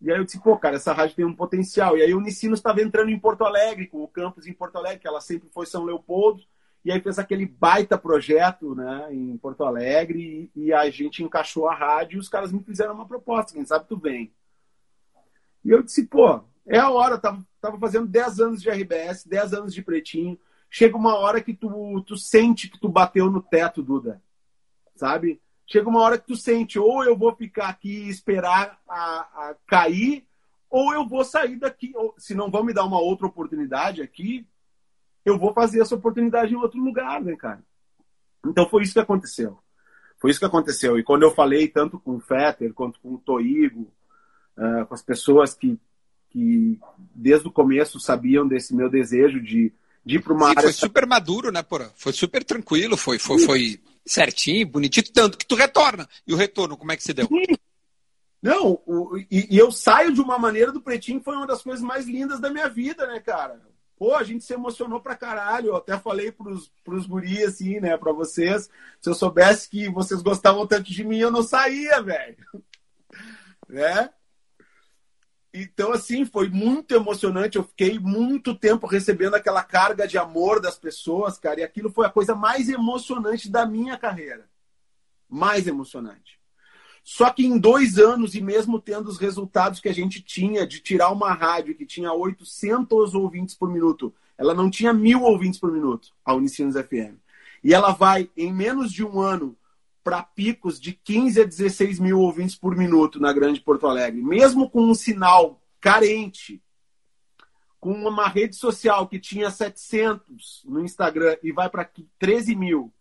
E 0.02 0.12
aí 0.12 0.18
eu 0.18 0.24
disse, 0.24 0.42
pô, 0.42 0.58
cara, 0.58 0.78
essa 0.78 0.94
rádio 0.94 1.16
tem 1.16 1.26
um 1.26 1.36
potencial. 1.36 1.96
E 1.96 2.02
aí 2.02 2.12
a 2.12 2.18
Unicino 2.18 2.56
estava 2.56 2.82
entrando 2.82 3.12
em 3.12 3.20
Porto 3.20 3.44
Alegre, 3.44 3.88
com 3.88 4.02
o 4.04 4.08
campus 4.08 4.48
em 4.48 4.54
Porto 4.54 4.78
Alegre, 4.78 5.00
que 5.00 5.08
ela 5.08 5.22
sempre 5.22 5.48
foi 5.50 5.68
São 5.68 5.84
Leopoldo, 5.84 6.44
e 6.84 6.92
aí 6.92 7.00
fez 7.00 7.20
aquele 7.20 7.46
baita 7.46 7.98
projeto 8.00 8.74
né, 8.74 9.10
em 9.14 9.38
Porto 9.38 9.64
Alegre, 9.64 10.50
e, 10.56 10.66
e 10.66 10.74
a 10.74 10.90
gente 10.90 11.24
encaixou 11.24 11.68
a 11.70 11.76
rádio 11.76 12.18
e 12.18 12.20
os 12.20 12.28
caras 12.28 12.52
me 12.52 12.64
fizeram 12.64 12.96
uma 12.96 13.08
proposta, 13.08 13.54
quem 13.54 13.64
sabe 13.64 13.86
tu 13.88 13.96
vem. 13.96 14.34
E 15.64 15.70
eu 15.70 15.84
disse, 15.84 16.08
pô, 16.08 16.44
é 16.66 16.80
a 16.80 16.90
hora, 16.90 17.20
tava, 17.20 17.46
tava 17.60 17.78
fazendo 17.78 18.08
10 18.08 18.40
anos 18.40 18.62
de 18.62 18.70
RBS, 18.72 19.26
10 19.26 19.54
anos 19.54 19.74
de 19.74 19.84
pretinho. 19.84 20.40
Chega 20.70 20.98
uma 20.98 21.16
hora 21.16 21.42
que 21.42 21.54
tu, 21.54 22.02
tu 22.02 22.18
sente 22.18 22.70
que 22.70 22.80
tu 22.80 22.90
bateu 22.90 23.30
no 23.30 23.42
teto, 23.42 23.84
Duda. 23.84 24.22
Sabe? 24.96 25.40
Chega 25.72 25.88
uma 25.88 26.02
hora 26.02 26.18
que 26.18 26.28
tu 26.28 26.36
sente, 26.36 26.78
ou 26.78 27.02
eu 27.04 27.16
vou 27.16 27.34
ficar 27.34 27.70
aqui 27.70 28.04
e 28.04 28.10
esperar 28.10 28.78
a, 28.90 28.96
a 28.96 29.56
cair, 29.66 30.26
ou 30.70 30.94
eu 30.94 31.08
vou 31.08 31.24
sair 31.24 31.56
daqui. 31.58 31.94
Ou, 31.96 32.14
se 32.18 32.36
não 32.36 32.52
vão 32.52 32.64
me 32.64 32.74
dar 32.74 32.84
uma 32.84 33.00
outra 33.00 33.26
oportunidade 33.26 34.02
aqui, 34.02 34.46
eu 35.24 35.40
vou 35.40 35.54
fazer 35.54 35.80
essa 35.80 35.96
oportunidade 35.96 36.54
em 36.54 36.58
outro 36.58 36.78
lugar, 36.78 37.22
né, 37.22 37.38
cara? 37.38 37.64
Então 38.46 38.68
foi 38.68 38.84
isso 38.84 38.94
que 38.94 39.00
aconteceu. 39.00 39.60
Foi 40.20 40.30
isso 40.30 40.42
que 40.42 40.46
aconteceu. 40.46 41.00
E 41.00 41.04
quando 41.04 41.24
eu 41.24 41.32
falei 41.32 41.70
tanto 41.70 41.98
com 41.98 42.18
o 42.18 42.20
Fetter 42.20 42.74
quanto 42.74 43.00
com 43.00 43.14
o 43.14 43.18
Toigo, 43.18 43.90
uh, 44.58 44.86
com 44.86 44.94
as 44.94 45.02
pessoas 45.02 45.54
que 45.54 45.80
que 46.32 46.80
desde 47.14 47.48
o 47.48 47.52
começo 47.52 48.00
sabiam 48.00 48.48
desse 48.48 48.74
meu 48.74 48.90
desejo 48.90 49.42
de, 49.42 49.74
de 50.06 50.16
ir 50.16 50.24
para 50.24 50.34
uma 50.34 50.46
Sim, 50.46 50.52
área. 50.52 50.64
Foi 50.64 50.72
super 50.72 51.06
maduro, 51.06 51.52
né, 51.52 51.62
Porã? 51.62 51.90
Foi 51.94 52.14
super 52.14 52.42
tranquilo, 52.44 52.96
foi, 52.96 53.20
foi, 53.20 53.40
foi 53.40 53.80
certinho, 54.06 54.68
bonitinho, 54.68 55.12
tanto 55.14 55.38
que 55.38 55.46
tu 55.46 55.56
retorna. 55.56 56.08
E 56.26 56.34
o 56.34 56.38
retorno, 56.38 56.78
como 56.78 56.92
é 56.92 56.98
que 56.98 57.04
se 57.04 57.14
deu? 57.14 57.28
Sim. 57.28 57.56
Não, 58.42 58.82
o, 58.88 59.18
e, 59.30 59.48
e, 59.52 59.58
eu 59.58 59.72
saio 59.72 60.12
de 60.12 60.20
uma 60.20 60.38
maneira 60.40 60.72
do 60.72 60.82
Pretinho, 60.82 61.22
foi 61.22 61.36
uma 61.36 61.46
das 61.46 61.62
coisas 61.62 61.84
mais 61.84 62.08
lindas 62.08 62.40
da 62.40 62.50
minha 62.50 62.68
vida, 62.68 63.06
né, 63.06 63.20
cara? 63.20 63.62
Pô, 64.02 64.16
a 64.16 64.24
gente 64.24 64.44
se 64.44 64.52
emocionou 64.52 65.00
pra 65.00 65.16
caralho. 65.16 65.68
Eu 65.68 65.76
até 65.76 65.96
falei 65.96 66.32
pros, 66.32 66.72
pros 66.84 67.06
guris, 67.06 67.44
assim, 67.44 67.80
né, 67.80 67.96
pra 67.98 68.12
vocês. 68.12 68.68
Se 69.00 69.08
eu 69.08 69.14
soubesse 69.14 69.70
que 69.70 69.88
vocês 69.90 70.24
gostavam 70.24 70.66
tanto 70.66 70.92
de 70.92 71.04
mim, 71.04 71.20
eu 71.20 71.30
não 71.30 71.44
saía, 71.44 72.02
velho. 72.02 72.38
Né? 73.70 74.10
Então, 75.54 75.92
assim, 75.92 76.26
foi 76.26 76.50
muito 76.50 76.94
emocionante. 76.94 77.58
Eu 77.58 77.64
fiquei 77.64 78.00
muito 78.00 78.56
tempo 78.56 78.88
recebendo 78.88 79.36
aquela 79.36 79.64
carga 79.64 80.08
de 80.08 80.18
amor 80.18 80.62
das 80.62 80.78
pessoas, 80.78 81.38
cara. 81.38 81.60
E 81.60 81.64
aquilo 81.64 81.92
foi 81.92 82.06
a 82.06 82.10
coisa 82.10 82.34
mais 82.34 82.70
emocionante 82.70 83.50
da 83.50 83.66
minha 83.66 83.98
carreira. 83.98 84.50
Mais 85.30 85.68
emocionante. 85.68 86.40
Só 87.04 87.32
que 87.32 87.46
em 87.46 87.58
dois 87.58 87.98
anos, 87.98 88.36
e 88.36 88.42
mesmo 88.42 88.80
tendo 88.80 89.10
os 89.10 89.18
resultados 89.18 89.80
que 89.80 89.90
a 89.90 89.94
gente 89.94 90.22
tinha 90.22 90.66
de 90.66 90.80
tirar 90.80 91.12
uma 91.12 91.34
rádio 91.34 91.76
que 91.76 91.86
tinha 91.86 92.14
800 92.14 93.14
ouvintes 93.16 93.56
por 93.56 93.70
minuto, 93.70 94.14
ela 94.38 94.54
não 94.54 94.70
tinha 94.70 94.94
mil 94.94 95.24
ouvintes 95.24 95.60
por 95.60 95.72
minuto, 95.72 96.14
a 96.24 96.34
Unicinos 96.34 96.76
FM. 96.76 97.18
E 97.64 97.74
ela 97.74 97.92
vai, 97.92 98.30
em 98.38 98.54
menos 98.54 98.92
de 98.92 99.04
um 99.04 99.20
ano, 99.20 99.56
para 100.04 100.24
picos 100.24 100.80
de 100.80 100.94
15 100.94 101.42
a 101.42 101.46
16 101.46 102.00
mil 102.00 102.20
ouvintes 102.20 102.56
por 102.56 102.76
minuto 102.76 103.20
na 103.20 103.32
Grande 103.32 103.62
Porto 103.62 103.88
Alegre, 103.88 104.22
mesmo 104.22 104.70
com 104.70 104.82
um 104.84 104.94
sinal 104.94 105.62
carente, 105.80 106.62
com 107.80 107.94
uma 107.94 108.28
rede 108.28 108.56
social 108.56 109.08
que 109.08 109.20
tinha 109.20 109.50
700 109.50 110.64
no 110.66 110.84
Instagram 110.84 111.38
e 111.42 111.52
vai 111.52 111.70
para 111.70 111.90
13 112.20 112.56
mil 112.56 112.94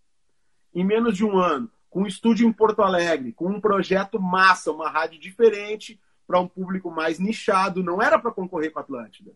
em 0.75 0.85
menos 0.85 1.17
de 1.17 1.25
um 1.25 1.37
ano, 1.39 1.71
com 1.89 2.03
um 2.03 2.07
estúdio 2.07 2.49
em 2.49 2.53
Porto 2.53 2.83
Alegre, 2.83 3.33
com 3.33 3.49
um 3.49 3.61
projeto 3.61 4.21
massa, 4.21 4.71
uma 4.71 4.89
rádio 4.89 5.19
diferente 5.19 6.01
para 6.27 6.41
um 6.41 6.47
público 6.47 6.91
mais 6.91 7.19
nichado, 7.19 7.83
não 7.83 8.01
era 8.01 8.19
para 8.19 8.31
concorrer 8.31 8.71
com 8.71 8.79
a 8.79 8.83
Atlântida, 8.83 9.33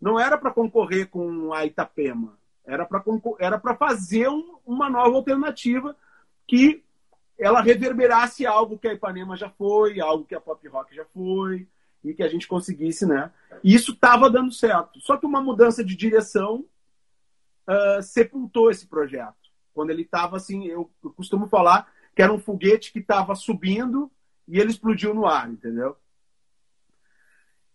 não 0.00 0.20
era 0.20 0.36
para 0.36 0.50
concorrer 0.50 1.08
com 1.08 1.52
a 1.52 1.64
Itapema, 1.64 2.38
era 3.38 3.58
para 3.58 3.74
fazer 3.74 4.28
um, 4.28 4.58
uma 4.66 4.90
nova 4.90 5.16
alternativa 5.16 5.96
que 6.46 6.84
ela 7.38 7.60
reverberasse 7.60 8.46
algo 8.46 8.78
que 8.78 8.88
a 8.88 8.92
Ipanema 8.92 9.36
já 9.36 9.50
foi, 9.50 10.00
algo 10.00 10.24
que 10.24 10.34
a 10.34 10.40
Pop 10.40 10.66
Rock 10.68 10.94
já 10.94 11.04
foi, 11.04 11.68
e 12.02 12.14
que 12.14 12.22
a 12.22 12.28
gente 12.28 12.46
conseguisse, 12.46 13.04
né? 13.04 13.30
E 13.62 13.74
isso 13.74 13.92
estava 13.92 14.30
dando 14.30 14.52
certo. 14.52 15.00
Só 15.00 15.16
que 15.16 15.26
uma 15.26 15.40
mudança 15.40 15.84
de 15.84 15.96
direção 15.96 16.64
uh, 17.68 18.02
sepultou 18.02 18.70
esse 18.70 18.86
projeto. 18.86 19.34
Quando 19.74 19.90
ele 19.90 20.02
estava 20.02 20.36
assim, 20.36 20.66
eu, 20.66 20.90
eu 21.02 21.10
costumo 21.10 21.46
falar 21.48 21.90
que 22.14 22.22
era 22.22 22.32
um 22.32 22.38
foguete 22.38 22.92
que 22.92 23.00
estava 23.00 23.34
subindo 23.34 24.10
e 24.48 24.58
ele 24.58 24.70
explodiu 24.70 25.12
no 25.12 25.26
ar, 25.26 25.50
entendeu? 25.50 25.96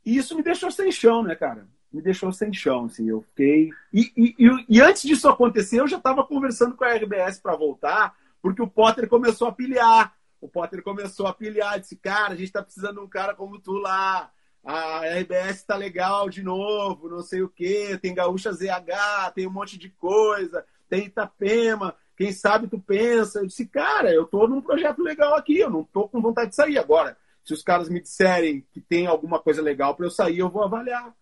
E 0.03 0.17
isso 0.17 0.35
me 0.35 0.41
deixou 0.41 0.71
sem 0.71 0.91
chão, 0.91 1.21
né, 1.21 1.35
cara? 1.35 1.67
Me 1.91 2.01
deixou 2.01 2.31
sem 2.31 2.51
chão, 2.53 2.85
assim. 2.85 3.07
Eu 3.07 3.21
fiquei. 3.21 3.69
E, 3.93 4.11
e, 4.17 4.65
e 4.67 4.81
antes 4.81 5.03
disso 5.03 5.27
acontecer, 5.27 5.79
eu 5.79 5.87
já 5.87 5.97
estava 5.97 6.25
conversando 6.25 6.75
com 6.75 6.83
a 6.83 6.95
RBS 6.95 7.39
para 7.39 7.55
voltar, 7.55 8.15
porque 8.41 8.61
o 8.61 8.67
Potter 8.67 9.07
começou 9.07 9.47
a 9.47 9.51
pilhar. 9.51 10.15
O 10.39 10.47
Potter 10.47 10.81
começou 10.81 11.27
a 11.27 11.33
pilhar, 11.33 11.79
disse, 11.79 11.95
cara, 11.95 12.33
a 12.33 12.35
gente 12.35 12.45
está 12.45 12.63
precisando 12.63 12.95
de 12.95 13.01
um 13.01 13.07
cara 13.07 13.35
como 13.35 13.59
tu 13.59 13.73
lá. 13.73 14.31
A 14.63 15.05
RBS 15.07 15.57
está 15.57 15.75
legal 15.75 16.29
de 16.29 16.43
novo, 16.43 17.09
não 17.09 17.21
sei 17.21 17.41
o 17.41 17.49
quê. 17.49 17.97
Tem 18.01 18.13
Gaúcha 18.13 18.51
ZH, 18.51 19.31
tem 19.35 19.47
um 19.47 19.51
monte 19.51 19.77
de 19.77 19.89
coisa, 19.89 20.65
tem 20.89 21.05
Itapema. 21.05 21.95
Quem 22.17 22.31
sabe 22.31 22.67
tu 22.67 22.79
pensa. 22.79 23.39
Eu 23.39 23.47
disse, 23.47 23.65
cara, 23.65 24.11
eu 24.11 24.25
tô 24.25 24.47
num 24.47 24.61
projeto 24.61 25.01
legal 25.01 25.35
aqui, 25.35 25.59
eu 25.59 25.69
não 25.69 25.83
tô 25.83 26.07
com 26.07 26.21
vontade 26.21 26.49
de 26.49 26.55
sair 26.55 26.77
agora. 26.77 27.17
Se 27.43 27.53
os 27.53 27.63
caras 27.63 27.89
me 27.89 27.99
disserem 27.99 28.65
que 28.71 28.79
tem 28.79 29.07
alguma 29.07 29.39
coisa 29.39 29.61
legal 29.61 29.95
para 29.95 30.05
eu 30.05 30.11
sair, 30.11 30.39
eu 30.39 30.49
vou 30.49 30.63
avaliar. 30.63 31.13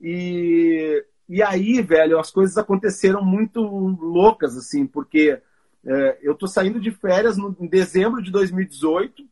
E, 0.00 1.04
e 1.28 1.42
aí, 1.42 1.80
velho, 1.80 2.18
as 2.18 2.30
coisas 2.30 2.58
aconteceram 2.58 3.24
muito 3.24 3.60
loucas, 3.60 4.56
assim, 4.56 4.86
porque 4.86 5.40
é, 5.86 6.18
eu 6.22 6.34
tô 6.34 6.46
saindo 6.46 6.80
de 6.80 6.90
férias 6.90 7.36
no, 7.36 7.54
em 7.60 7.66
dezembro 7.66 8.22
de 8.22 8.30
2018. 8.30 9.24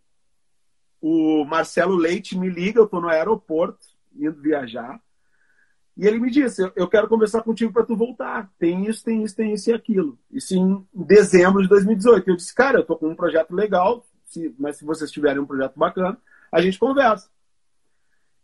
O 1.00 1.44
Marcelo 1.44 1.96
Leite 1.96 2.38
me 2.38 2.48
liga, 2.48 2.78
eu 2.78 2.86
tô 2.86 3.00
no 3.00 3.08
aeroporto, 3.08 3.84
indo 4.14 4.40
viajar. 4.40 5.00
E 5.96 6.06
ele 6.06 6.18
me 6.18 6.30
disse: 6.30 6.62
Eu 6.76 6.88
quero 6.88 7.08
conversar 7.08 7.42
contigo 7.42 7.72
para 7.72 7.84
tu 7.84 7.96
voltar. 7.96 8.50
Tem 8.58 8.86
isso, 8.86 9.04
tem 9.04 9.22
isso, 9.22 9.36
tem 9.36 9.52
isso 9.52 9.70
e 9.70 9.74
aquilo. 9.74 10.18
Isso 10.30 10.54
em 10.54 10.86
dezembro 10.94 11.62
de 11.62 11.68
2018. 11.68 12.30
Eu 12.30 12.36
disse: 12.36 12.54
Cara, 12.54 12.78
eu 12.78 12.84
tô 12.84 12.96
com 12.96 13.08
um 13.08 13.16
projeto 13.16 13.52
legal, 13.52 14.06
se, 14.24 14.54
mas 14.58 14.76
se 14.76 14.84
vocês 14.84 15.10
tiverem 15.10 15.40
um 15.40 15.46
projeto 15.46 15.78
bacana, 15.78 16.16
a 16.50 16.60
gente 16.60 16.78
conversa. 16.78 17.28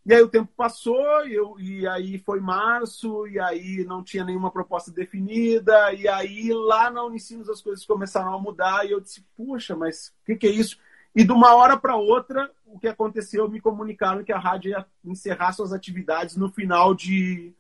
E 0.08 0.14
aí 0.14 0.22
o 0.22 0.28
tempo 0.28 0.50
passou, 0.56 1.26
e, 1.26 1.34
eu, 1.34 1.60
e 1.60 1.86
aí 1.86 2.18
foi 2.18 2.40
março, 2.40 3.28
e 3.28 3.38
aí 3.38 3.84
não 3.84 4.02
tinha 4.02 4.24
nenhuma 4.24 4.50
proposta 4.50 4.90
definida, 4.90 5.92
e 5.92 6.08
aí 6.08 6.50
lá 6.50 6.90
na 6.90 7.04
Unicinos 7.04 7.50
as 7.50 7.60
coisas 7.60 7.84
começaram 7.84 8.32
a 8.32 8.40
mudar, 8.40 8.86
e 8.86 8.92
eu 8.92 9.00
disse, 9.00 9.22
puxa, 9.36 9.76
mas 9.76 10.08
o 10.22 10.24
que, 10.24 10.36
que 10.36 10.46
é 10.46 10.50
isso? 10.50 10.78
E 11.14 11.22
de 11.22 11.30
uma 11.30 11.54
hora 11.54 11.76
para 11.76 11.94
outra, 11.94 12.50
o 12.64 12.78
que 12.78 12.88
aconteceu, 12.88 13.50
me 13.50 13.60
comunicaram 13.60 14.24
que 14.24 14.32
a 14.32 14.38
rádio 14.38 14.70
ia 14.70 14.86
encerrar 15.04 15.52
suas 15.52 15.72
atividades 15.72 16.36
no 16.36 16.48
final 16.50 16.94
de, 16.94 17.52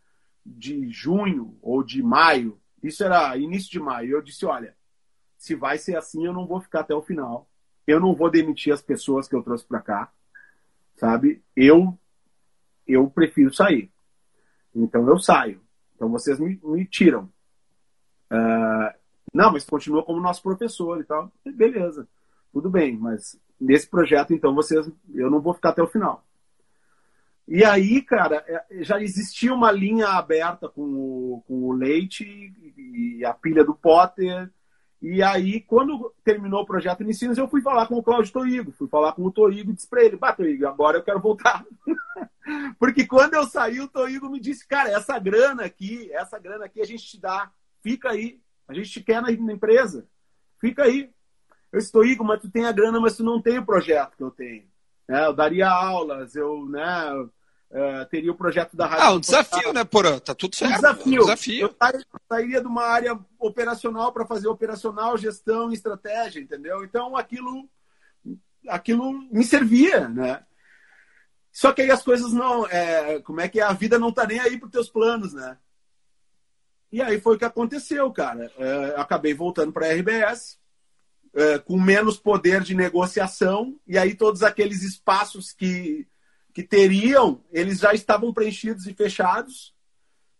de 0.44 0.88
junho 0.90 1.58
ou 1.60 1.82
de 1.82 2.02
maio. 2.02 2.58
Isso 2.82 3.04
era 3.04 3.36
início 3.36 3.70
de 3.70 3.80
maio. 3.80 4.12
Eu 4.12 4.22
disse, 4.22 4.46
olha, 4.46 4.74
se 5.36 5.54
vai 5.54 5.76
ser 5.76 5.96
assim, 5.96 6.24
eu 6.24 6.32
não 6.32 6.46
vou 6.46 6.60
ficar 6.60 6.80
até 6.80 6.94
o 6.94 7.02
final 7.02 7.48
eu 7.88 7.98
não 7.98 8.14
vou 8.14 8.30
demitir 8.30 8.70
as 8.70 8.82
pessoas 8.82 9.26
que 9.26 9.34
eu 9.34 9.42
trouxe 9.42 9.64
para 9.64 9.80
cá, 9.80 10.12
sabe? 10.94 11.42
Eu 11.56 11.98
eu 12.88 13.08
prefiro 13.10 13.52
sair. 13.52 13.90
Então 14.74 15.06
eu 15.08 15.18
saio. 15.18 15.60
Então 15.94 16.08
vocês 16.08 16.38
me, 16.38 16.58
me 16.62 16.86
tiram. 16.86 17.30
Uh, 18.30 18.98
não, 19.32 19.52
mas 19.52 19.64
continua 19.64 20.02
como 20.02 20.20
nosso 20.20 20.42
professor 20.42 21.00
e 21.00 21.04
tal. 21.04 21.30
Beleza, 21.44 22.08
tudo 22.52 22.70
bem, 22.70 22.96
mas 22.96 23.38
nesse 23.60 23.88
projeto, 23.88 24.32
então, 24.32 24.54
vocês, 24.54 24.90
eu 25.14 25.30
não 25.30 25.40
vou 25.40 25.54
ficar 25.54 25.70
até 25.70 25.82
o 25.82 25.88
final. 25.88 26.24
E 27.46 27.64
aí, 27.64 28.02
cara, 28.02 28.44
é, 28.46 28.84
já 28.84 29.00
existia 29.00 29.52
uma 29.52 29.72
linha 29.72 30.08
aberta 30.08 30.68
com 30.68 30.82
o, 30.82 31.42
com 31.46 31.64
o 31.64 31.72
Leite 31.72 32.24
e 32.76 33.24
a 33.24 33.32
pilha 33.32 33.64
do 33.64 33.74
Potter 33.74 34.50
e 35.00 35.22
aí, 35.22 35.60
quando 35.60 36.12
terminou 36.24 36.62
o 36.62 36.66
projeto 36.66 37.00
Unicinos, 37.00 37.38
eu 37.38 37.48
fui 37.48 37.62
falar 37.62 37.86
com 37.86 37.96
o 37.96 38.02
Cláudio 38.02 38.32
Toigo, 38.32 38.72
fui 38.72 38.88
falar 38.88 39.12
com 39.12 39.24
o 39.24 39.30
Toigo 39.30 39.70
e 39.70 39.74
disse 39.74 39.88
para 39.88 40.02
ele, 40.02 40.16
bah, 40.16 40.32
Toigo, 40.32 40.66
agora 40.66 40.98
eu 40.98 41.04
quero 41.04 41.20
voltar. 41.20 41.64
Porque 42.80 43.06
quando 43.06 43.34
eu 43.34 43.46
saí, 43.46 43.80
o 43.80 43.86
Toigo 43.86 44.28
me 44.28 44.40
disse, 44.40 44.66
cara, 44.66 44.90
essa 44.90 45.16
grana 45.18 45.64
aqui, 45.64 46.10
essa 46.12 46.36
grana 46.38 46.64
aqui 46.64 46.80
a 46.80 46.84
gente 46.84 47.04
te 47.04 47.20
dá, 47.20 47.50
fica 47.80 48.10
aí, 48.10 48.40
a 48.66 48.74
gente 48.74 48.90
te 48.90 49.00
quer 49.00 49.22
na, 49.22 49.30
empresa, 49.30 50.04
fica 50.60 50.82
aí. 50.82 51.10
Eu 51.70 51.78
estou 51.78 52.02
Toigo, 52.02 52.24
mas 52.24 52.40
tu 52.40 52.50
tem 52.50 52.64
a 52.64 52.72
grana, 52.72 52.98
mas 52.98 53.16
tu 53.16 53.22
não 53.22 53.40
tem 53.40 53.58
o 53.58 53.66
projeto 53.66 54.16
que 54.16 54.22
eu 54.22 54.30
tenho. 54.30 54.64
É, 55.06 55.26
eu 55.26 55.32
daria 55.32 55.68
aulas, 55.68 56.34
eu, 56.34 56.66
né, 56.66 57.28
Uh, 57.70 58.06
teria 58.10 58.32
o 58.32 58.36
projeto 58.36 58.74
da 58.74 58.86
rádio. 58.86 59.04
Ah, 59.04 59.12
um 59.12 59.20
desafio, 59.20 59.72
né, 59.74 59.84
Porã? 59.84 60.18
Tá 60.18 60.34
tudo 60.34 60.56
certo. 60.56 60.72
Um 60.72 60.76
desafio. 60.76 61.22
Um 61.22 61.24
desafio. 61.26 61.66
Eu 61.66 62.20
sairia 62.26 62.60
de 62.62 62.66
uma 62.66 62.84
área 62.84 63.18
operacional 63.38 64.10
para 64.10 64.24
fazer 64.24 64.48
operacional, 64.48 65.18
gestão 65.18 65.70
e 65.70 65.74
estratégia, 65.74 66.40
entendeu? 66.40 66.82
Então 66.82 67.14
aquilo, 67.14 67.68
aquilo 68.68 69.12
me 69.30 69.44
servia, 69.44 70.08
né? 70.08 70.42
Só 71.52 71.72
que 71.72 71.82
aí 71.82 71.90
as 71.90 72.02
coisas 72.02 72.32
não. 72.32 72.66
É, 72.68 73.20
como 73.20 73.40
é 73.40 73.48
que 73.48 73.60
é? 73.60 73.64
A 73.64 73.72
vida 73.72 73.98
não 73.98 74.12
tá 74.12 74.26
nem 74.26 74.40
aí 74.40 74.58
para 74.58 74.70
teus 74.70 74.88
planos, 74.88 75.34
né? 75.34 75.58
E 76.90 77.02
aí 77.02 77.20
foi 77.20 77.36
o 77.36 77.38
que 77.38 77.44
aconteceu, 77.44 78.10
cara. 78.10 78.50
É, 78.56 78.94
acabei 78.96 79.34
voltando 79.34 79.72
para 79.72 79.86
a 79.86 79.92
RBS, 79.92 80.58
é, 81.34 81.58
com 81.58 81.78
menos 81.78 82.18
poder 82.18 82.62
de 82.62 82.74
negociação, 82.74 83.78
e 83.86 83.98
aí 83.98 84.14
todos 84.14 84.42
aqueles 84.42 84.82
espaços 84.82 85.52
que 85.52 86.06
que 86.58 86.64
teriam, 86.64 87.40
eles 87.52 87.78
já 87.78 87.94
estavam 87.94 88.32
preenchidos 88.32 88.84
e 88.88 88.92
fechados. 88.92 89.72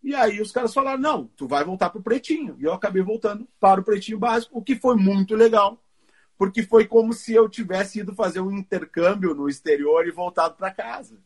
E 0.03 0.17
aí 0.17 0.41
os 0.41 0.51
caras 0.51 0.75
falaram: 0.75 0.99
não, 1.01 1.27
tu 1.37 1.47
vai 1.47 1.65
voltar 1.65 1.91
para 1.91 2.01
o 2.01 2.03
pretinho. 2.03 2.57
E 2.59 2.65
eu 2.65 2.73
acabei 2.73 3.01
voltando 3.01 3.47
para 3.61 3.81
o 3.81 3.85
pretinho 3.85 4.19
básico, 4.19 4.59
o 4.59 4.61
que 4.61 4.75
foi 4.75 4.97
muito 4.97 5.37
legal, 5.37 5.81
porque 6.37 6.65
foi 6.65 6.89
como 6.89 7.13
se 7.13 7.35
eu 7.35 7.49
tivesse 7.49 8.01
ido 8.01 8.17
fazer 8.17 8.41
um 8.41 8.51
intercâmbio 8.51 9.33
no 9.33 9.49
exterior 9.49 10.09
e 10.09 10.11
voltado 10.11 10.57
para 10.57 10.73
casa. 10.73 11.21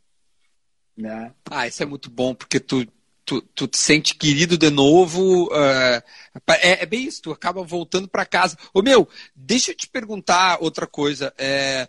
Né? 0.94 1.33
Ah, 1.50 1.66
isso 1.66 1.83
é 1.83 1.87
muito 1.87 2.11
bom, 2.11 2.35
porque 2.35 2.61
tu, 2.61 2.87
tu, 3.24 3.40
tu 3.40 3.66
te 3.66 3.78
sente 3.78 4.14
querido 4.14 4.59
de 4.59 4.68
novo. 4.68 5.46
Uh, 5.46 6.02
é, 6.61 6.83
é, 6.83 6.85
bem 6.85 7.05
isso, 7.05 7.22
tu 7.22 7.33
acaba 7.33 7.62
voltando 7.62 8.09
para 8.09 8.26
casa. 8.26 8.59
Ô 8.74 8.83
meu, 8.83 9.09
deixa 9.35 9.70
eu 9.70 9.74
te 9.74 9.88
perguntar 9.88 10.59
outra 10.61 10.87
coisa. 10.87 11.33
É 11.38 11.88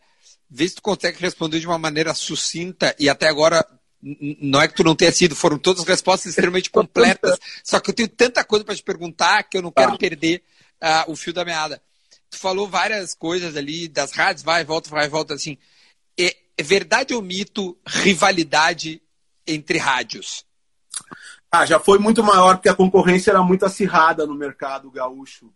vê 0.54 0.70
se 0.70 0.76
tu 0.76 0.84
consegue 0.84 1.20
responder 1.20 1.60
de 1.60 1.66
uma 1.66 1.80
maneira 1.80 2.14
sucinta 2.14 2.96
e 3.00 3.10
até 3.10 3.28
agora 3.28 3.68
não 4.40 4.62
é 4.62 4.68
que 4.68 4.76
tu 4.76 4.84
não 4.84 4.96
tenha 4.96 5.12
sido, 5.12 5.36
foram 5.36 5.58
todas 5.58 5.84
respostas 5.84 6.30
extremamente 6.30 6.70
completas, 6.70 7.40
só 7.64 7.80
que 7.80 7.90
eu 7.90 7.96
tenho 7.96 8.10
tanta 8.10 8.44
coisa 8.44 8.64
para 8.64 8.76
te 8.76 8.84
perguntar 8.84 9.42
que 9.44 9.58
eu 9.58 9.64
não 9.64 9.72
quero 9.72 9.94
ah. 9.94 9.98
perder 9.98 10.44
uh, 10.80 11.12
o 11.12 11.16
fio 11.16 11.34
da 11.34 11.44
meada. 11.44 11.82
Tu 12.30 12.38
falou 12.38 12.68
várias 12.68 13.16
coisas 13.16 13.56
ali 13.58 13.88
das 13.88 14.12
rádios, 14.12 14.44
vai, 14.44 14.64
volta, 14.64 14.90
vai, 14.90 15.10
volta, 15.10 15.34
assim. 15.34 15.58
É, 16.20 16.36
é 16.56 16.64
verdade 16.64 17.16
ou 17.16 17.22
mito 17.22 17.76
rivalidade 17.88 19.02
entre 19.48 19.80
rádios? 19.80 20.46
Ah, 21.52 21.66
já 21.66 21.80
foi 21.80 21.98
muito 21.98 22.24
maior 22.24 22.58
porque 22.58 22.70
a 22.70 22.76
concorrência 22.76 23.32
era 23.32 23.42
muito 23.42 23.66
acirrada 23.66 24.28
no 24.28 24.36
mercado 24.36 24.92
gaúcho. 24.92 25.52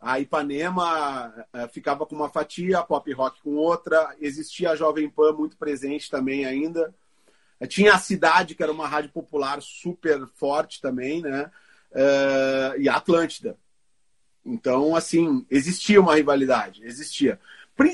A 0.00 0.20
Ipanema 0.20 1.34
uh, 1.52 1.68
ficava 1.72 2.06
com 2.06 2.14
uma 2.14 2.28
fatia, 2.28 2.78
a 2.78 2.84
Pop 2.84 3.12
Rock 3.12 3.42
com 3.42 3.56
outra, 3.56 4.14
existia 4.20 4.70
a 4.70 4.76
Jovem 4.76 5.10
Pan 5.10 5.32
muito 5.32 5.56
presente 5.56 6.10
também 6.10 6.44
ainda. 6.44 6.94
Uh, 7.60 7.66
tinha 7.66 7.94
a 7.94 7.98
Cidade, 7.98 8.54
que 8.54 8.62
era 8.62 8.70
uma 8.70 8.86
rádio 8.86 9.10
popular 9.10 9.60
super 9.60 10.26
forte 10.34 10.80
também, 10.80 11.20
né? 11.20 11.50
Uh, 11.90 12.80
e 12.80 12.88
a 12.88 12.96
Atlântida. 12.96 13.58
Então, 14.44 14.94
assim, 14.94 15.44
existia 15.50 16.00
uma 16.00 16.14
rivalidade, 16.14 16.84
existia. 16.84 17.40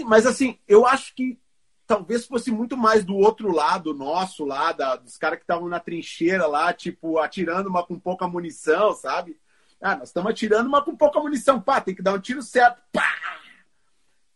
Mas, 0.07 0.27
assim, 0.27 0.59
eu 0.69 0.87
acho 0.87 1.15
que 1.15 1.39
talvez 1.87 2.27
fosse 2.27 2.51
muito 2.51 2.77
mais 2.77 3.05
do 3.05 3.17
outro 3.17 3.51
lado 3.53 3.93
nosso, 3.95 4.45
lá, 4.45 4.73
dos 4.73 5.17
caras 5.17 5.39
que 5.39 5.45
estavam 5.45 5.69
na 5.69 5.81
trincheira 5.81 6.47
lá, 6.47 6.73
tipo, 6.73 7.19
atirando 7.19 7.69
uma 7.69 7.85
com 7.85 7.99
pouca 7.99 8.29
munição, 8.29 8.95
sabe? 8.95 9.37
Ah, 9.85 9.97
nós 9.97 10.09
estamos 10.09 10.31
atirando, 10.31 10.71
mas 10.71 10.83
com 10.83 10.97
pouca 10.97 11.21
munição. 11.21 11.61
Pá, 11.61 11.79
tem 11.79 11.95
que 11.95 12.01
dar 12.01 12.15
um 12.15 12.19
tiro 12.19 12.43
certo. 12.43 12.81
Pá! 12.91 13.05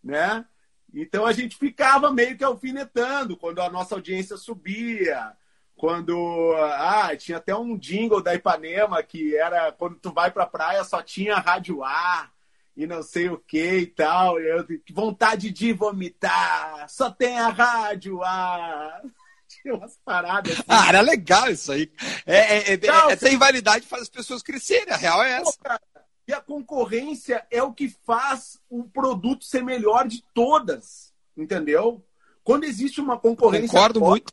Né? 0.05 0.44
Então 0.92 1.24
a 1.24 1.32
gente 1.32 1.57
ficava 1.57 2.12
meio 2.12 2.36
que 2.36 2.44
alfinetando 2.44 3.34
quando 3.34 3.62
a 3.62 3.70
nossa 3.70 3.94
audiência 3.94 4.36
subia. 4.36 5.32
Quando. 5.74 6.55
Ah, 6.76 7.16
tinha 7.16 7.38
até 7.38 7.57
um 7.57 7.78
jingle 7.78 8.22
da 8.22 8.34
Ipanema 8.34 9.03
que 9.03 9.34
era 9.34 9.72
quando 9.72 9.96
tu 9.96 10.12
vai 10.12 10.30
pra 10.30 10.44
praia 10.44 10.84
só 10.84 11.01
tinha 11.01 11.36
rádio 11.36 11.82
ar 11.82 12.30
e 12.76 12.86
não 12.86 13.03
sei 13.03 13.30
o 13.30 13.38
que 13.38 13.78
e 13.78 13.86
tal. 13.86 14.38
Eu, 14.38 14.66
vontade 14.92 15.51
de 15.51 15.72
vomitar, 15.72 16.86
só 16.90 17.11
tem 17.11 17.38
a 17.38 17.49
rádio 17.49 18.22
ar 18.22 19.01
tinha 19.62 19.74
umas 19.76 19.96
paradas. 20.04 20.52
Assim. 20.52 20.62
Ah, 20.68 20.88
era 20.88 21.00
legal 21.00 21.50
isso 21.50 21.72
aí. 21.72 21.90
É, 22.26 22.72
é, 22.72 22.74
é, 22.74 22.86
Não, 22.86 23.11
é 23.11 23.12
essa 23.12 23.28
rivalidade 23.28 23.86
faz 23.86 24.02
as 24.02 24.09
pessoas 24.09 24.42
crescerem, 24.42 24.92
a 24.92 24.96
real 24.96 25.22
é 25.22 25.32
essa. 25.32 25.59
Pô, 25.59 26.00
e 26.26 26.32
a 26.32 26.40
concorrência 26.42 27.46
é 27.50 27.62
o 27.62 27.72
que 27.72 27.88
faz 27.88 28.61
o 28.68 28.84
produto 28.84 29.46
ser 29.46 29.64
melhor 29.64 30.06
de 30.06 30.22
todas, 30.34 31.11
entendeu? 31.34 32.04
Quando 32.44 32.64
existe 32.64 33.00
uma 33.00 33.18
concorrência. 33.18 33.68
Concordo 33.68 34.00
forte, 34.00 34.11
muito. 34.11 34.32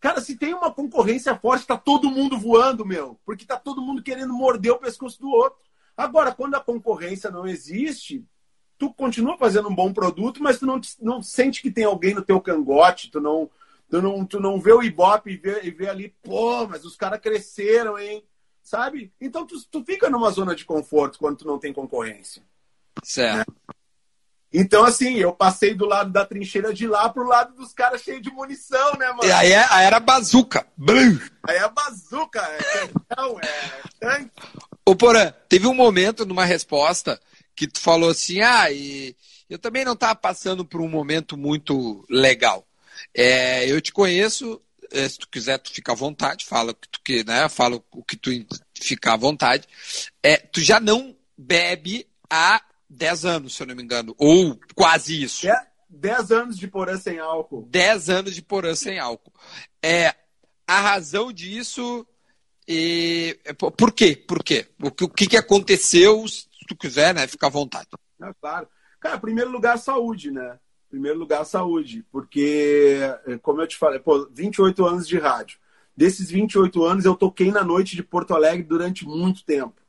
Cara, 0.00 0.20
se 0.22 0.36
tem 0.36 0.54
uma 0.54 0.72
concorrência 0.72 1.34
forte, 1.36 1.66
tá 1.66 1.76
todo 1.76 2.10
mundo 2.10 2.38
voando, 2.38 2.84
meu. 2.84 3.20
Porque 3.26 3.44
tá 3.44 3.58
todo 3.58 3.82
mundo 3.82 4.02
querendo 4.02 4.32
morder 4.32 4.72
o 4.72 4.78
pescoço 4.78 5.20
do 5.20 5.28
outro. 5.28 5.58
Agora, 5.94 6.32
quando 6.32 6.54
a 6.54 6.60
concorrência 6.60 7.30
não 7.30 7.46
existe, 7.46 8.24
tu 8.78 8.92
continua 8.92 9.36
fazendo 9.36 9.68
um 9.68 9.74
bom 9.74 9.92
produto, 9.92 10.42
mas 10.42 10.58
tu 10.58 10.66
não, 10.66 10.80
não 11.00 11.22
sente 11.22 11.60
que 11.60 11.70
tem 11.70 11.84
alguém 11.84 12.14
no 12.14 12.22
teu 12.22 12.40
cangote, 12.40 13.10
tu 13.10 13.20
não, 13.20 13.50
tu 13.88 14.02
não, 14.02 14.24
tu 14.24 14.40
não 14.40 14.60
vê 14.60 14.72
o 14.72 14.82
Ibope 14.82 15.30
e 15.30 15.36
vê, 15.36 15.60
e 15.62 15.70
vê 15.70 15.88
ali, 15.88 16.14
pô, 16.22 16.66
mas 16.66 16.84
os 16.84 16.96
caras 16.96 17.20
cresceram, 17.20 17.98
hein? 17.98 18.24
Sabe? 18.62 19.12
Então 19.20 19.46
tu, 19.46 19.56
tu 19.70 19.84
fica 19.84 20.10
numa 20.10 20.30
zona 20.30 20.54
de 20.54 20.64
conforto 20.64 21.18
quando 21.18 21.38
tu 21.38 21.46
não 21.46 21.58
tem 21.58 21.72
concorrência. 21.72 22.42
Certo. 23.02 23.50
Né? 23.50 23.74
Então, 24.52 24.84
assim, 24.84 25.16
eu 25.16 25.32
passei 25.32 25.74
do 25.74 25.84
lado 25.84 26.10
da 26.10 26.24
trincheira 26.24 26.72
de 26.72 26.86
lá 26.86 27.08
pro 27.08 27.26
lado 27.26 27.54
dos 27.54 27.72
caras 27.72 28.02
cheios 28.02 28.22
de 28.22 28.30
munição, 28.30 28.94
né, 28.94 29.08
mano? 29.08 29.24
E 29.24 29.32
aí, 29.32 29.52
é, 29.52 29.66
aí 29.70 29.86
era 29.86 30.00
bazuca. 30.00 30.66
Aí 31.46 31.56
é 31.56 31.68
bazuca, 31.68 32.40
é 32.40 32.88
canhão, 32.88 33.38
é 33.40 33.82
tanque. 34.00 34.30
Ô, 34.84 34.96
Porã, 34.96 35.32
teve 35.48 35.66
um 35.66 35.74
momento 35.74 36.24
numa 36.24 36.44
resposta 36.44 37.20
que 37.54 37.66
tu 37.66 37.80
falou 37.80 38.10
assim, 38.10 38.40
ah, 38.40 38.70
e 38.70 39.14
eu 39.50 39.58
também 39.58 39.84
não 39.84 39.92
estava 39.92 40.14
passando 40.14 40.64
por 40.64 40.80
um 40.80 40.88
momento 40.88 41.36
muito 41.36 42.04
legal. 42.08 42.65
É, 43.14 43.70
eu 43.70 43.80
te 43.80 43.92
conheço, 43.92 44.60
é, 44.90 45.08
se 45.08 45.18
tu 45.18 45.28
quiser, 45.28 45.58
tu 45.58 45.72
fica 45.72 45.92
à 45.92 45.94
vontade, 45.94 46.44
fala 46.44 46.72
o 46.72 46.74
que 46.74 46.88
tu 46.88 47.00
que, 47.02 47.24
né? 47.24 47.48
Fala 47.48 47.82
o 47.90 48.02
que 48.02 48.16
tu 48.16 48.30
fica 48.74 49.12
à 49.12 49.16
vontade. 49.16 49.66
É, 50.22 50.36
tu 50.36 50.60
já 50.60 50.80
não 50.80 51.16
bebe 51.36 52.06
há 52.30 52.62
10 52.88 53.24
anos, 53.24 53.54
se 53.54 53.62
eu 53.62 53.66
não 53.66 53.74
me 53.74 53.82
engano, 53.82 54.14
ou 54.18 54.58
quase 54.74 55.22
isso. 55.22 55.48
É 55.48 55.66
10 55.88 56.30
anos 56.32 56.58
de 56.58 56.68
porã 56.68 56.96
sem 56.96 57.18
álcool. 57.18 57.66
10 57.70 58.10
anos 58.10 58.34
de 58.34 58.42
porã 58.42 58.74
sem 58.74 58.98
álcool. 58.98 59.32
É, 59.82 60.14
a 60.66 60.80
razão 60.80 61.32
disso. 61.32 62.06
E, 62.68 63.38
é, 63.44 63.52
por 63.52 63.92
quê? 63.92 64.16
Por 64.16 64.42
quê? 64.42 64.66
O 64.82 64.90
que, 64.90 65.04
o 65.04 65.08
que 65.08 65.36
aconteceu? 65.36 66.26
Se 66.26 66.46
tu 66.68 66.76
quiser, 66.76 67.14
né? 67.14 67.26
Fica 67.26 67.46
à 67.46 67.50
vontade. 67.50 67.86
É, 68.20 68.32
claro. 68.40 68.68
Cara, 68.98 69.18
primeiro 69.18 69.50
lugar, 69.50 69.78
saúde, 69.78 70.30
né? 70.30 70.58
Primeiro 70.88 71.18
lugar, 71.18 71.44
saúde. 71.44 72.04
Porque, 72.10 72.98
é, 73.26 73.38
como 73.38 73.60
eu 73.60 73.66
te 73.66 73.76
falei, 73.76 73.98
pô, 73.98 74.28
28 74.32 74.84
anos 74.84 75.08
de 75.08 75.18
rádio. 75.18 75.58
Desses 75.96 76.30
28 76.30 76.84
anos, 76.84 77.04
eu 77.04 77.14
toquei 77.14 77.50
na 77.50 77.64
noite 77.64 77.96
de 77.96 78.02
Porto 78.02 78.34
Alegre 78.34 78.62
durante 78.62 79.06
muito 79.06 79.44
tempo. 79.44 79.80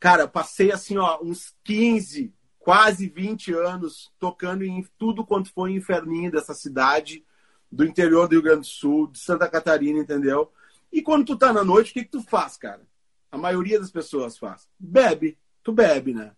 Cara, 0.00 0.26
passei 0.26 0.72
assim, 0.72 0.96
ó, 0.96 1.20
uns 1.22 1.54
15, 1.62 2.34
quase 2.58 3.08
20 3.08 3.54
anos 3.54 4.12
tocando 4.18 4.64
em 4.64 4.84
tudo 4.98 5.24
quanto 5.24 5.52
foi 5.52 5.72
inferninho 5.72 6.30
dessa 6.30 6.54
cidade, 6.54 7.24
do 7.70 7.84
interior 7.84 8.26
do 8.26 8.32
Rio 8.32 8.42
Grande 8.42 8.60
do 8.60 8.66
Sul, 8.66 9.06
de 9.06 9.18
Santa 9.18 9.48
Catarina, 9.48 10.00
entendeu? 10.00 10.52
E 10.92 11.00
quando 11.00 11.24
tu 11.24 11.36
tá 11.36 11.52
na 11.52 11.64
noite, 11.64 11.90
o 11.90 11.94
que, 11.94 12.04
que 12.04 12.10
tu 12.10 12.22
faz, 12.22 12.56
cara? 12.56 12.82
A 13.30 13.38
maioria 13.38 13.80
das 13.80 13.90
pessoas 13.90 14.36
faz. 14.36 14.68
Bebe. 14.78 15.38
Tu 15.62 15.72
bebe, 15.72 16.12
né? 16.12 16.32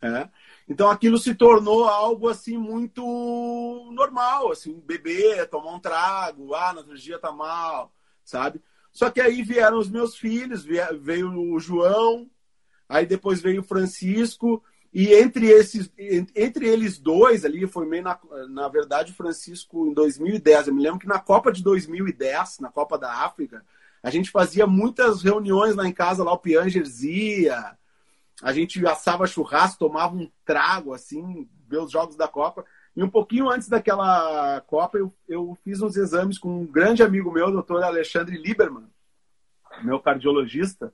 É. 0.00 0.28
Então 0.70 0.88
aquilo 0.88 1.18
se 1.18 1.34
tornou 1.34 1.84
algo 1.84 2.28
assim 2.28 2.56
muito 2.56 3.02
normal, 3.92 4.52
assim, 4.52 4.80
beber, 4.86 5.48
tomar 5.48 5.74
um 5.74 5.80
trago, 5.80 6.54
ah, 6.54 6.72
na 6.72 6.94
dia 6.94 7.18
tá 7.18 7.32
mal, 7.32 7.92
sabe? 8.24 8.62
Só 8.92 9.10
que 9.10 9.20
aí 9.20 9.42
vieram 9.42 9.80
os 9.80 9.90
meus 9.90 10.16
filhos, 10.16 10.64
veio 10.64 11.32
o 11.32 11.58
João, 11.58 12.30
aí 12.88 13.04
depois 13.04 13.40
veio 13.40 13.62
o 13.62 13.64
Francisco, 13.64 14.62
e 14.94 15.12
entre 15.12 15.48
esses, 15.48 15.90
entre 16.36 16.68
eles 16.68 16.98
dois 16.98 17.44
ali, 17.44 17.66
foi 17.66 17.84
meio 17.84 18.04
na, 18.04 18.20
na 18.48 18.68
verdade 18.68 19.10
o 19.10 19.16
Francisco 19.16 19.88
em 19.88 19.92
2010. 19.92 20.68
Eu 20.68 20.74
me 20.74 20.82
lembro 20.82 21.00
que 21.00 21.06
na 21.08 21.18
Copa 21.18 21.50
de 21.50 21.64
2010, 21.64 22.60
na 22.60 22.70
Copa 22.70 22.96
da 22.96 23.12
África, 23.24 23.64
a 24.00 24.10
gente 24.10 24.30
fazia 24.30 24.68
muitas 24.68 25.20
reuniões 25.22 25.74
lá 25.74 25.84
em 25.84 25.92
casa, 25.92 26.22
lá 26.22 26.32
o 26.32 26.38
Piangers 26.38 27.02
ia, 27.02 27.76
a 28.42 28.52
gente 28.52 28.84
assava 28.86 29.26
churrasco, 29.26 29.78
tomava 29.78 30.14
um 30.14 30.30
trago, 30.44 30.92
assim, 30.94 31.48
ver 31.68 31.78
os 31.78 31.90
jogos 31.90 32.16
da 32.16 32.28
Copa. 32.28 32.64
E 32.96 33.02
um 33.02 33.10
pouquinho 33.10 33.48
antes 33.48 33.68
daquela 33.68 34.60
Copa, 34.62 34.98
eu, 34.98 35.14
eu 35.28 35.56
fiz 35.62 35.80
uns 35.80 35.96
exames 35.96 36.38
com 36.38 36.62
um 36.62 36.66
grande 36.66 37.02
amigo 37.02 37.30
meu, 37.30 37.50
doutor 37.50 37.82
Alexandre 37.82 38.36
Lieberman, 38.36 38.88
meu 39.82 40.00
cardiologista 40.00 40.92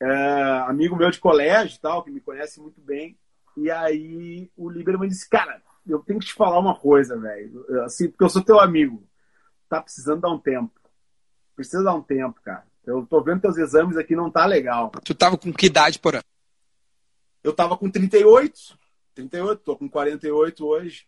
é, 0.00 0.64
amigo 0.66 0.96
meu 0.96 1.10
de 1.10 1.20
colégio 1.20 1.76
e 1.76 1.80
tal, 1.80 2.02
que 2.02 2.10
me 2.10 2.20
conhece 2.20 2.60
muito 2.60 2.80
bem. 2.80 3.18
E 3.56 3.70
aí 3.70 4.50
o 4.56 4.70
Lieberman 4.70 5.08
disse, 5.08 5.28
cara, 5.28 5.62
eu 5.86 5.98
tenho 5.98 6.18
que 6.18 6.26
te 6.26 6.34
falar 6.34 6.58
uma 6.58 6.74
coisa, 6.74 7.18
velho. 7.18 7.64
Assim, 7.84 8.08
porque 8.08 8.24
eu 8.24 8.30
sou 8.30 8.42
teu 8.42 8.58
amigo. 8.58 9.06
Tá 9.68 9.82
precisando 9.82 10.22
dar 10.22 10.30
um 10.30 10.38
tempo. 10.38 10.72
Precisa 11.54 11.84
dar 11.84 11.94
um 11.94 12.02
tempo, 12.02 12.40
cara. 12.42 12.64
Eu 12.86 13.06
tô 13.06 13.22
vendo 13.22 13.42
teus 13.42 13.58
exames 13.58 13.96
aqui, 13.96 14.16
não 14.16 14.30
tá 14.30 14.46
legal. 14.46 14.90
Tu 15.04 15.14
tava 15.14 15.36
com 15.36 15.52
que 15.52 15.66
idade, 15.66 15.98
porra? 15.98 16.24
Eu 17.42 17.52
tava 17.52 17.76
com 17.76 17.90
38. 17.90 18.78
38, 19.14 19.62
tô 19.62 19.76
com 19.76 19.88
48 19.88 20.66
hoje. 20.66 21.06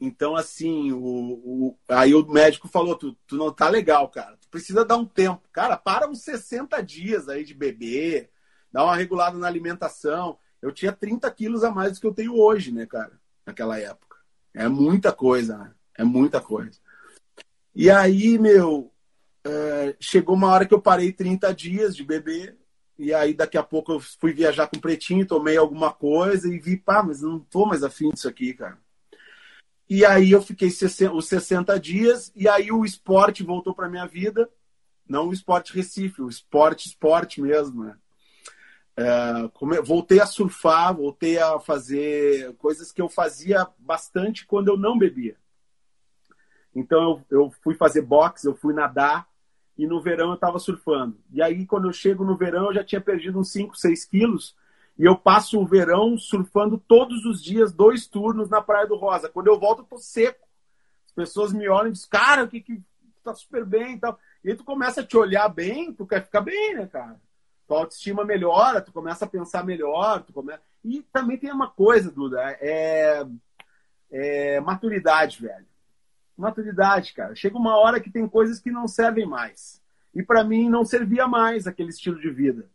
Então, 0.00 0.34
assim, 0.34 0.92
o, 0.92 0.98
o, 0.98 1.78
aí 1.88 2.14
o 2.14 2.26
médico 2.26 2.68
falou: 2.68 2.96
tu, 2.96 3.14
tu 3.26 3.36
não 3.36 3.52
tá 3.52 3.68
legal, 3.68 4.08
cara. 4.08 4.36
Tu 4.38 4.48
precisa 4.48 4.84
dar 4.84 4.96
um 4.96 5.04
tempo. 5.04 5.42
Cara, 5.52 5.76
para 5.76 6.08
uns 6.08 6.22
60 6.22 6.82
dias 6.82 7.28
aí 7.28 7.44
de 7.44 7.52
beber, 7.52 8.30
dá 8.72 8.82
uma 8.82 8.96
regulada 8.96 9.36
na 9.36 9.46
alimentação. 9.46 10.38
Eu 10.62 10.72
tinha 10.72 10.92
30 10.92 11.30
quilos 11.30 11.64
a 11.64 11.70
mais 11.70 11.94
do 11.94 12.00
que 12.00 12.06
eu 12.06 12.14
tenho 12.14 12.34
hoje, 12.34 12.72
né, 12.72 12.86
cara? 12.86 13.12
Naquela 13.44 13.78
época. 13.78 14.16
É 14.54 14.68
muita 14.68 15.12
coisa, 15.12 15.58
né? 15.58 15.74
É 15.96 16.04
muita 16.04 16.40
coisa. 16.40 16.78
E 17.74 17.90
aí, 17.90 18.38
meu, 18.38 18.92
é, 19.44 19.96
chegou 20.00 20.34
uma 20.34 20.48
hora 20.48 20.66
que 20.66 20.74
eu 20.74 20.80
parei 20.80 21.12
30 21.12 21.54
dias 21.54 21.94
de 21.94 22.04
beber. 22.04 22.56
E 23.02 23.14
aí, 23.14 23.32
daqui 23.32 23.56
a 23.56 23.62
pouco, 23.62 23.92
eu 23.92 23.98
fui 23.98 24.30
viajar 24.30 24.66
com 24.66 24.76
o 24.76 24.80
pretinho, 24.80 25.26
tomei 25.26 25.56
alguma 25.56 25.90
coisa 25.90 26.46
e 26.46 26.58
vi, 26.58 26.76
pá, 26.76 27.02
mas 27.02 27.22
não 27.22 27.38
tô 27.38 27.64
mais 27.64 27.82
afim 27.82 28.10
disso 28.10 28.28
aqui, 28.28 28.52
cara. 28.52 28.76
E 29.88 30.04
aí 30.04 30.32
eu 30.32 30.42
fiquei 30.42 30.68
os 30.68 31.26
60 31.26 31.80
dias, 31.80 32.30
e 32.36 32.46
aí 32.46 32.70
o 32.70 32.84
esporte 32.84 33.42
voltou 33.42 33.74
para 33.74 33.88
minha 33.88 34.04
vida. 34.06 34.50
Não 35.08 35.28
o 35.28 35.32
esporte 35.32 35.72
Recife, 35.72 36.20
o 36.20 36.28
esporte, 36.28 36.88
esporte 36.88 37.40
mesmo, 37.40 37.84
né? 37.84 37.96
É, 38.98 39.50
voltei 39.82 40.20
a 40.20 40.26
surfar, 40.26 40.94
voltei 40.94 41.38
a 41.38 41.58
fazer 41.58 42.54
coisas 42.56 42.92
que 42.92 43.00
eu 43.00 43.08
fazia 43.08 43.66
bastante 43.78 44.44
quando 44.44 44.68
eu 44.68 44.76
não 44.76 44.98
bebia. 44.98 45.36
Então 46.76 47.24
eu, 47.30 47.38
eu 47.44 47.50
fui 47.62 47.74
fazer 47.74 48.02
boxe, 48.02 48.46
eu 48.46 48.54
fui 48.54 48.74
nadar, 48.74 49.26
e 49.76 49.86
no 49.86 50.00
verão 50.00 50.28
eu 50.28 50.34
estava 50.34 50.58
surfando. 50.58 51.18
E 51.32 51.42
aí, 51.42 51.66
quando 51.66 51.88
eu 51.88 51.92
chego 51.92 52.24
no 52.24 52.36
verão, 52.36 52.66
eu 52.66 52.74
já 52.74 52.84
tinha 52.84 53.00
perdido 53.00 53.38
uns 53.38 53.50
5, 53.52 53.76
6 53.76 54.04
quilos, 54.04 54.56
e 54.98 55.04
eu 55.04 55.16
passo 55.16 55.58
o 55.58 55.66
verão 55.66 56.18
surfando 56.18 56.76
todos 56.76 57.24
os 57.24 57.42
dias, 57.42 57.72
dois 57.72 58.06
turnos 58.06 58.50
na 58.50 58.60
Praia 58.60 58.86
do 58.86 58.96
Rosa. 58.96 59.28
Quando 59.28 59.46
eu 59.46 59.58
volto, 59.58 59.80
eu 59.80 59.86
tô 59.86 59.96
seco. 59.96 60.46
As 61.06 61.12
pessoas 61.12 61.52
me 61.52 61.66
olham 61.68 61.88
e 61.88 61.92
dizem, 61.92 62.10
cara, 62.10 62.46
que 62.46 62.60
que 62.60 62.82
tá 63.24 63.34
super 63.34 63.64
bem 63.64 63.94
e 63.94 63.98
tal. 63.98 64.18
E 64.44 64.50
aí 64.50 64.56
tu 64.56 64.64
começa 64.64 65.00
a 65.00 65.06
te 65.06 65.16
olhar 65.16 65.48
bem, 65.48 65.92
tu 65.92 66.06
quer 66.06 66.22
ficar 66.22 66.40
bem, 66.40 66.74
né, 66.74 66.86
cara? 66.86 67.20
Tua 67.66 67.78
autoestima 67.78 68.24
melhora, 68.24 68.80
tu 68.80 68.92
começa 68.92 69.24
a 69.24 69.28
pensar 69.28 69.64
melhor, 69.64 70.22
tu 70.22 70.32
começa... 70.32 70.60
E 70.84 71.02
também 71.12 71.38
tem 71.38 71.52
uma 71.52 71.70
coisa, 71.70 72.10
Duda, 72.10 72.38
é, 72.60 73.24
é 74.10 74.60
maturidade, 74.60 75.40
velho. 75.40 75.66
Maturidade, 76.40 77.12
cara. 77.12 77.34
Chega 77.34 77.56
uma 77.56 77.76
hora 77.76 78.00
que 78.00 78.10
tem 78.10 78.26
coisas 78.26 78.58
que 78.58 78.70
não 78.70 78.88
servem 78.88 79.26
mais. 79.26 79.80
E 80.14 80.22
para 80.22 80.42
mim 80.42 80.68
não 80.68 80.84
servia 80.84 81.28
mais 81.28 81.66
aquele 81.66 81.90
estilo 81.90 82.18
de 82.18 82.30
vida. 82.30 82.68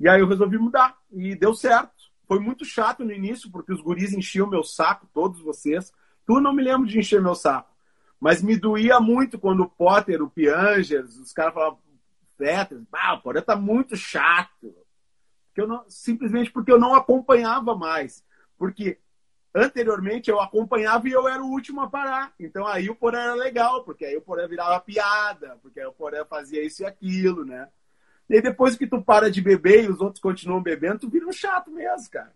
E 0.00 0.08
aí 0.08 0.20
eu 0.20 0.26
resolvi 0.26 0.58
mudar. 0.58 0.96
E 1.12 1.34
deu 1.36 1.54
certo. 1.54 1.92
Foi 2.26 2.40
muito 2.40 2.64
chato 2.64 3.04
no 3.04 3.12
início, 3.12 3.50
porque 3.50 3.72
os 3.72 3.80
guris 3.80 4.12
enchiam 4.14 4.48
meu 4.48 4.64
saco, 4.64 5.06
todos 5.12 5.40
vocês. 5.40 5.92
Tu 6.26 6.40
não 6.40 6.52
me 6.52 6.62
lembro 6.62 6.88
de 6.88 6.98
encher 6.98 7.20
meu 7.20 7.34
saco. 7.34 7.70
Mas 8.18 8.42
me 8.42 8.56
doía 8.56 8.98
muito 9.00 9.38
quando 9.38 9.64
o 9.64 9.68
Potter, 9.68 10.22
o 10.22 10.30
Piangers, 10.30 11.16
os 11.16 11.32
caras 11.32 11.52
falavam, 11.52 11.78
Peters, 12.38 12.82
ah, 12.92 13.14
o 13.14 13.20
Potter 13.20 13.42
tá 13.42 13.54
muito 13.54 13.96
chato. 13.96 14.74
Que 15.54 15.60
eu 15.60 15.68
não, 15.68 15.84
simplesmente 15.88 16.50
porque 16.50 16.72
eu 16.72 16.78
não 16.78 16.94
acompanhava 16.94 17.76
mais. 17.76 18.24
Porque 18.56 18.98
anteriormente 19.54 20.30
eu 20.30 20.40
acompanhava 20.40 21.08
e 21.08 21.12
eu 21.12 21.28
era 21.28 21.42
o 21.42 21.50
último 21.50 21.80
a 21.80 21.88
parar. 21.90 22.32
Então 22.38 22.66
aí 22.66 22.88
o 22.88 22.94
Poré 22.94 23.20
era 23.20 23.34
legal, 23.34 23.84
porque 23.84 24.04
aí 24.04 24.16
o 24.16 24.22
Poré 24.22 24.48
virava 24.48 24.80
piada, 24.80 25.58
porque 25.62 25.80
aí 25.80 25.86
o 25.86 25.92
Poré 25.92 26.24
fazia 26.24 26.64
isso 26.64 26.82
e 26.82 26.86
aquilo, 26.86 27.44
né? 27.44 27.68
E 28.28 28.40
depois 28.40 28.76
que 28.76 28.86
tu 28.86 29.02
para 29.02 29.30
de 29.30 29.42
beber 29.42 29.84
e 29.84 29.88
os 29.90 30.00
outros 30.00 30.22
continuam 30.22 30.62
bebendo, 30.62 31.00
tu 31.00 31.10
vira 31.10 31.26
um 31.26 31.32
chato 31.32 31.70
mesmo, 31.70 32.10
cara. 32.10 32.32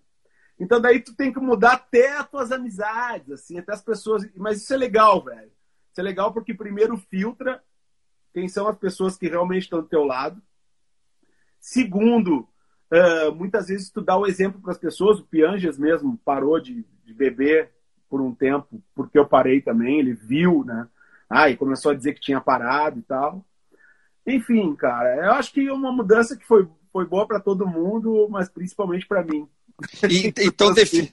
Então 0.59 0.81
daí 0.81 1.01
tu 1.01 1.15
tem 1.15 1.33
que 1.33 1.39
mudar 1.39 1.73
até 1.73 2.17
as 2.17 2.29
tuas 2.29 2.53
amizades, 2.53 3.31
assim, 3.31 3.59
até 3.59 3.73
as 3.73 3.83
pessoas. 3.83 4.29
Mas 4.35 4.63
isso 4.63 4.75
é 4.75 4.77
legal, 4.77 5.23
velho. 5.23 5.51
Isso 5.91 6.01
é 6.01 6.03
legal 6.03 6.33
porque 6.33 6.53
primeiro 6.53 6.97
filtra 6.97 7.63
quem 8.35 8.49
são 8.49 8.69
as 8.69 8.77
pessoas 8.77 9.17
que 9.17 9.29
realmente 9.29 9.63
estão 9.63 9.81
do 9.81 9.89
teu 9.89 10.05
lado. 10.05 10.43
Segundo, 11.59 12.47
muitas 13.35 13.69
vezes 13.69 13.91
tu 13.91 14.03
dá 14.03 14.17
o 14.17 14.27
exemplo 14.27 14.61
para 14.61 14.73
as 14.73 14.79
pessoas. 14.79 15.19
O 15.19 15.25
Pianges 15.25 15.79
mesmo 15.79 16.19
parou 16.19 16.61
de, 16.61 16.87
de 17.07 17.15
beber 17.15 17.71
por 18.11 18.21
um 18.21 18.35
tempo, 18.35 18.83
porque 18.95 19.19
eu 19.19 19.27
parei 19.27 19.61
também, 19.61 20.01
ele 20.01 20.13
viu, 20.13 20.65
né? 20.65 20.87
Ah, 21.31 21.49
e 21.49 21.57
começou 21.57 21.93
a 21.93 21.95
dizer 21.95 22.15
que 22.15 22.21
tinha 22.21 22.41
parado 22.41 22.99
e 22.99 23.03
tal. 23.03 23.45
Enfim, 24.27 24.75
cara, 24.75 25.25
eu 25.25 25.33
acho 25.33 25.53
que 25.53 25.71
uma 25.71 25.93
mudança 25.93 26.37
que 26.37 26.45
foi, 26.45 26.69
foi 26.93 27.07
boa 27.07 27.27
para 27.27 27.41
todo 27.41 27.67
mundo, 27.67 28.29
mas 28.31 28.49
principalmente 28.49 29.07
para 29.07 29.23
mim. 29.23 29.49
E, 30.09 30.33
então 30.45 30.73
define, 30.73 31.13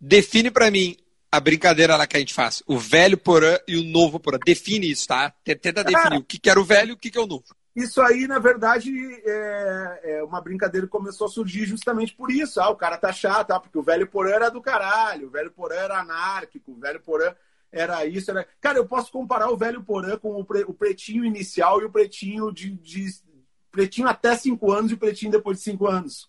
define 0.00 0.50
para 0.50 0.70
mim 0.70 0.96
a 1.30 1.40
brincadeira 1.40 1.96
lá 1.96 2.06
que 2.06 2.16
a 2.16 2.20
gente 2.20 2.34
faz. 2.34 2.62
O 2.66 2.78
velho 2.78 3.16
porã 3.16 3.58
e 3.66 3.76
o 3.76 3.84
novo 3.84 4.20
porã. 4.20 4.38
Define 4.44 4.90
isso, 4.90 5.08
tá? 5.08 5.32
Tenta 5.42 5.82
definir 5.82 6.18
o 6.18 6.24
que, 6.24 6.38
que 6.38 6.50
era 6.50 6.60
o 6.60 6.64
velho 6.64 6.90
e 6.90 6.92
o 6.92 6.96
que, 6.96 7.10
que 7.10 7.18
é 7.18 7.20
o 7.20 7.26
novo. 7.26 7.44
Isso 7.74 8.02
aí, 8.02 8.26
na 8.26 8.38
verdade, 8.38 8.92
é, 9.24 10.00
é, 10.04 10.22
uma 10.22 10.40
brincadeira 10.42 10.86
que 10.86 10.90
começou 10.90 11.26
a 11.26 11.30
surgir 11.30 11.64
justamente 11.64 12.14
por 12.14 12.30
isso. 12.30 12.60
Ah, 12.60 12.68
o 12.68 12.76
cara 12.76 12.98
tá 12.98 13.10
chato, 13.12 13.52
ah, 13.52 13.60
porque 13.60 13.78
o 13.78 13.82
velho 13.82 14.06
porã 14.06 14.30
era 14.30 14.50
do 14.50 14.60
caralho, 14.60 15.28
o 15.28 15.30
velho 15.30 15.50
porã 15.50 15.76
era 15.76 15.98
anárquico, 15.98 16.72
o 16.72 16.78
velho 16.78 17.00
porã 17.00 17.34
era 17.72 18.04
isso. 18.04 18.30
Era... 18.30 18.46
Cara, 18.60 18.76
eu 18.76 18.86
posso 18.86 19.10
comparar 19.10 19.50
o 19.50 19.56
velho 19.56 19.82
porã 19.82 20.18
com 20.18 20.38
o, 20.38 20.44
pre... 20.44 20.64
o 20.64 20.74
pretinho 20.74 21.24
inicial 21.24 21.80
e 21.80 21.84
o 21.86 21.90
pretinho 21.90 22.52
de, 22.52 22.70
de, 22.72 23.06
pretinho 23.70 24.06
até 24.06 24.36
5 24.36 24.70
anos 24.70 24.90
e 24.90 24.94
o 24.94 24.98
pretinho 24.98 25.32
depois 25.32 25.56
de 25.56 25.64
5 25.64 25.86
anos. 25.86 26.28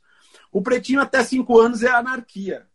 O 0.50 0.62
pretinho 0.62 1.02
até 1.02 1.22
5 1.22 1.60
anos 1.60 1.84
é 1.84 1.90
anarquia. 1.90 2.66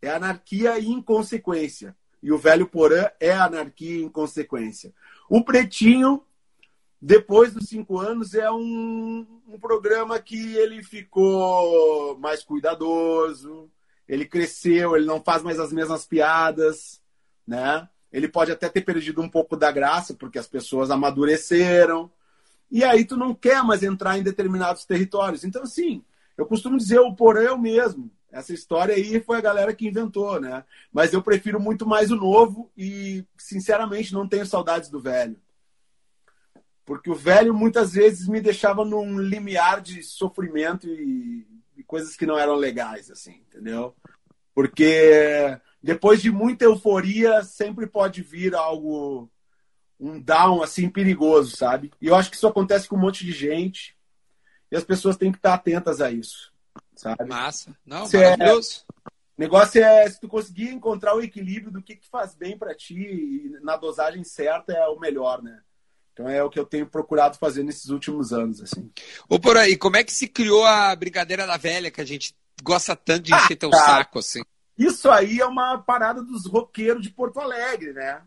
É 0.00 0.10
anarquia 0.10 0.78
e 0.78 0.86
inconsequência. 0.86 1.94
E 2.22 2.32
o 2.32 2.38
velho 2.38 2.66
porã 2.66 3.10
é 3.20 3.32
anarquia 3.32 3.98
e 3.98 4.02
inconsequência. 4.02 4.94
O 5.28 5.44
pretinho 5.44 6.22
depois 7.00 7.52
dos 7.52 7.68
cinco 7.68 7.98
anos, 7.98 8.34
é 8.34 8.50
um, 8.50 9.26
um 9.46 9.58
programa 9.58 10.18
que 10.18 10.56
ele 10.56 10.82
ficou 10.82 12.18
mais 12.18 12.42
cuidadoso, 12.42 13.70
ele 14.08 14.24
cresceu, 14.24 14.96
ele 14.96 15.06
não 15.06 15.22
faz 15.22 15.42
mais 15.42 15.58
as 15.58 15.72
mesmas 15.72 16.06
piadas, 16.06 17.00
né? 17.46 17.88
Ele 18.12 18.28
pode 18.28 18.50
até 18.50 18.68
ter 18.68 18.80
perdido 18.80 19.20
um 19.20 19.28
pouco 19.28 19.56
da 19.56 19.70
graça, 19.70 20.14
porque 20.14 20.38
as 20.38 20.46
pessoas 20.46 20.90
amadureceram. 20.90 22.10
E 22.70 22.82
aí 22.82 23.04
tu 23.04 23.16
não 23.16 23.34
quer 23.34 23.62
mais 23.62 23.82
entrar 23.82 24.18
em 24.18 24.22
determinados 24.22 24.84
territórios. 24.84 25.44
Então, 25.44 25.62
assim, 25.62 26.02
eu 26.36 26.46
costumo 26.46 26.78
dizer 26.78 26.98
o 26.98 27.14
porão 27.14 27.42
eu 27.42 27.58
mesmo. 27.58 28.10
Essa 28.30 28.52
história 28.52 28.94
aí 28.94 29.20
foi 29.20 29.38
a 29.38 29.42
galera 29.42 29.74
que 29.74 29.86
inventou, 29.86 30.40
né? 30.40 30.64
Mas 30.92 31.12
eu 31.12 31.22
prefiro 31.22 31.60
muito 31.60 31.86
mais 31.86 32.10
o 32.10 32.16
novo 32.16 32.70
e, 32.76 33.24
sinceramente, 33.36 34.12
não 34.12 34.26
tenho 34.26 34.46
saudades 34.46 34.88
do 34.88 35.00
velho. 35.00 35.36
Porque 36.86 37.10
o 37.10 37.16
velho 37.16 37.52
muitas 37.52 37.94
vezes 37.94 38.28
me 38.28 38.40
deixava 38.40 38.84
num 38.84 39.18
limiar 39.18 39.80
de 39.80 40.04
sofrimento 40.04 40.88
e, 40.88 41.44
e 41.76 41.82
coisas 41.82 42.16
que 42.16 42.24
não 42.24 42.38
eram 42.38 42.54
legais, 42.54 43.10
assim, 43.10 43.42
entendeu? 43.48 43.92
Porque 44.54 45.60
depois 45.82 46.22
de 46.22 46.30
muita 46.30 46.64
euforia, 46.64 47.42
sempre 47.42 47.88
pode 47.88 48.22
vir 48.22 48.54
algo, 48.54 49.28
um 49.98 50.20
down, 50.20 50.62
assim, 50.62 50.88
perigoso, 50.88 51.56
sabe? 51.56 51.92
E 52.00 52.06
eu 52.06 52.14
acho 52.14 52.30
que 52.30 52.36
isso 52.36 52.46
acontece 52.46 52.88
com 52.88 52.94
um 52.94 53.00
monte 53.00 53.26
de 53.26 53.32
gente 53.32 53.96
e 54.70 54.76
as 54.76 54.84
pessoas 54.84 55.16
têm 55.16 55.32
que 55.32 55.38
estar 55.38 55.54
atentas 55.54 56.00
a 56.00 56.12
isso, 56.12 56.52
sabe? 56.94 57.24
Massa. 57.24 57.76
Não, 57.84 58.06
se 58.06 58.16
é 58.16 58.36
maravilhoso. 58.36 58.84
É, 58.88 59.10
negócio 59.36 59.82
é, 59.82 60.08
se 60.08 60.20
tu 60.20 60.28
conseguir 60.28 60.68
encontrar 60.68 61.16
o 61.16 61.20
equilíbrio 61.20 61.72
do 61.72 61.82
que, 61.82 61.96
que 61.96 62.08
faz 62.08 62.32
bem 62.32 62.56
para 62.56 62.76
ti 62.76 62.94
e 62.94 63.58
na 63.60 63.76
dosagem 63.76 64.22
certa 64.22 64.72
é 64.72 64.86
o 64.86 65.00
melhor, 65.00 65.42
né? 65.42 65.60
Então 66.16 66.30
é 66.30 66.42
o 66.42 66.48
que 66.48 66.58
eu 66.58 66.64
tenho 66.64 66.86
procurado 66.86 67.36
fazer 67.36 67.62
nesses 67.62 67.90
últimos 67.90 68.32
anos, 68.32 68.62
assim. 68.62 68.90
Ô, 69.28 69.38
por 69.38 69.54
aí, 69.54 69.76
como 69.76 69.98
é 69.98 70.02
que 70.02 70.14
se 70.14 70.26
criou 70.26 70.64
a 70.64 70.96
brincadeira 70.96 71.46
da 71.46 71.58
velha, 71.58 71.90
que 71.90 72.00
a 72.00 72.06
gente 72.06 72.34
gosta 72.62 72.96
tanto 72.96 73.24
de 73.24 73.34
encher 73.34 73.52
ah, 73.52 73.56
teu 73.58 73.70
saco, 73.70 74.20
assim? 74.20 74.40
Isso 74.78 75.10
aí 75.10 75.40
é 75.40 75.44
uma 75.44 75.76
parada 75.76 76.22
dos 76.22 76.46
roqueiros 76.46 77.02
de 77.02 77.10
Porto 77.10 77.38
Alegre, 77.38 77.92
né? 77.92 78.22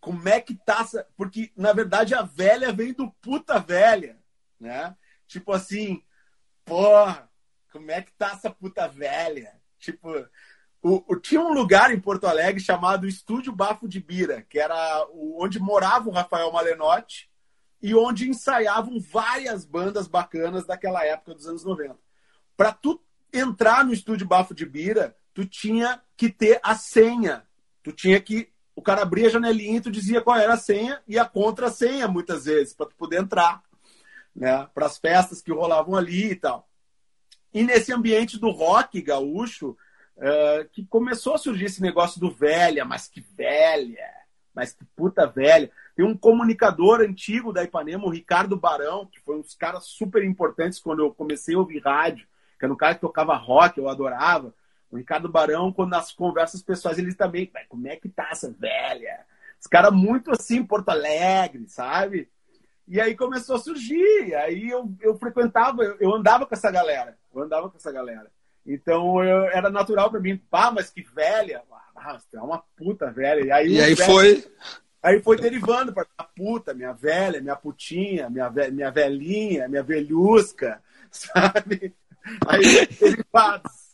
Como 0.00 0.28
é 0.28 0.40
que 0.40 0.56
tá. 0.56 0.84
Porque, 1.16 1.52
na 1.56 1.72
verdade, 1.72 2.12
a 2.12 2.22
velha 2.22 2.72
vem 2.72 2.92
do 2.92 3.08
puta 3.22 3.60
velha, 3.60 4.18
né? 4.58 4.92
Tipo 5.28 5.52
assim, 5.52 6.02
porra, 6.64 7.30
como 7.70 7.88
é 7.88 8.02
que 8.02 8.12
tá 8.14 8.32
essa 8.32 8.50
puta 8.50 8.88
velha? 8.88 9.52
Tipo, 9.78 10.08
o, 10.82 11.02
o, 11.08 11.16
tinha 11.16 11.40
um 11.40 11.52
lugar 11.52 11.92
em 11.92 12.00
Porto 12.00 12.26
Alegre 12.26 12.60
chamado 12.60 13.08
Estúdio 13.08 13.52
Bafo 13.52 13.88
de 13.88 14.00
Bira, 14.00 14.42
que 14.48 14.58
era 14.58 15.06
o, 15.10 15.42
onde 15.42 15.58
morava 15.58 16.08
o 16.08 16.12
Rafael 16.12 16.52
Malenotti 16.52 17.28
e 17.82 17.94
onde 17.94 18.28
ensaiavam 18.28 19.00
várias 19.00 19.64
bandas 19.64 20.06
bacanas 20.06 20.66
daquela 20.66 21.04
época 21.04 21.34
dos 21.34 21.46
anos 21.46 21.64
90. 21.64 21.96
Para 22.56 22.72
tu 22.72 23.00
entrar 23.32 23.84
no 23.84 23.92
Estúdio 23.92 24.26
Bafo 24.26 24.54
de 24.54 24.64
Bira, 24.64 25.16
tu 25.34 25.44
tinha 25.44 26.00
que 26.16 26.30
ter 26.30 26.60
a 26.62 26.74
senha. 26.74 27.46
Tu 27.82 27.92
tinha 27.92 28.20
que 28.20 28.50
o 28.76 28.82
cara 28.82 29.02
abria 29.02 29.26
a 29.28 29.30
janelinha 29.30 29.78
e 29.78 29.80
tu 29.80 29.90
dizia 29.90 30.20
qual 30.20 30.36
era 30.36 30.52
a 30.52 30.58
senha 30.58 31.02
e 31.08 31.18
a 31.18 31.24
contra-senha 31.24 32.06
muitas 32.06 32.44
vezes 32.44 32.74
para 32.74 32.86
tu 32.86 32.94
poder 32.94 33.22
entrar, 33.22 33.62
né, 34.34 34.68
para 34.74 34.84
as 34.84 34.98
festas 34.98 35.40
que 35.40 35.50
rolavam 35.50 35.96
ali 35.96 36.32
e 36.32 36.36
tal. 36.36 36.68
E 37.54 37.62
nesse 37.62 37.90
ambiente 37.90 38.38
do 38.38 38.50
rock 38.50 39.00
gaúcho, 39.00 39.74
uh, 40.16 40.68
que 40.72 40.84
começou 40.86 41.34
a 41.34 41.38
surgir 41.38 41.66
esse 41.66 41.82
negócio 41.82 42.20
do 42.20 42.30
velha, 42.30 42.84
mas 42.84 43.08
que 43.08 43.20
velha, 43.20 44.10
mas 44.54 44.72
que 44.72 44.84
puta 44.96 45.26
velha. 45.26 45.70
Tem 45.94 46.04
um 46.04 46.16
comunicador 46.16 47.00
antigo 47.00 47.52
da 47.52 47.64
Ipanema, 47.64 48.06
o 48.06 48.10
Ricardo 48.10 48.56
Barão, 48.56 49.06
que 49.06 49.20
foi 49.20 49.36
um 49.36 49.40
dos 49.40 49.54
caras 49.54 49.84
super 49.84 50.24
importantes 50.24 50.78
quando 50.78 51.00
eu 51.00 51.12
comecei 51.12 51.54
a 51.54 51.58
ouvir 51.58 51.82
rádio, 51.82 52.26
que 52.58 52.64
era 52.64 52.72
um 52.72 52.76
cara 52.76 52.94
que 52.94 53.00
tocava 53.00 53.36
rock, 53.36 53.78
eu 53.78 53.88
adorava. 53.88 54.54
O 54.90 54.96
Ricardo 54.96 55.28
Barão, 55.28 55.72
quando 55.72 55.90
nas 55.90 56.12
conversas 56.12 56.62
pessoais, 56.62 56.98
ele 56.98 57.14
também, 57.14 57.50
como 57.68 57.86
é 57.88 57.96
que 57.96 58.08
tá 58.08 58.28
essa 58.30 58.50
velha? 58.50 59.26
Os 59.60 59.66
caras 59.66 59.92
muito 59.92 60.30
assim, 60.30 60.64
Porto 60.64 60.90
Alegre, 60.90 61.68
sabe? 61.68 62.28
E 62.86 63.00
aí 63.00 63.16
começou 63.16 63.56
a 63.56 63.58
surgir, 63.58 64.34
aí 64.36 64.68
eu, 64.68 64.88
eu 65.00 65.18
frequentava, 65.18 65.82
eu, 65.82 65.96
eu 65.98 66.14
andava 66.14 66.46
com 66.46 66.54
essa 66.54 66.70
galera, 66.70 67.18
eu 67.34 67.42
andava 67.42 67.68
com 67.68 67.76
essa 67.76 67.90
galera. 67.90 68.30
Então 68.66 69.22
eu, 69.22 69.44
era 69.44 69.70
natural 69.70 70.10
para 70.10 70.20
mim, 70.20 70.36
pá, 70.50 70.70
mas 70.70 70.90
que 70.90 71.02
velha. 71.02 71.62
Ah, 71.96 72.18
é 72.34 72.40
uma 72.40 72.62
puta 72.76 73.10
velha. 73.10 73.44
E 73.44 73.50
aí, 73.50 73.72
e 73.72 73.80
aí 73.80 73.94
velho, 73.94 74.06
foi. 74.06 74.44
Aí 75.02 75.22
foi 75.22 75.36
derivando 75.36 75.92
para 75.92 76.06
a 76.18 76.24
puta, 76.24 76.74
minha 76.74 76.92
velha, 76.92 77.40
minha 77.40 77.54
putinha, 77.54 78.28
minha, 78.28 78.48
ve 78.48 78.70
minha 78.70 78.90
velhinha, 78.90 79.68
minha 79.68 79.82
velhusca, 79.82 80.82
sabe? 81.10 81.94
Aí 82.46 82.86
derivados. 82.86 83.86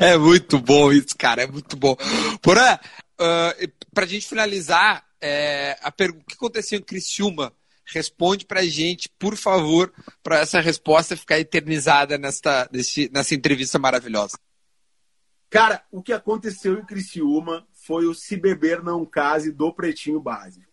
É 0.00 0.18
muito 0.18 0.58
bom 0.58 0.92
isso, 0.92 1.16
cara, 1.16 1.42
é 1.42 1.46
muito 1.46 1.76
bom. 1.76 1.96
Porã, 2.42 2.74
uh, 2.74 3.72
pra 3.94 4.06
gente 4.06 4.26
finalizar, 4.26 5.04
é, 5.20 5.78
a 5.82 5.92
pergunta: 5.92 6.24
o 6.24 6.26
que 6.26 6.34
aconteceu 6.34 6.78
em 6.78 6.82
Criciúma? 6.82 7.52
Responde 7.86 8.46
para 8.46 8.60
a 8.60 8.66
gente, 8.66 9.10
por 9.18 9.36
favor, 9.36 9.92
para 10.22 10.38
essa 10.38 10.60
resposta 10.60 11.16
ficar 11.16 11.38
eternizada 11.38 12.16
nesta, 12.16 12.68
nessa 13.12 13.34
entrevista 13.34 13.78
maravilhosa. 13.78 14.38
Cara, 15.50 15.84
o 15.92 16.02
que 16.02 16.12
aconteceu 16.12 16.78
em 16.78 16.84
Criciúma 16.84 17.66
foi 17.72 18.06
o 18.06 18.14
Se 18.14 18.36
Beber 18.36 18.82
Não 18.82 19.04
Case 19.04 19.52
do 19.52 19.72
Pretinho 19.72 20.20
Básico. 20.20 20.66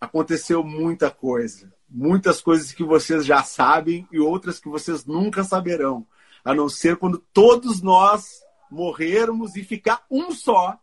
Aconteceu 0.00 0.64
muita 0.64 1.10
coisa. 1.10 1.72
Muitas 1.88 2.40
coisas 2.40 2.72
que 2.72 2.82
vocês 2.82 3.24
já 3.24 3.42
sabem 3.44 4.06
e 4.10 4.18
outras 4.18 4.58
que 4.58 4.68
vocês 4.68 5.06
nunca 5.06 5.44
saberão. 5.44 6.06
A 6.44 6.52
não 6.52 6.68
ser 6.68 6.96
quando 6.96 7.18
todos 7.32 7.80
nós 7.80 8.42
morrermos 8.70 9.54
e 9.54 9.62
ficar 9.62 10.04
um 10.10 10.32
só 10.32 10.78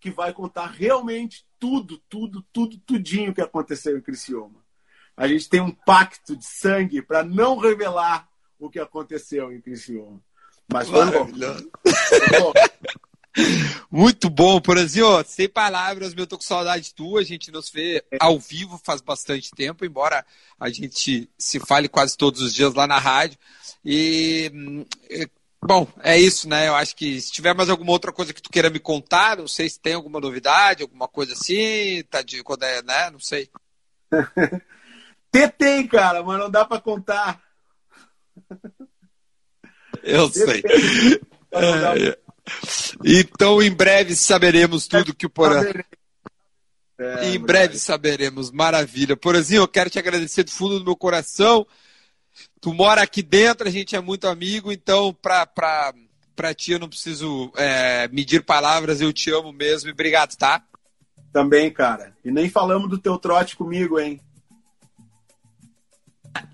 que 0.00 0.10
vai 0.10 0.32
contar 0.32 0.66
realmente 0.66 1.46
tudo, 1.58 1.98
tudo, 2.08 2.42
tudo, 2.52 2.78
tudinho 2.78 3.34
que 3.34 3.40
aconteceu 3.40 3.96
em 3.98 4.02
Criciúma 4.02 4.63
a 5.16 5.28
gente 5.28 5.48
tem 5.48 5.60
um 5.60 5.70
pacto 5.70 6.36
de 6.36 6.44
sangue 6.44 7.02
para 7.02 7.22
não 7.22 7.58
revelar 7.58 8.28
o 8.58 8.68
que 8.68 8.78
aconteceu 8.78 9.52
em 9.52 9.60
Criciúma. 9.60 10.20
Mas 10.72 10.88
foi 10.88 11.04
bom. 11.04 12.52
Muito 13.90 14.30
bom, 14.30 14.60
Porazinho. 14.60 15.24
Sem 15.26 15.48
palavras, 15.48 16.14
eu 16.16 16.26
tô 16.26 16.36
com 16.36 16.44
saudade 16.44 16.94
tua. 16.94 17.20
A 17.20 17.24
gente 17.24 17.50
nos 17.50 17.68
vê 17.68 18.04
ao 18.20 18.38
vivo 18.38 18.80
faz 18.82 19.00
bastante 19.00 19.50
tempo, 19.50 19.84
embora 19.84 20.24
a 20.58 20.70
gente 20.70 21.28
se 21.36 21.60
fale 21.60 21.88
quase 21.88 22.16
todos 22.16 22.40
os 22.40 22.54
dias 22.54 22.74
lá 22.74 22.86
na 22.86 22.98
rádio. 22.98 23.38
E 23.84 24.86
bom, 25.62 25.86
é 26.02 26.18
isso, 26.18 26.48
né? 26.48 26.68
Eu 26.68 26.74
acho 26.76 26.94
que 26.96 27.20
se 27.20 27.32
tiver 27.32 27.54
mais 27.54 27.68
alguma 27.68 27.92
outra 27.92 28.12
coisa 28.12 28.32
que 28.32 28.42
tu 28.42 28.50
queira 28.50 28.70
me 28.70 28.78
contar, 28.78 29.36
não 29.36 29.48
sei 29.48 29.68
se 29.68 29.80
tem 29.80 29.94
alguma 29.94 30.20
novidade, 30.20 30.82
alguma 30.82 31.08
coisa 31.08 31.32
assim, 31.32 32.02
tá 32.08 32.22
de 32.22 32.42
quando 32.42 32.62
é, 32.62 32.82
né? 32.82 33.10
Não 33.10 33.20
sei. 33.20 33.50
T 35.34 35.48
tem, 35.48 35.84
cara, 35.88 36.22
mas 36.22 36.38
não 36.38 36.48
dá 36.48 36.64
para 36.64 36.80
contar. 36.80 37.42
Eu 40.00 40.30
sei. 40.30 40.62
É, 41.50 42.18
então, 43.04 43.60
em 43.60 43.72
breve 43.72 44.14
saberemos 44.14 44.86
tudo 44.86 45.12
que 45.12 45.26
o 45.26 45.30
Porã. 45.30 45.60
É, 46.96 47.30
em 47.30 47.40
breve 47.40 47.78
saberemos. 47.78 48.52
Maravilha. 48.52 49.16
Porazinho, 49.16 49.62
eu 49.62 49.68
quero 49.68 49.90
te 49.90 49.98
agradecer 49.98 50.44
do 50.44 50.52
fundo 50.52 50.78
do 50.78 50.84
meu 50.84 50.94
coração. 50.94 51.66
Tu 52.60 52.72
mora 52.72 53.02
aqui 53.02 53.20
dentro, 53.20 53.66
a 53.66 53.70
gente 53.72 53.96
é 53.96 54.00
muito 54.00 54.28
amigo, 54.28 54.70
então, 54.70 55.12
pra, 55.12 55.46
pra, 55.46 55.92
pra 56.36 56.54
ti 56.54 56.72
eu 56.72 56.78
não 56.78 56.88
preciso 56.88 57.52
é, 57.56 58.06
medir 58.08 58.44
palavras, 58.44 59.00
eu 59.00 59.12
te 59.12 59.32
amo 59.32 59.52
mesmo. 59.52 59.88
E 59.88 59.92
obrigado, 59.92 60.36
tá? 60.36 60.62
Também, 61.32 61.72
cara. 61.72 62.16
E 62.24 62.30
nem 62.30 62.48
falamos 62.48 62.88
do 62.88 62.98
teu 62.98 63.18
trote 63.18 63.56
comigo, 63.56 63.98
hein? 63.98 64.20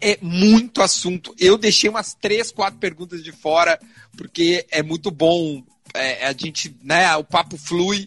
É 0.00 0.18
muito 0.20 0.82
assunto. 0.82 1.34
Eu 1.38 1.56
deixei 1.56 1.88
umas 1.88 2.14
três, 2.14 2.50
quatro 2.50 2.78
perguntas 2.78 3.22
de 3.22 3.32
fora, 3.32 3.78
porque 4.16 4.66
é 4.70 4.82
muito 4.82 5.10
bom. 5.10 5.62
É, 5.94 6.26
a 6.26 6.32
gente, 6.32 6.76
né? 6.82 7.14
O 7.16 7.24
papo 7.24 7.56
flui. 7.56 8.06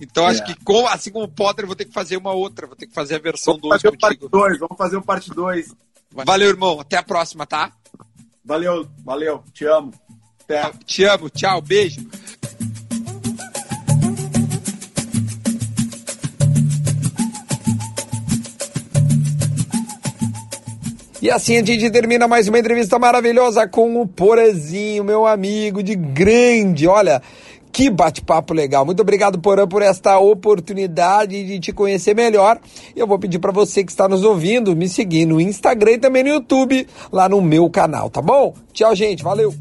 Então, 0.00 0.26
acho 0.26 0.42
é. 0.42 0.46
que, 0.46 0.64
com, 0.64 0.86
assim 0.86 1.10
como 1.10 1.26
o 1.26 1.28
Potter, 1.28 1.66
vou 1.66 1.76
ter 1.76 1.84
que 1.84 1.92
fazer 1.92 2.16
uma 2.16 2.32
outra. 2.32 2.66
Vou 2.66 2.74
ter 2.74 2.86
que 2.86 2.94
fazer 2.94 3.16
a 3.16 3.18
versão 3.18 3.58
2 3.58 3.82
contigo. 3.82 4.00
Parte 4.00 4.28
dois, 4.28 4.58
vamos 4.58 4.76
fazer 4.76 4.96
o 4.96 5.02
parte 5.02 5.30
2. 5.30 5.74
Valeu, 6.10 6.48
irmão. 6.48 6.80
Até 6.80 6.96
a 6.96 7.02
próxima, 7.02 7.46
tá? 7.46 7.72
Valeu, 8.44 8.88
valeu. 9.04 9.44
Te 9.52 9.64
amo. 9.66 9.92
Até. 10.40 10.72
Te 10.84 11.04
amo. 11.04 11.28
Tchau. 11.28 11.60
Beijo. 11.60 12.00
E 21.22 21.30
assim 21.30 21.58
a 21.58 21.64
gente 21.64 21.90
termina 21.90 22.26
mais 22.26 22.48
uma 22.48 22.58
entrevista 22.58 22.98
maravilhosa 22.98 23.68
com 23.68 24.00
o 24.00 24.08
Porazinho, 24.08 25.04
meu 25.04 25.26
amigo 25.26 25.82
de 25.82 25.94
grande. 25.94 26.86
Olha, 26.86 27.20
que 27.70 27.90
bate-papo 27.90 28.54
legal. 28.54 28.86
Muito 28.86 29.00
obrigado, 29.00 29.38
Porã, 29.38 29.68
por 29.68 29.82
esta 29.82 30.18
oportunidade 30.18 31.44
de 31.44 31.60
te 31.60 31.72
conhecer 31.72 32.14
melhor. 32.14 32.58
Eu 32.96 33.06
vou 33.06 33.18
pedir 33.18 33.38
para 33.38 33.52
você 33.52 33.84
que 33.84 33.92
está 33.92 34.08
nos 34.08 34.24
ouvindo 34.24 34.74
me 34.74 34.88
seguir 34.88 35.26
no 35.26 35.38
Instagram 35.38 35.92
e 35.92 35.98
também 35.98 36.22
no 36.22 36.30
YouTube, 36.30 36.86
lá 37.12 37.28
no 37.28 37.42
meu 37.42 37.68
canal, 37.68 38.08
tá 38.08 38.22
bom? 38.22 38.54
Tchau, 38.72 38.94
gente. 38.96 39.22
Valeu! 39.22 39.54